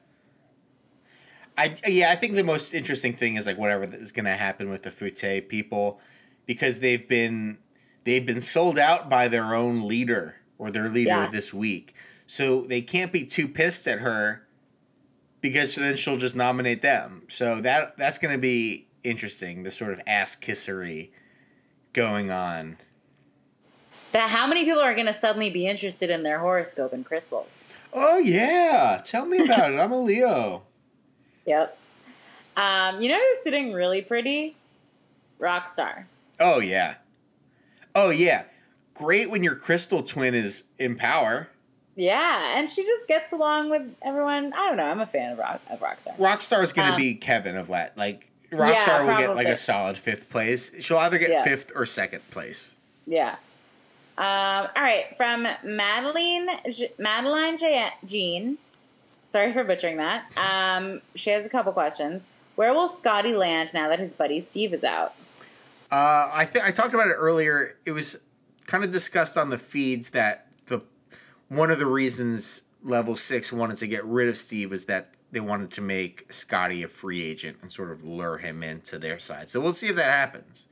I 1.54 1.76
yeah, 1.86 2.10
I 2.10 2.14
think 2.14 2.34
the 2.34 2.44
most 2.44 2.72
interesting 2.72 3.12
thing 3.12 3.34
is 3.34 3.46
like 3.46 3.58
whatever 3.58 3.84
is 3.84 4.10
going 4.10 4.24
to 4.24 4.30
happen 4.30 4.70
with 4.70 4.84
the 4.84 4.90
Foutte 4.90 5.48
people 5.48 6.00
because 6.46 6.80
they've 6.80 7.06
been 7.06 7.58
they've 8.04 8.24
been 8.26 8.40
sold 8.40 8.78
out 8.78 9.08
by 9.10 9.28
their 9.28 9.54
own 9.54 9.86
leader 9.86 10.36
or 10.58 10.70
their 10.70 10.88
leader 10.88 11.10
Yeah. 11.10 11.26
this 11.30 11.52
week. 11.54 11.94
So 12.26 12.62
they 12.62 12.80
can't 12.80 13.12
be 13.12 13.24
too 13.24 13.46
pissed 13.48 13.86
at 13.86 13.98
her 14.00 14.46
because 15.40 15.74
then 15.74 15.96
she'll 15.96 16.16
just 16.16 16.36
nominate 16.36 16.82
them. 16.82 17.22
So 17.28 17.60
that 17.60 17.96
that's 17.96 18.18
going 18.18 18.32
to 18.34 18.40
be 18.40 18.86
interesting, 19.02 19.62
the 19.64 19.70
sort 19.70 19.92
of 19.92 20.00
ass 20.06 20.36
kissery 20.36 21.10
going 21.92 22.30
on. 22.30 22.76
that 24.12 24.28
how 24.30 24.46
many 24.46 24.64
people 24.64 24.80
are 24.82 24.94
going 24.94 25.06
to 25.06 25.12
suddenly 25.12 25.48
be 25.50 25.66
interested 25.66 26.10
in 26.10 26.22
their 26.22 26.38
horoscope 26.38 26.92
and 26.92 27.04
crystals? 27.04 27.64
Oh 27.92 28.18
yeah, 28.18 29.00
tell 29.04 29.24
me 29.26 29.38
about 29.44 29.72
it. 29.72 29.78
I'm 29.78 29.92
a 29.92 30.00
Leo. 30.00 30.62
Yep. 31.44 31.76
Um, 32.56 33.02
you 33.02 33.08
know 33.08 33.18
who's 33.18 33.42
sitting 33.42 33.72
really 33.72 34.00
pretty? 34.00 34.54
Rockstar. 35.40 36.04
Oh 36.38 36.60
yeah. 36.60 36.94
Oh 37.94 38.10
yeah. 38.10 38.44
Great 38.94 39.30
when 39.30 39.42
your 39.42 39.54
crystal 39.54 40.02
twin 40.02 40.34
is 40.34 40.64
in 40.78 40.96
power. 40.96 41.48
Yeah, 41.96 42.58
and 42.58 42.70
she 42.70 42.82
just 42.84 43.06
gets 43.08 43.32
along 43.32 43.70
with 43.70 43.82
everyone. 44.02 44.52
I 44.54 44.68
don't 44.68 44.76
know. 44.76 44.84
I'm 44.84 45.00
a 45.00 45.06
fan 45.06 45.32
of 45.32 45.38
Rock 45.38 45.60
of 45.70 45.80
Rockstar. 45.80 46.16
Rockstar's 46.18 46.72
gonna 46.72 46.92
Um, 46.92 46.96
be 46.98 47.14
Kevin 47.14 47.56
of 47.56 47.68
Lat. 47.68 47.96
Like 47.96 48.30
Yeah, 48.50 48.58
Rockstar 48.58 49.06
will 49.06 49.16
get 49.16 49.34
like 49.36 49.46
a 49.48 49.56
solid 49.56 49.96
fifth 49.96 50.30
place. 50.30 50.82
She'll 50.84 50.98
either 50.98 51.18
get 51.18 51.30
Yeah. 51.30 51.42
fifth 51.42 51.72
or 51.74 51.84
second 51.86 52.28
place. 52.30 52.76
Yeah. 53.06 53.36
Um, 54.18 54.68
all 54.76 54.82
right, 54.82 55.16
from 55.16 55.46
Madeline 55.64 56.48
J- 56.70 56.92
Madeline 56.98 57.56
J- 57.56 57.90
Jean. 58.04 58.58
Sorry 59.28 59.52
for 59.54 59.64
butchering 59.64 59.96
that. 59.96 60.24
Um, 60.36 61.00
she 61.14 61.30
has 61.30 61.46
a 61.46 61.48
couple 61.48 61.72
questions. 61.72 62.26
Where 62.54 62.74
will 62.74 62.88
Scottie 62.88 63.32
land 63.34 63.72
now 63.72 63.88
that 63.88 63.98
his 63.98 64.12
buddy 64.12 64.38
Steve 64.40 64.74
is 64.74 64.84
out? 64.84 65.14
Uh, 65.92 66.30
I 66.32 66.46
think 66.46 66.64
I 66.66 66.70
talked 66.70 66.94
about 66.94 67.08
it 67.08 67.16
earlier. 67.18 67.76
It 67.84 67.92
was 67.92 68.18
kind 68.66 68.82
of 68.82 68.90
discussed 68.90 69.36
on 69.36 69.50
the 69.50 69.58
feeds 69.58 70.10
that 70.12 70.46
the 70.66 70.82
one 71.48 71.70
of 71.70 71.78
the 71.78 71.86
reasons 71.86 72.62
Level 72.82 73.14
Six 73.14 73.52
wanted 73.52 73.76
to 73.76 73.86
get 73.86 74.02
rid 74.06 74.26
of 74.28 74.36
Steve 74.38 74.70
was 74.70 74.86
that 74.86 75.10
they 75.32 75.40
wanted 75.40 75.70
to 75.72 75.82
make 75.82 76.32
Scottie 76.32 76.82
a 76.82 76.88
free 76.88 77.22
agent 77.22 77.58
and 77.60 77.70
sort 77.70 77.90
of 77.90 78.04
lure 78.04 78.38
him 78.38 78.62
into 78.62 78.98
their 78.98 79.18
side. 79.18 79.50
So 79.50 79.60
we'll 79.60 79.74
see 79.74 79.88
if 79.88 79.96
that 79.96 80.14
happens. 80.14 80.66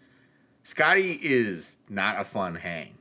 Scottie 0.63 1.19
is 1.23 1.79
not 1.91 2.19
a 2.19 2.25
fun 2.25 2.55
hang, 2.55 2.95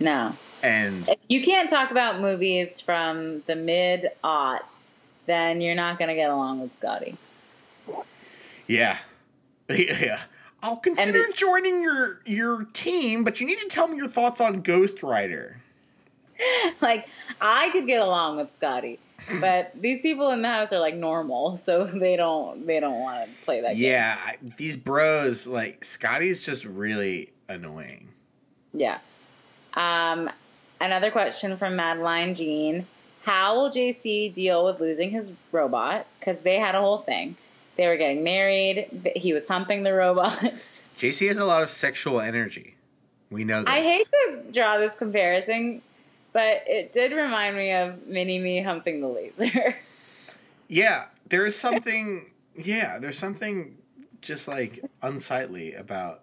No. 0.00 0.36
and 0.62 1.08
If 1.08 1.18
you 1.28 1.42
can't 1.44 1.68
talk 1.70 1.90
about 1.92 2.20
movies 2.20 2.80
from 2.80 3.42
the 3.46 3.54
mid 3.56 4.10
aughts, 4.24 4.90
then 5.26 5.60
you're 5.60 5.74
not 5.74 5.98
going 5.98 6.08
to 6.08 6.14
get 6.14 6.30
along 6.30 6.60
with 6.60 6.74
Scotty. 6.74 7.16
yeah, 8.66 8.98
yeah. 9.68 10.20
I'll 10.64 10.76
consider 10.76 11.18
it- 11.18 11.36
joining 11.36 11.82
your 11.82 12.20
your 12.24 12.64
team, 12.72 13.22
but 13.22 13.38
you 13.40 13.46
need 13.46 13.58
to 13.58 13.66
tell 13.68 13.86
me 13.86 13.96
your 13.98 14.08
thoughts 14.08 14.40
on 14.40 14.62
Ghost 14.62 15.02
Rider. 15.02 15.58
like, 16.80 17.06
I 17.40 17.68
could 17.70 17.86
get 17.86 18.00
along 18.00 18.38
with 18.38 18.54
Scottie, 18.54 18.98
but 19.40 19.72
these 19.80 20.00
people 20.00 20.30
in 20.30 20.40
the 20.40 20.48
house 20.48 20.72
are 20.72 20.78
like 20.80 20.94
normal, 20.96 21.56
so 21.58 21.84
they 21.84 22.16
don't 22.16 22.66
they 22.66 22.80
don't 22.80 22.98
want 22.98 23.28
to 23.28 23.44
play 23.44 23.60
that 23.60 23.74
game. 23.74 23.84
Yeah, 23.90 24.18
I- 24.24 24.38
these 24.56 24.74
bros 24.76 25.46
like 25.46 25.84
Scottie's 25.84 26.44
just 26.44 26.64
really 26.64 27.28
annoying. 27.48 28.08
Yeah. 28.72 28.98
Um, 29.74 30.30
another 30.80 31.10
question 31.10 31.56
from 31.58 31.76
Madeline 31.76 32.34
Jean. 32.34 32.86
How 33.22 33.54
will 33.56 33.70
JC 33.70 34.32
deal 34.32 34.64
with 34.64 34.80
losing 34.80 35.10
his 35.10 35.30
robot? 35.52 36.06
Because 36.18 36.40
they 36.40 36.58
had 36.58 36.74
a 36.74 36.80
whole 36.80 36.98
thing. 36.98 37.36
They 37.76 37.86
were 37.86 37.96
getting 37.96 38.22
married. 38.22 39.12
He 39.16 39.32
was 39.32 39.48
humping 39.48 39.82
the 39.82 39.92
robot. 39.92 40.38
JC 40.96 41.28
has 41.28 41.38
a 41.38 41.44
lot 41.44 41.62
of 41.62 41.70
sexual 41.70 42.20
energy. 42.20 42.76
We 43.30 43.44
know 43.44 43.60
this. 43.60 43.72
I 43.72 43.80
hate 43.80 44.06
to 44.06 44.52
draw 44.52 44.78
this 44.78 44.94
comparison, 44.96 45.82
but 46.32 46.62
it 46.66 46.92
did 46.92 47.12
remind 47.12 47.56
me 47.56 47.72
of 47.72 48.06
Mini 48.06 48.38
Me 48.38 48.62
humping 48.62 49.00
the 49.00 49.08
laser. 49.08 49.76
Yeah, 50.66 51.06
there 51.28 51.44
is 51.44 51.54
something. 51.54 52.24
Yeah, 52.54 52.98
there's 52.98 53.18
something 53.18 53.76
just 54.22 54.48
like 54.48 54.80
unsightly 55.02 55.74
about. 55.74 56.22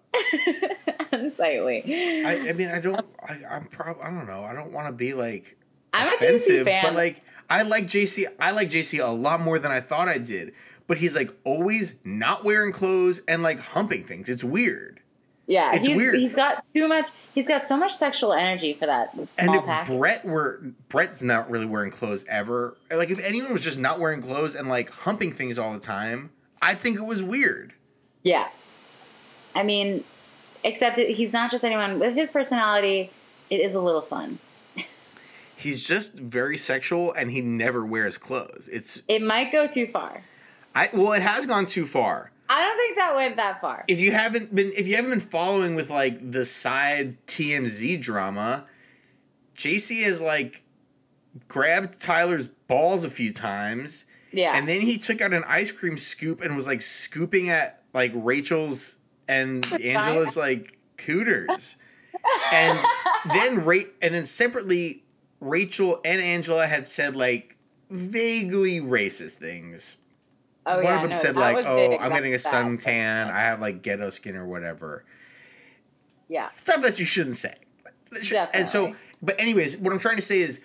Unsightly. 1.12 2.24
I, 2.26 2.48
I 2.48 2.52
mean, 2.54 2.68
I 2.68 2.80
don't. 2.80 3.06
I, 3.22 3.38
I'm 3.48 3.66
prob. 3.66 3.98
I 4.02 4.10
don't 4.10 4.26
know. 4.26 4.44
I 4.44 4.52
don't 4.52 4.72
want 4.72 4.88
to 4.88 4.92
be 4.92 5.14
like 5.14 5.56
I'm 5.94 6.10
a 6.12 6.14
offensive, 6.16 6.66
JC 6.66 6.70
fan. 6.70 6.84
but 6.84 6.94
like 6.94 7.22
I 7.48 7.62
like 7.62 7.84
JC. 7.84 8.24
I 8.40 8.50
like 8.50 8.68
JC 8.68 9.02
a 9.02 9.10
lot 9.10 9.40
more 9.40 9.58
than 9.58 9.70
I 9.70 9.80
thought 9.80 10.08
I 10.08 10.18
did. 10.18 10.54
But 10.86 10.98
he's 10.98 11.16
like 11.16 11.30
always 11.44 11.96
not 12.04 12.44
wearing 12.44 12.72
clothes 12.72 13.20
and 13.28 13.42
like 13.42 13.58
humping 13.58 14.04
things. 14.04 14.28
It's 14.28 14.44
weird. 14.44 15.00
Yeah, 15.46 15.74
It's 15.74 15.86
he's, 15.86 15.96
weird. 15.96 16.14
He's 16.14 16.34
got 16.34 16.64
too 16.72 16.86
much. 16.88 17.08
He's 17.34 17.48
got 17.48 17.64
so 17.64 17.76
much 17.76 17.94
sexual 17.94 18.32
energy 18.32 18.74
for 18.74 18.86
that 18.86 19.12
And 19.38 19.54
if 19.54 19.66
package. 19.66 19.98
Brett 19.98 20.24
were 20.24 20.62
Brett's 20.88 21.22
not 21.22 21.50
really 21.50 21.66
wearing 21.66 21.90
clothes 21.90 22.24
ever, 22.28 22.76
like 22.94 23.10
if 23.10 23.20
anyone 23.22 23.52
was 23.52 23.62
just 23.64 23.78
not 23.78 23.98
wearing 23.98 24.22
clothes 24.22 24.54
and 24.54 24.68
like 24.68 24.90
humping 24.90 25.32
things 25.32 25.58
all 25.58 25.72
the 25.72 25.80
time, 25.80 26.30
I 26.62 26.74
think 26.74 26.96
it 26.96 27.04
was 27.04 27.22
weird. 27.22 27.72
Yeah. 28.22 28.48
I 29.54 29.62
mean, 29.64 30.04
except 30.62 30.96
that 30.96 31.08
he's 31.10 31.32
not 31.32 31.50
just 31.50 31.64
anyone 31.64 31.98
with 31.98 32.14
his 32.14 32.30
personality. 32.30 33.10
It 33.50 33.56
is 33.56 33.74
a 33.74 33.80
little 33.80 34.00
fun. 34.00 34.38
He's 35.56 35.86
just 35.86 36.14
very 36.18 36.56
sexual 36.56 37.12
and 37.12 37.30
he 37.30 37.40
never 37.42 37.84
wears 37.84 38.16
clothes. 38.16 38.68
It's 38.72 39.02
It 39.08 39.22
might 39.22 39.52
go 39.52 39.66
too 39.66 39.86
far. 39.86 40.22
I 40.74 40.88
well, 40.92 41.12
it 41.12 41.22
has 41.22 41.46
gone 41.46 41.66
too 41.66 41.86
far. 41.86 42.30
I 42.48 42.60
don't 42.60 42.76
think 42.76 42.96
that 42.96 43.14
went 43.16 43.36
that 43.36 43.60
far. 43.60 43.84
If 43.88 43.98
you 44.00 44.12
haven't 44.12 44.54
been 44.54 44.72
if 44.76 44.86
you 44.86 44.96
haven't 44.96 45.10
been 45.10 45.20
following 45.20 45.74
with 45.74 45.90
like 45.90 46.30
the 46.30 46.44
side 46.44 47.16
TMZ 47.26 48.00
drama, 48.00 48.66
JC 49.56 50.04
has 50.04 50.20
like 50.20 50.62
grabbed 51.48 52.00
Tyler's 52.00 52.48
balls 52.48 53.04
a 53.04 53.10
few 53.10 53.32
times. 53.32 54.06
yeah. 54.32 54.56
And 54.56 54.68
then 54.68 54.80
he 54.80 54.98
took 54.98 55.20
out 55.20 55.32
an 55.32 55.44
ice 55.46 55.72
cream 55.72 55.96
scoop 55.96 56.40
and 56.42 56.54
was 56.54 56.66
like 56.66 56.82
scooping 56.82 57.48
at 57.48 57.82
like 57.94 58.12
Rachel's 58.14 58.98
and 59.28 59.64
Angela's 59.72 60.36
like 60.36 60.78
cooters. 60.96 61.76
And 62.52 62.78
then 63.34 63.64
Ra- 63.64 63.90
and 64.00 64.14
then 64.14 64.26
separately 64.26 65.02
Rachel 65.40 65.98
and 66.04 66.20
Angela 66.20 66.66
had 66.68 66.86
said 66.86 67.16
like 67.16 67.56
vaguely 67.90 68.80
racist 68.80 69.36
things. 69.36 69.96
Oh, 70.66 70.76
One 70.76 70.84
yeah, 70.84 70.96
of 70.96 71.02
them 71.02 71.10
no, 71.10 71.14
said 71.14 71.36
like, 71.36 71.64
"Oh. 71.66 71.98
I'm 71.98 72.10
getting 72.10 72.34
a 72.34 72.36
suntan. 72.36 73.30
I 73.30 73.40
have 73.40 73.60
like 73.60 73.82
ghetto 73.82 74.10
skin 74.10 74.36
or 74.36 74.46
whatever." 74.46 75.04
Yeah. 76.28 76.48
Stuff 76.50 76.82
that 76.82 76.98
you 76.98 77.04
shouldn't 77.04 77.36
say. 77.36 77.54
And 78.54 78.68
so, 78.68 78.94
but 79.22 79.40
anyways, 79.40 79.78
what 79.78 79.92
I'm 79.92 79.98
trying 79.98 80.16
to 80.16 80.22
say 80.22 80.40
is 80.40 80.60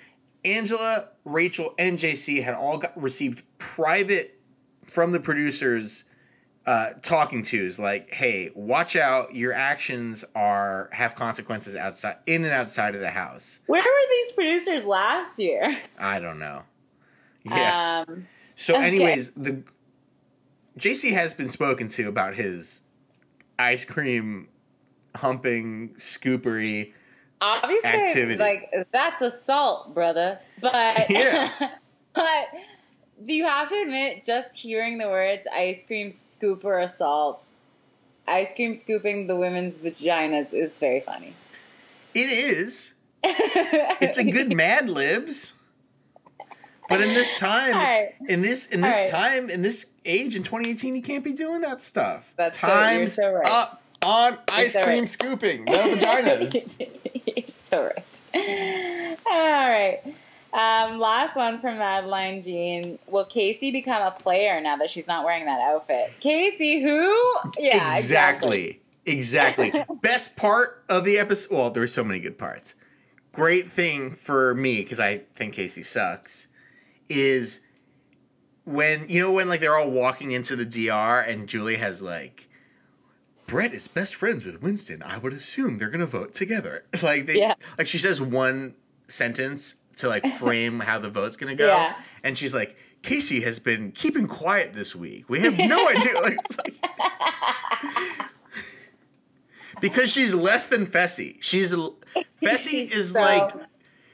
Angela, 0.45 1.09
Rachel, 1.25 1.73
and 1.77 1.97
JC 1.97 2.43
had 2.43 2.55
all 2.55 2.77
got 2.77 2.99
received 3.01 3.43
private 3.57 4.39
from 4.85 5.11
the 5.11 5.19
producers 5.19 6.05
uh, 6.65 6.91
talking 7.01 7.43
tos 7.43 7.79
like, 7.79 8.09
"Hey, 8.11 8.51
watch 8.53 8.95
out! 8.95 9.33
Your 9.33 9.53
actions 9.53 10.25
are 10.35 10.89
have 10.91 11.15
consequences 11.15 11.75
outside, 11.75 12.17
in 12.25 12.43
and 12.43 12.51
outside 12.51 12.93
of 12.93 13.01
the 13.01 13.09
house." 13.09 13.59
Where 13.67 13.81
were 13.81 14.09
these 14.09 14.31
producers 14.33 14.85
last 14.85 15.39
year? 15.39 15.77
I 15.97 16.19
don't 16.19 16.39
know. 16.39 16.63
Yeah. 17.45 18.03
Um, 18.07 18.27
so, 18.55 18.75
okay. 18.75 18.85
anyways, 18.85 19.31
the 19.31 19.63
JC 20.78 21.11
has 21.13 21.34
been 21.34 21.49
spoken 21.49 21.88
to 21.89 22.07
about 22.07 22.36
his 22.36 22.82
ice 23.57 23.84
cream 23.86 24.47
humping 25.15 25.89
scoopery. 25.95 26.93
obviously, 27.41 27.89
Activity. 27.89 28.38
like 28.38 28.71
that's 28.91 29.21
assault, 29.21 29.93
brother. 29.93 30.39
But 30.61 31.05
Yeah. 31.09 31.51
but 32.13 32.47
you 33.25 33.45
have 33.45 33.69
to 33.69 33.82
admit, 33.82 34.23
just 34.23 34.55
hearing 34.55 34.97
the 34.99 35.07
words 35.07 35.47
"ice 35.51 35.84
cream 35.86 36.11
scoop" 36.11 36.63
or 36.63 36.80
"assault," 36.80 37.43
ice 38.28 38.53
cream 38.53 38.75
scooping 38.75 39.25
the 39.28 39.36
women's 39.36 39.80
vaginas 39.80 40.53
is 40.53 40.78
very 40.78 40.99
funny. 41.01 41.34
It 42.13 42.30
is. 42.30 42.93
It's 43.99 44.17
a 44.19 44.23
good 44.23 44.55
Mad 44.55 44.89
Libs. 44.89 45.53
But 46.89 47.01
in 47.01 47.13
this 47.13 47.39
time, 47.39 47.73
Alright. 47.73 48.15
in 48.27 48.41
this 48.41 48.67
in 48.67 48.81
this 48.81 48.95
Alright. 48.95 49.11
time, 49.11 49.49
in 49.49 49.61
this 49.61 49.91
age 50.05 50.35
in 50.35 50.43
2018, 50.43 50.95
you 50.95 51.01
can't 51.01 51.23
be 51.23 51.33
doing 51.33 51.61
that 51.61 51.81
stuff. 51.81 52.33
That's 52.38 52.57
Times 52.57 53.13
so 53.13 53.33
right. 53.33 53.47
up 53.47 53.81
on 54.01 54.38
ice 54.49 54.73
so 54.73 54.83
cream 54.83 54.99
right. 54.99 55.09
scooping, 55.09 55.65
no 55.65 55.95
vaginas. 55.95 56.79
You're 57.35 57.45
so 57.49 57.83
right. 57.83 59.19
All 59.25 59.69
right. 59.69 60.01
Um, 60.53 60.99
last 60.99 61.35
one 61.35 61.59
from 61.59 61.77
Madeline 61.77 62.41
Jean. 62.41 62.97
Will 63.07 63.25
Kaycee 63.25 63.71
become 63.71 64.01
a 64.01 64.11
player 64.11 64.59
now 64.61 64.77
that 64.77 64.89
she's 64.89 65.05
not 65.05 65.25
wearing 65.25 65.45
that 65.45 65.59
outfit? 65.59 66.13
Kaycee, 66.21 66.81
who? 66.81 67.51
Yeah, 67.59 67.95
exactly. 67.95 68.79
Exactly. 69.05 69.73
Best 70.01 70.35
part 70.35 70.83
of 70.89 71.05
the 71.05 71.17
episode. 71.17 71.53
Well, 71.55 71.69
there 71.69 71.81
were 71.81 71.88
so 71.88 72.03
many 72.03 72.19
good 72.19 72.38
parts. 72.38 72.75
Great 73.31 73.69
thing 73.69 74.11
for 74.11 74.55
me 74.55 74.81
because 74.81 74.99
I 74.99 75.19
think 75.35 75.55
Kaycee 75.55 75.85
sucks 75.85 76.47
is 77.10 77.62
when 78.66 79.08
you 79.10 79.22
know 79.22 79.32
when 79.32 79.47
like 79.47 79.60
they're 79.62 79.78
all 79.78 79.89
walking 79.91 80.32
into 80.32 80.55
the 80.55 80.66
DR 80.66 81.22
and 81.22 81.47
Julie 81.47 81.76
has 81.78 82.01
like 82.03 82.49
Brett 83.45 83.74
is 83.74 83.88
best 83.88 84.14
friends 84.16 84.45
with 84.45 84.62
Winston. 84.62 85.01
I 85.03 85.18
would 85.18 85.32
assume 85.34 85.78
they're 85.78 85.89
gonna 85.89 86.05
vote 86.05 86.34
together. 86.34 86.84
Like 87.03 87.28
they 87.28 87.39
Yeah. 87.39 87.53
like 87.78 87.88
she 87.88 87.97
says 87.97 88.20
one 88.22 88.76
sentence 89.08 89.76
to 89.97 90.10
like 90.10 90.26
frame 90.39 90.80
how 90.82 90.99
the 90.99 91.10
vote's 91.10 91.38
gonna 91.38 91.55
go, 91.55 91.68
Yeah. 91.68 91.95
and 92.24 92.38
she's 92.38 92.53
like. 92.53 92.76
Kaycee 93.03 93.43
has 93.43 93.60
been 93.60 93.91
keeping 93.91 94.28
quiet 94.28 94.74
this 94.74 94.95
week. 94.95 95.30
We 95.30 95.39
have 95.41 95.55
no 95.58 95.88
idea. 95.95 96.16
Like, 96.20 96.36
it's 96.43 96.58
like, 96.58 96.74
because 99.80 100.12
she's 100.12 100.34
less 100.34 100.68
than 100.68 100.86
Fessy. 100.86 101.38
She's 101.41 101.74
Fessy 101.76 102.91
is 102.91 103.12
So, 103.12 103.20
like 103.20 103.53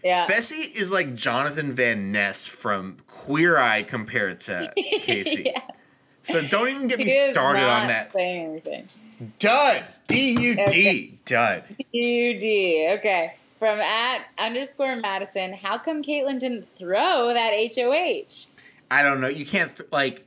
Yeah. 0.03 0.27
Fessy 0.27 0.75
is 0.75 0.91
like 0.91 1.15
Jonathan 1.15 1.71
Van 1.71 2.11
Ness 2.11 2.45
from 2.45 2.97
Queer 3.07 3.57
Eye 3.57 3.83
compared 3.83 4.39
to 4.41 4.71
Kaycee. 4.77 5.45
Yeah. 5.45 5.61
So 6.23 6.41
don't 6.47 6.69
even 6.69 6.87
get 6.87 6.99
me 6.99 7.09
started 7.31 7.63
on 7.63 7.87
that. 7.87 8.11
Saying 8.13 8.45
anything. 8.51 8.87
Dud. 9.39 9.83
D 10.07 10.31
U. 10.31 10.65
D. 10.67 11.17
Dud. 11.25 11.63
Okay. 11.93 13.35
From 13.59 13.79
at 13.79 14.25
underscore 14.37 14.95
Madison. 14.97 15.53
How 15.53 15.77
come 15.77 16.03
Kaitlyn 16.03 16.39
didn't 16.39 16.67
throw 16.77 17.33
that 17.33 17.53
H 17.53 17.77
O 17.77 17.93
H? 17.93 18.47
I 18.91 19.03
don't 19.03 19.21
know. 19.21 19.27
You 19.29 19.45
can't 19.45 19.75
th- 19.75 19.89
like. 19.91 20.25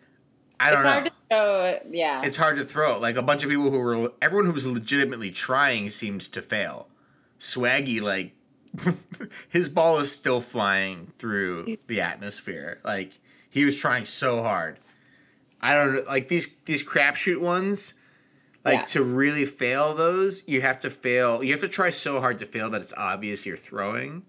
I 0.58 0.70
don't 0.70 0.78
It's 0.78 0.84
know. 0.84 0.90
hard 0.92 1.04
to 1.04 1.12
throw. 1.28 1.80
Yeah. 1.90 2.20
it's 2.24 2.36
hard 2.38 2.56
to 2.56 2.64
throw. 2.64 2.98
Like 2.98 3.16
a 3.16 3.22
bunch 3.22 3.44
of 3.44 3.50
people 3.50 3.70
who 3.70 3.78
were, 3.78 4.10
everyone 4.22 4.46
who 4.46 4.52
was 4.52 4.66
legitimately 4.66 5.30
trying 5.30 5.90
seemed 5.90 6.22
to 6.32 6.40
fail. 6.40 6.88
Swaggy, 7.38 8.00
like, 8.00 8.32
his 9.48 9.68
ball 9.68 9.98
is 9.98 10.10
still 10.14 10.40
flying 10.40 11.06
through 11.06 11.76
the 11.86 12.00
atmosphere. 12.00 12.80
Like 12.84 13.18
he 13.50 13.64
was 13.64 13.76
trying 13.76 14.04
so 14.04 14.42
hard. 14.42 14.78
I 15.60 15.74
don't 15.74 16.06
like 16.06 16.28
these 16.28 16.54
these 16.66 16.84
crapshoot 16.84 17.40
ones. 17.40 17.94
Like 18.64 18.78
Yeah. 18.80 18.84
to 18.84 19.04
really 19.04 19.44
fail 19.44 19.94
those, 19.94 20.42
you 20.48 20.60
have 20.60 20.80
to 20.80 20.90
fail. 20.90 21.42
You 21.44 21.52
have 21.52 21.60
to 21.60 21.68
try 21.68 21.90
so 21.90 22.20
hard 22.20 22.38
to 22.40 22.46
fail 22.46 22.68
that 22.70 22.80
it's 22.80 22.92
obvious 22.96 23.46
you're 23.46 23.56
throwing. 23.56 24.22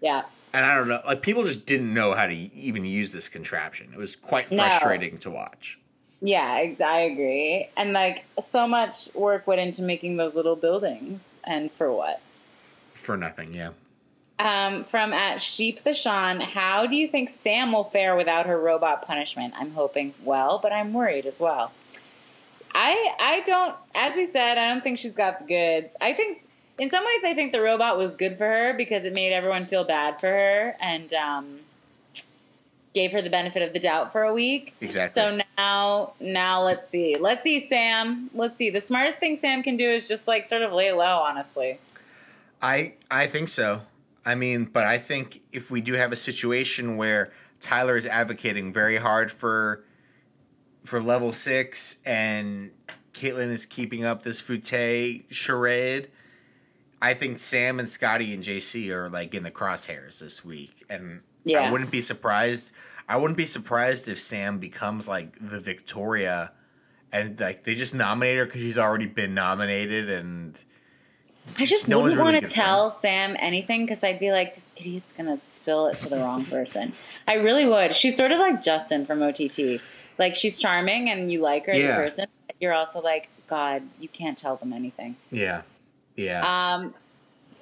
yeah. 0.00 0.22
And 0.54 0.66
I 0.66 0.74
don't 0.76 0.86
know, 0.88 1.00
like 1.06 1.22
people 1.22 1.44
just 1.44 1.64
didn't 1.64 1.94
know 1.94 2.12
how 2.12 2.26
to 2.26 2.34
even 2.34 2.84
use 2.84 3.10
this 3.10 3.30
contraption. 3.30 3.88
It 3.94 3.96
was 3.98 4.14
quite 4.14 4.50
No. 4.50 4.58
frustrating 4.58 5.16
to 5.20 5.30
watch. 5.30 5.78
Yeah, 6.20 6.58
ex- 6.62 6.82
I 6.82 7.00
agree. 7.00 7.68
And 7.74 7.94
like 7.94 8.24
so 8.38 8.68
much 8.68 9.08
work 9.14 9.46
went 9.46 9.62
into 9.62 9.80
making 9.82 10.18
those 10.18 10.36
little 10.36 10.54
buildings, 10.54 11.40
and 11.44 11.72
for 11.72 11.90
what? 11.90 12.20
For 13.02 13.16
nothing, 13.16 13.52
yeah. 13.52 13.70
Um, 14.38 14.84
from 14.84 15.12
at 15.12 15.40
Sheep 15.40 15.82
the 15.82 15.92
Sean, 15.92 16.40
how 16.40 16.86
do 16.86 16.96
you 16.96 17.06
think 17.06 17.28
Sam 17.28 17.72
will 17.72 17.84
fare 17.84 18.16
without 18.16 18.46
her 18.46 18.58
robot 18.58 19.06
punishment? 19.06 19.54
I'm 19.56 19.72
hoping 19.72 20.14
well, 20.24 20.58
but 20.60 20.72
I'm 20.72 20.92
worried 20.92 21.26
as 21.26 21.38
well. 21.38 21.72
I 22.74 23.14
I 23.20 23.40
don't, 23.40 23.74
as 23.94 24.16
we 24.16 24.24
said, 24.24 24.58
I 24.58 24.72
don't 24.72 24.82
think 24.82 24.98
she's 24.98 25.14
got 25.14 25.40
the 25.40 25.44
goods. 25.44 25.94
I 26.00 26.12
think 26.12 26.44
in 26.78 26.88
some 26.88 27.04
ways, 27.04 27.20
I 27.24 27.34
think 27.34 27.52
the 27.52 27.60
robot 27.60 27.98
was 27.98 28.16
good 28.16 28.38
for 28.38 28.46
her 28.46 28.72
because 28.72 29.04
it 29.04 29.14
made 29.14 29.32
everyone 29.32 29.64
feel 29.64 29.84
bad 29.84 30.18
for 30.18 30.28
her 30.28 30.76
and 30.80 31.12
um, 31.12 31.60
gave 32.94 33.12
her 33.12 33.22
the 33.22 33.30
benefit 33.30 33.62
of 33.62 33.72
the 33.72 33.78
doubt 33.78 34.10
for 34.12 34.22
a 34.22 34.32
week. 34.32 34.74
Exactly. 34.80 35.20
So 35.20 35.40
now, 35.58 36.14
now 36.18 36.62
let's 36.62 36.88
see. 36.90 37.16
Let's 37.18 37.42
see, 37.42 37.66
Sam. 37.68 38.30
Let's 38.34 38.56
see. 38.58 38.70
The 38.70 38.80
smartest 38.80 39.18
thing 39.18 39.36
Sam 39.36 39.62
can 39.62 39.76
do 39.76 39.88
is 39.88 40.08
just 40.08 40.26
like 40.26 40.46
sort 40.46 40.62
of 40.62 40.72
lay 40.72 40.92
low, 40.92 41.18
honestly. 41.18 41.78
I 42.62 42.94
I 43.10 43.26
think 43.26 43.48
so. 43.48 43.82
I 44.24 44.36
mean, 44.36 44.64
but 44.64 44.84
I 44.84 44.98
think 44.98 45.42
if 45.52 45.70
we 45.70 45.80
do 45.80 45.94
have 45.94 46.12
a 46.12 46.16
situation 46.16 46.96
where 46.96 47.32
Tyler 47.60 47.96
is 47.96 48.06
advocating 48.06 48.72
very 48.72 48.96
hard 48.96 49.30
for 49.30 49.84
for 50.84 51.00
level 51.00 51.32
six 51.32 52.00
and 52.06 52.70
Kaitlyn 53.12 53.48
is 53.48 53.66
keeping 53.66 54.04
up 54.04 54.22
this 54.22 54.40
Foutte 54.40 55.24
charade, 55.30 56.08
I 57.00 57.14
think 57.14 57.38
Sam 57.38 57.78
and 57.78 57.88
Scottie 57.88 58.32
and 58.32 58.42
JC 58.42 58.90
are 58.90 59.08
like 59.08 59.34
in 59.34 59.42
the 59.42 59.50
crosshairs 59.50 60.20
this 60.20 60.44
week. 60.44 60.84
And 60.88 61.20
yeah. 61.44 61.60
I 61.60 61.72
wouldn't 61.72 61.90
be 61.90 62.00
surprised 62.00 62.72
I 63.08 63.16
wouldn't 63.16 63.36
be 63.36 63.46
surprised 63.46 64.08
if 64.08 64.18
Sam 64.18 64.58
becomes 64.58 65.08
like 65.08 65.36
the 65.40 65.60
Victoria 65.60 66.52
and 67.12 67.38
like 67.40 67.64
they 67.64 67.74
just 67.74 67.94
nominate 67.94 68.38
her 68.38 68.46
because 68.46 68.60
she's 68.60 68.78
already 68.78 69.06
been 69.06 69.34
nominated 69.34 70.08
and 70.08 70.62
I 71.58 71.66
just 71.66 71.88
no 71.88 72.00
wouldn't 72.00 72.18
really 72.18 72.34
want 72.34 72.46
to 72.46 72.52
tell 72.52 72.90
Sam 72.90 73.36
anything 73.38 73.84
because 73.84 74.02
I'd 74.04 74.20
be 74.20 74.30
like, 74.30 74.54
this 74.54 74.66
idiot's 74.76 75.12
gonna 75.12 75.38
spill 75.46 75.86
it 75.86 75.94
to 75.94 76.08
the 76.08 76.16
wrong 76.16 76.40
person. 76.40 76.92
I 77.26 77.34
really 77.34 77.66
would. 77.66 77.94
She's 77.94 78.16
sort 78.16 78.32
of 78.32 78.38
like 78.38 78.62
Justin 78.62 79.06
from 79.06 79.22
OTT. 79.22 79.80
Like 80.18 80.34
she's 80.34 80.58
charming 80.58 81.10
and 81.10 81.32
you 81.32 81.40
like 81.40 81.66
her 81.66 81.72
as 81.72 81.84
a 81.84 81.94
person. 81.94 82.26
But 82.46 82.56
you're 82.60 82.74
also 82.74 83.00
like, 83.00 83.28
God, 83.48 83.82
you 83.98 84.08
can't 84.08 84.38
tell 84.38 84.56
them 84.56 84.72
anything. 84.72 85.16
Yeah. 85.30 85.62
Yeah. 86.16 86.74
Um, 86.74 86.94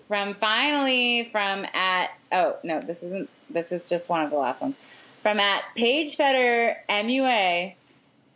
from 0.07 0.35
finally 0.35 1.25
from 1.31 1.67
at 1.73 2.11
oh 2.33 2.57
no, 2.63 2.81
this 2.81 3.03
isn't. 3.03 3.31
This 3.49 3.73
is 3.73 3.85
just 3.85 4.09
one 4.09 4.23
of 4.23 4.31
the 4.31 4.37
last 4.37 4.63
ones. 4.63 4.77
From 5.23 5.41
at 5.41 5.63
Page 5.75 6.17
Fetter 6.17 6.77
MUA. 6.89 7.75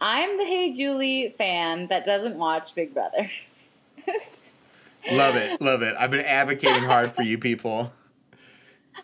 I'm 0.01 0.39
the 0.39 0.45
Hey 0.45 0.73
Julie 0.73 1.35
fan 1.39 1.87
that 1.89 2.05
doesn't 2.05 2.37
watch 2.37 2.75
Big 2.75 2.93
Brother. 2.93 3.31
love 5.13 5.37
it. 5.37 5.61
Love 5.61 5.83
it. 5.83 5.95
I've 5.99 6.11
been 6.11 6.25
advocating 6.25 6.85
hard 6.85 7.13
for 7.13 7.23
you 7.23 7.39
people. 7.39 7.93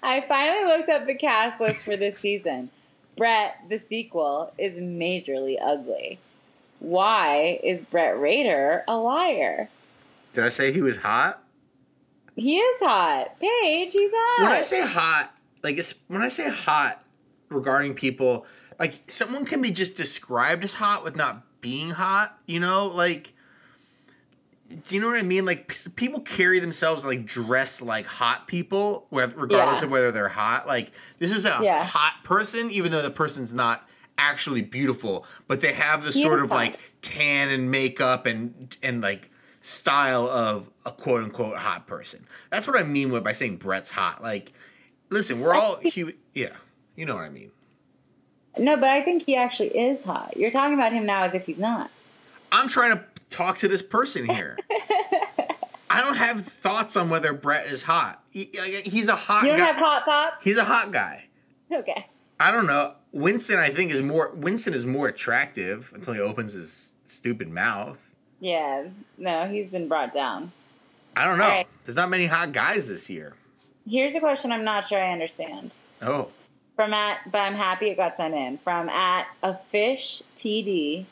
I 0.02 0.22
finally 0.22 0.64
looked 0.64 0.88
up 0.88 1.06
the 1.06 1.14
cast 1.14 1.60
list 1.60 1.84
for 1.84 1.96
this 1.96 2.18
season. 2.18 2.70
Brett, 3.16 3.56
the 3.68 3.78
sequel, 3.78 4.52
is 4.56 4.78
majorly 4.78 5.56
ugly. 5.62 6.18
Why 6.78 7.60
is 7.62 7.84
Brett 7.84 8.18
Rader 8.18 8.84
a 8.88 8.96
liar? 8.96 9.68
Did 10.32 10.44
I 10.44 10.48
say 10.48 10.72
he 10.72 10.80
was 10.80 10.96
hot? 10.98 11.42
He 12.36 12.56
is 12.56 12.80
hot. 12.80 13.38
Paige, 13.38 13.92
he's 13.92 14.12
hot. 14.14 14.42
When 14.42 14.52
I 14.52 14.62
say 14.62 14.80
hot, 14.86 15.34
like 15.62 15.76
it's, 15.76 15.94
when 16.08 16.22
I 16.22 16.28
say 16.28 16.48
hot 16.48 17.04
regarding 17.50 17.92
people, 17.94 18.46
like 18.78 18.94
someone 19.08 19.44
can 19.44 19.60
be 19.60 19.70
just 19.70 19.96
described 19.96 20.64
as 20.64 20.72
hot 20.74 21.04
with 21.04 21.16
not 21.16 21.42
being 21.60 21.90
hot, 21.90 22.38
you 22.46 22.60
know? 22.60 22.86
Like 22.86 23.34
do 24.70 24.94
you 24.94 25.00
know 25.00 25.08
what 25.08 25.18
I 25.18 25.22
mean? 25.22 25.44
Like 25.44 25.68
p- 25.68 25.90
people 25.96 26.20
carry 26.20 26.60
themselves 26.60 27.04
like 27.04 27.26
dress 27.26 27.82
like 27.82 28.06
hot 28.06 28.46
people, 28.46 29.06
regardless 29.10 29.80
Yeah. 29.80 29.84
of 29.86 29.90
whether 29.90 30.12
they're 30.12 30.28
hot. 30.28 30.66
Like 30.66 30.92
this 31.18 31.32
is 31.32 31.44
a 31.44 31.58
Yeah. 31.62 31.84
hot 31.84 32.22
person, 32.24 32.70
even 32.70 32.92
though 32.92 33.02
the 33.02 33.10
person's 33.10 33.52
not 33.52 33.88
actually 34.16 34.62
beautiful, 34.62 35.26
but 35.48 35.60
they 35.60 35.72
have 35.72 36.04
the 36.04 36.10
He 36.12 36.22
sort 36.22 36.42
of 36.42 36.50
like 36.50 36.78
tan 37.02 37.48
and 37.48 37.70
makeup 37.70 38.26
and 38.26 38.76
and 38.82 39.00
like 39.00 39.30
style 39.60 40.26
of 40.28 40.70
a 40.86 40.92
quote 40.92 41.22
unquote 41.24 41.56
hot 41.56 41.86
person. 41.86 42.24
That's 42.50 42.66
what 42.68 42.78
I 42.78 42.84
mean 42.84 43.10
with 43.10 43.24
by 43.24 43.32
saying 43.32 43.56
Brett's 43.56 43.90
hot. 43.90 44.22
Like, 44.22 44.52
listen, 45.10 45.40
we're 45.40 45.54
all 45.54 45.76
hu- 45.94 46.12
yeah, 46.34 46.52
you 46.96 47.06
know 47.06 47.14
what 47.16 47.24
I 47.24 47.28
mean. 47.30 47.50
No, 48.58 48.76
but 48.76 48.88
I 48.88 49.02
think 49.02 49.22
he 49.24 49.36
actually 49.36 49.76
is 49.78 50.04
hot. 50.04 50.36
You're 50.36 50.50
talking 50.50 50.74
about 50.74 50.92
him 50.92 51.06
now 51.06 51.22
as 51.24 51.34
if 51.34 51.46
he's 51.46 51.58
not. 51.58 51.90
I'm 52.52 52.68
trying 52.68 52.92
to 52.96 53.04
talk 53.30 53.58
to 53.58 53.68
this 53.68 53.82
person 53.82 54.26
here. 54.26 54.58
I 55.90 56.00
don't 56.00 56.16
have 56.16 56.44
thoughts 56.44 56.96
on 56.96 57.10
whether 57.10 57.32
Brett 57.32 57.66
is 57.66 57.82
hot. 57.82 58.22
He- 58.30 58.50
he's 58.84 59.08
a 59.08 59.16
hot 59.16 59.42
You 59.42 59.48
don't 59.48 59.58
guy. 59.58 59.64
have 59.66 59.76
hot 59.76 60.04
thoughts? 60.04 60.42
he's 60.44 60.58
a 60.58 60.64
hot 60.64 60.92
guy. 60.92 61.26
Okay. 61.72 62.06
I 62.38 62.50
don't 62.52 62.66
know. 62.66 62.94
Winston, 63.12 63.58
I 63.58 63.70
think, 63.70 63.90
is 63.90 64.00
more. 64.02 64.30
Winston 64.34 64.72
is 64.72 64.86
more 64.86 65.08
attractive 65.08 65.90
until 65.94 66.14
he 66.14 66.20
opens 66.20 66.52
his 66.52 66.94
stupid 67.04 67.48
mouth. 67.48 68.08
Yeah. 68.38 68.84
No, 69.18 69.46
he's 69.48 69.68
been 69.68 69.88
brought 69.88 70.12
down. 70.12 70.52
I 71.16 71.24
don't 71.26 71.38
know. 71.38 71.44
Right. 71.46 71.66
There's 71.84 71.96
not 71.96 72.08
many 72.08 72.26
hot 72.26 72.52
guys 72.52 72.88
this 72.88 73.10
year. 73.10 73.34
Here's 73.88 74.14
a 74.14 74.20
question 74.20 74.52
I'm 74.52 74.62
not 74.64 74.86
sure 74.86 75.02
I 75.02 75.12
understand. 75.12 75.72
Oh, 76.00 76.28
From 76.76 76.94
at, 76.94 77.30
but 77.30 77.38
I'm 77.38 77.54
happy 77.54 77.88
it 77.90 77.96
got 77.96 78.16
sent 78.16 78.32
in. 78.34 78.58
From 78.58 78.88
at 78.88 79.26
a 79.42 79.56
fish 79.56 80.22
TD. 80.36 81.06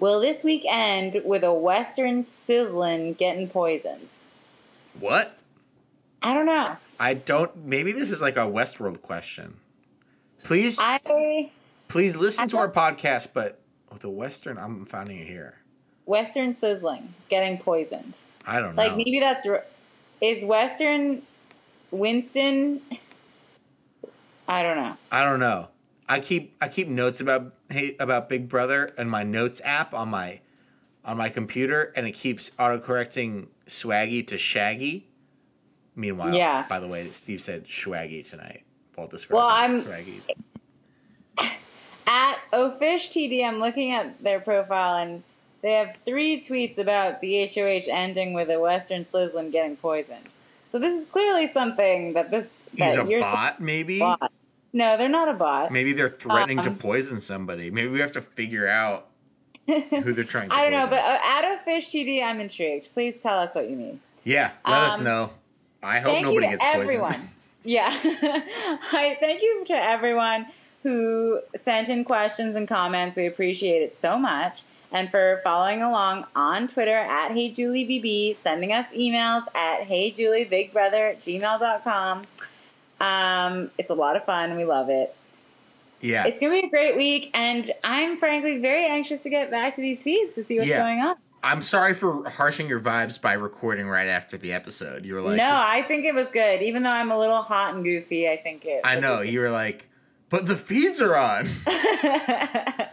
Will 0.00 0.18
this 0.18 0.42
week 0.42 0.64
end 0.66 1.20
with 1.24 1.44
a 1.44 1.52
Western 1.52 2.22
sizzling 2.22 3.14
getting 3.14 3.48
poisoned? 3.48 4.12
what? 4.98 5.36
I 6.22 6.34
don't 6.34 6.46
know. 6.46 6.76
I 6.98 7.14
don't. 7.14 7.64
Maybe 7.64 7.92
this 7.92 8.10
is 8.10 8.20
like 8.20 8.36
a 8.36 8.40
Westworld 8.40 9.00
question. 9.02 9.58
Please, 10.42 10.78
I 10.80 11.50
please 11.88 12.16
listen 12.16 12.44
I 12.44 12.48
to 12.48 12.58
our 12.58 12.70
podcast. 12.70 13.32
But 13.32 13.60
with 13.90 14.04
a 14.04 14.10
Western, 14.10 14.58
I'm 14.58 14.84
finding 14.84 15.18
it 15.18 15.26
here. 15.26 15.54
Western 16.06 16.54
sizzling 16.54 17.14
getting 17.28 17.58
poisoned. 17.58 18.14
I 18.46 18.60
don't 18.60 18.74
know. 18.74 18.82
Like 18.82 18.96
maybe 18.96 19.20
that's 19.20 19.46
is 20.20 20.44
Western 20.44 21.22
Winston. 21.90 22.80
I 24.48 24.62
don't 24.62 24.76
know. 24.76 24.96
I 25.12 25.24
don't 25.24 25.40
know. 25.40 25.68
I 26.10 26.20
keep 26.20 26.56
I 26.60 26.68
keep 26.68 26.88
notes 26.88 27.20
about 27.20 27.54
hey 27.70 27.96
about 28.00 28.28
Big 28.28 28.48
Brother 28.48 28.92
and 28.98 29.08
my 29.10 29.22
notes 29.22 29.60
app 29.64 29.94
on 29.94 30.08
my 30.08 30.40
on 31.04 31.16
my 31.16 31.28
computer, 31.28 31.92
and 31.96 32.06
it 32.06 32.12
keeps 32.12 32.50
autocorrecting 32.58 33.46
Swaggy 33.66 34.26
to 34.26 34.36
Shaggy. 34.36 35.08
Meanwhile, 35.96 36.34
Yeah. 36.34 36.66
By 36.68 36.80
the 36.80 36.88
way, 36.88 37.08
Steve 37.10 37.40
said 37.40 37.64
Swaggy 37.66 38.28
tonight. 38.28 38.64
While 38.94 39.06
Well, 39.06 39.10
describing 39.10 39.76
I'm- 39.76 39.82
Swaggies. 39.82 40.28
At 42.06 42.38
Ofish 42.52 43.10
TD, 43.12 43.44
I'm 43.44 43.60
looking 43.60 43.92
at 43.92 44.22
their 44.22 44.40
profile 44.40 44.96
and 44.96 45.22
they 45.62 45.72
have 45.74 45.96
three 46.04 46.40
tweets 46.40 46.76
about 46.78 47.20
the 47.20 47.44
HOH 47.46 47.88
ending 47.88 48.32
with 48.32 48.50
a 48.50 48.58
Western 48.58 49.04
sizzling 49.04 49.50
getting 49.50 49.76
poisoned. 49.76 50.28
So 50.66 50.78
this 50.78 50.94
is 50.94 51.06
clearly 51.06 51.46
something 51.46 52.12
that 52.14 52.30
this 52.30 52.60
He's 52.76 52.96
a 52.96 53.04
you're 53.06 53.20
bot, 53.20 53.60
maybe. 53.60 54.00
bot. 54.00 54.29
No, 54.72 54.96
they're 54.96 55.08
not 55.08 55.28
a 55.28 55.32
bot. 55.34 55.72
Maybe 55.72 55.92
they're 55.92 56.08
threatening 56.08 56.60
to 56.62 56.70
Um, 56.70 56.76
poison 56.76 57.18
somebody. 57.18 57.70
Maybe 57.70 57.88
we 57.88 58.00
have 58.00 58.12
to 58.12 58.20
figure 58.22 58.68
out 58.68 59.08
who 59.66 60.12
they're 60.12 60.24
trying 60.24 60.48
to. 60.50 60.54
I 60.58 60.68
don't 60.70 60.78
know, 60.80 60.86
but 60.86 61.00
uh, 61.00 61.18
at 61.22 61.64
fish 61.64 61.90
TD, 61.90 62.22
I'm 62.22 62.40
intrigued. 62.40 62.92
Please 62.94 63.20
tell 63.22 63.38
us 63.38 63.54
what 63.54 63.68
you 63.68 63.76
mean. 63.76 64.00
yeah, 64.24 64.52
let 64.66 64.78
us 64.78 64.98
um, 64.98 65.04
know. 65.04 65.30
I 65.82 66.00
hope 66.00 66.22
nobody 66.22 66.46
to 66.46 66.50
gets 66.52 66.64
everyone. 66.64 67.12
poisoned. 67.12 67.28
Yeah. 67.64 67.88
I 68.02 69.16
thank 69.20 69.42
you 69.42 69.64
to 69.68 69.74
everyone 69.74 70.46
who 70.82 71.40
sent 71.56 71.88
in 71.88 72.04
questions 72.04 72.56
and 72.56 72.66
comments. 72.66 73.16
We 73.16 73.26
appreciate 73.26 73.82
it 73.82 73.96
so 73.96 74.18
much. 74.18 74.62
And 74.92 75.10
for 75.10 75.40
following 75.44 75.82
along 75.82 76.26
on 76.34 76.66
Twitter 76.66 76.96
at 76.96 77.30
HeyJulieBB, 77.32 78.34
sending 78.34 78.72
us 78.72 78.86
emails 78.92 79.44
at 79.54 79.82
HeyJulieBigBrother 79.88 81.10
at 81.12 81.20
gmail.com. 81.20 82.22
Um, 83.00 83.70
it's 83.78 83.90
a 83.90 83.94
lot 83.94 84.16
of 84.16 84.24
fun. 84.24 84.56
We 84.56 84.64
love 84.64 84.88
it. 84.90 85.14
Yeah, 86.02 86.24
It's 86.26 86.40
going 86.40 86.52
to 86.52 86.60
be 86.62 86.66
a 86.66 86.70
great 86.70 86.96
week. 86.96 87.30
And 87.34 87.70
I'm 87.84 88.16
frankly 88.16 88.56
very 88.58 88.86
anxious 88.86 89.22
to 89.24 89.30
get 89.30 89.50
back 89.50 89.74
to 89.76 89.82
these 89.82 90.02
feeds 90.02 90.34
to 90.36 90.42
see 90.42 90.56
what's 90.56 90.68
Yeah. 90.68 90.82
going 90.82 91.00
on. 91.00 91.16
I'm 91.42 91.62
sorry 91.62 91.94
for 91.94 92.28
harshing 92.28 92.68
your 92.68 92.80
vibes 92.80 93.18
by 93.20 93.32
recording 93.34 93.88
right 93.88 94.08
after 94.08 94.36
the 94.36 94.52
episode. 94.52 95.06
You 95.06 95.14
were 95.14 95.20
like, 95.22 95.36
no, 95.38 95.50
I 95.54 95.82
think 95.82 96.04
it 96.04 96.14
was 96.14 96.30
good. 96.30 96.60
Even 96.62 96.82
though 96.82 96.90
I'm 96.90 97.10
a 97.10 97.18
little 97.18 97.42
hot 97.42 97.74
and 97.74 97.82
goofy, 97.84 98.28
I 98.28 98.36
think 98.36 98.64
it 98.66 98.80
I 98.84 99.00
know. 99.00 99.20
You 99.22 99.40
were 99.40 99.50
like, 99.50 99.88
but 100.28 100.46
the 100.46 100.56
feeds 100.56 101.00
are 101.02 101.16
on. 101.16 101.46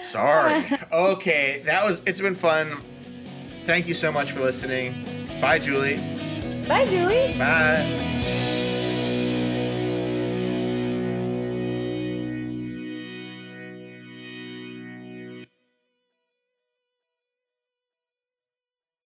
Sorry. 0.00 0.64
Okay, 0.92 1.62
that 1.66 1.84
was. 1.84 2.00
It's 2.06 2.20
been 2.20 2.34
fun. 2.34 2.80
Thank 3.64 3.88
you 3.88 3.94
so 3.94 4.12
much 4.12 4.32
for 4.32 4.40
listening. 4.40 5.04
Bye, 5.40 5.58
Julie. 5.58 5.96
Bye, 6.68 6.84
Julie. 6.84 7.32
Bye. 7.38 8.45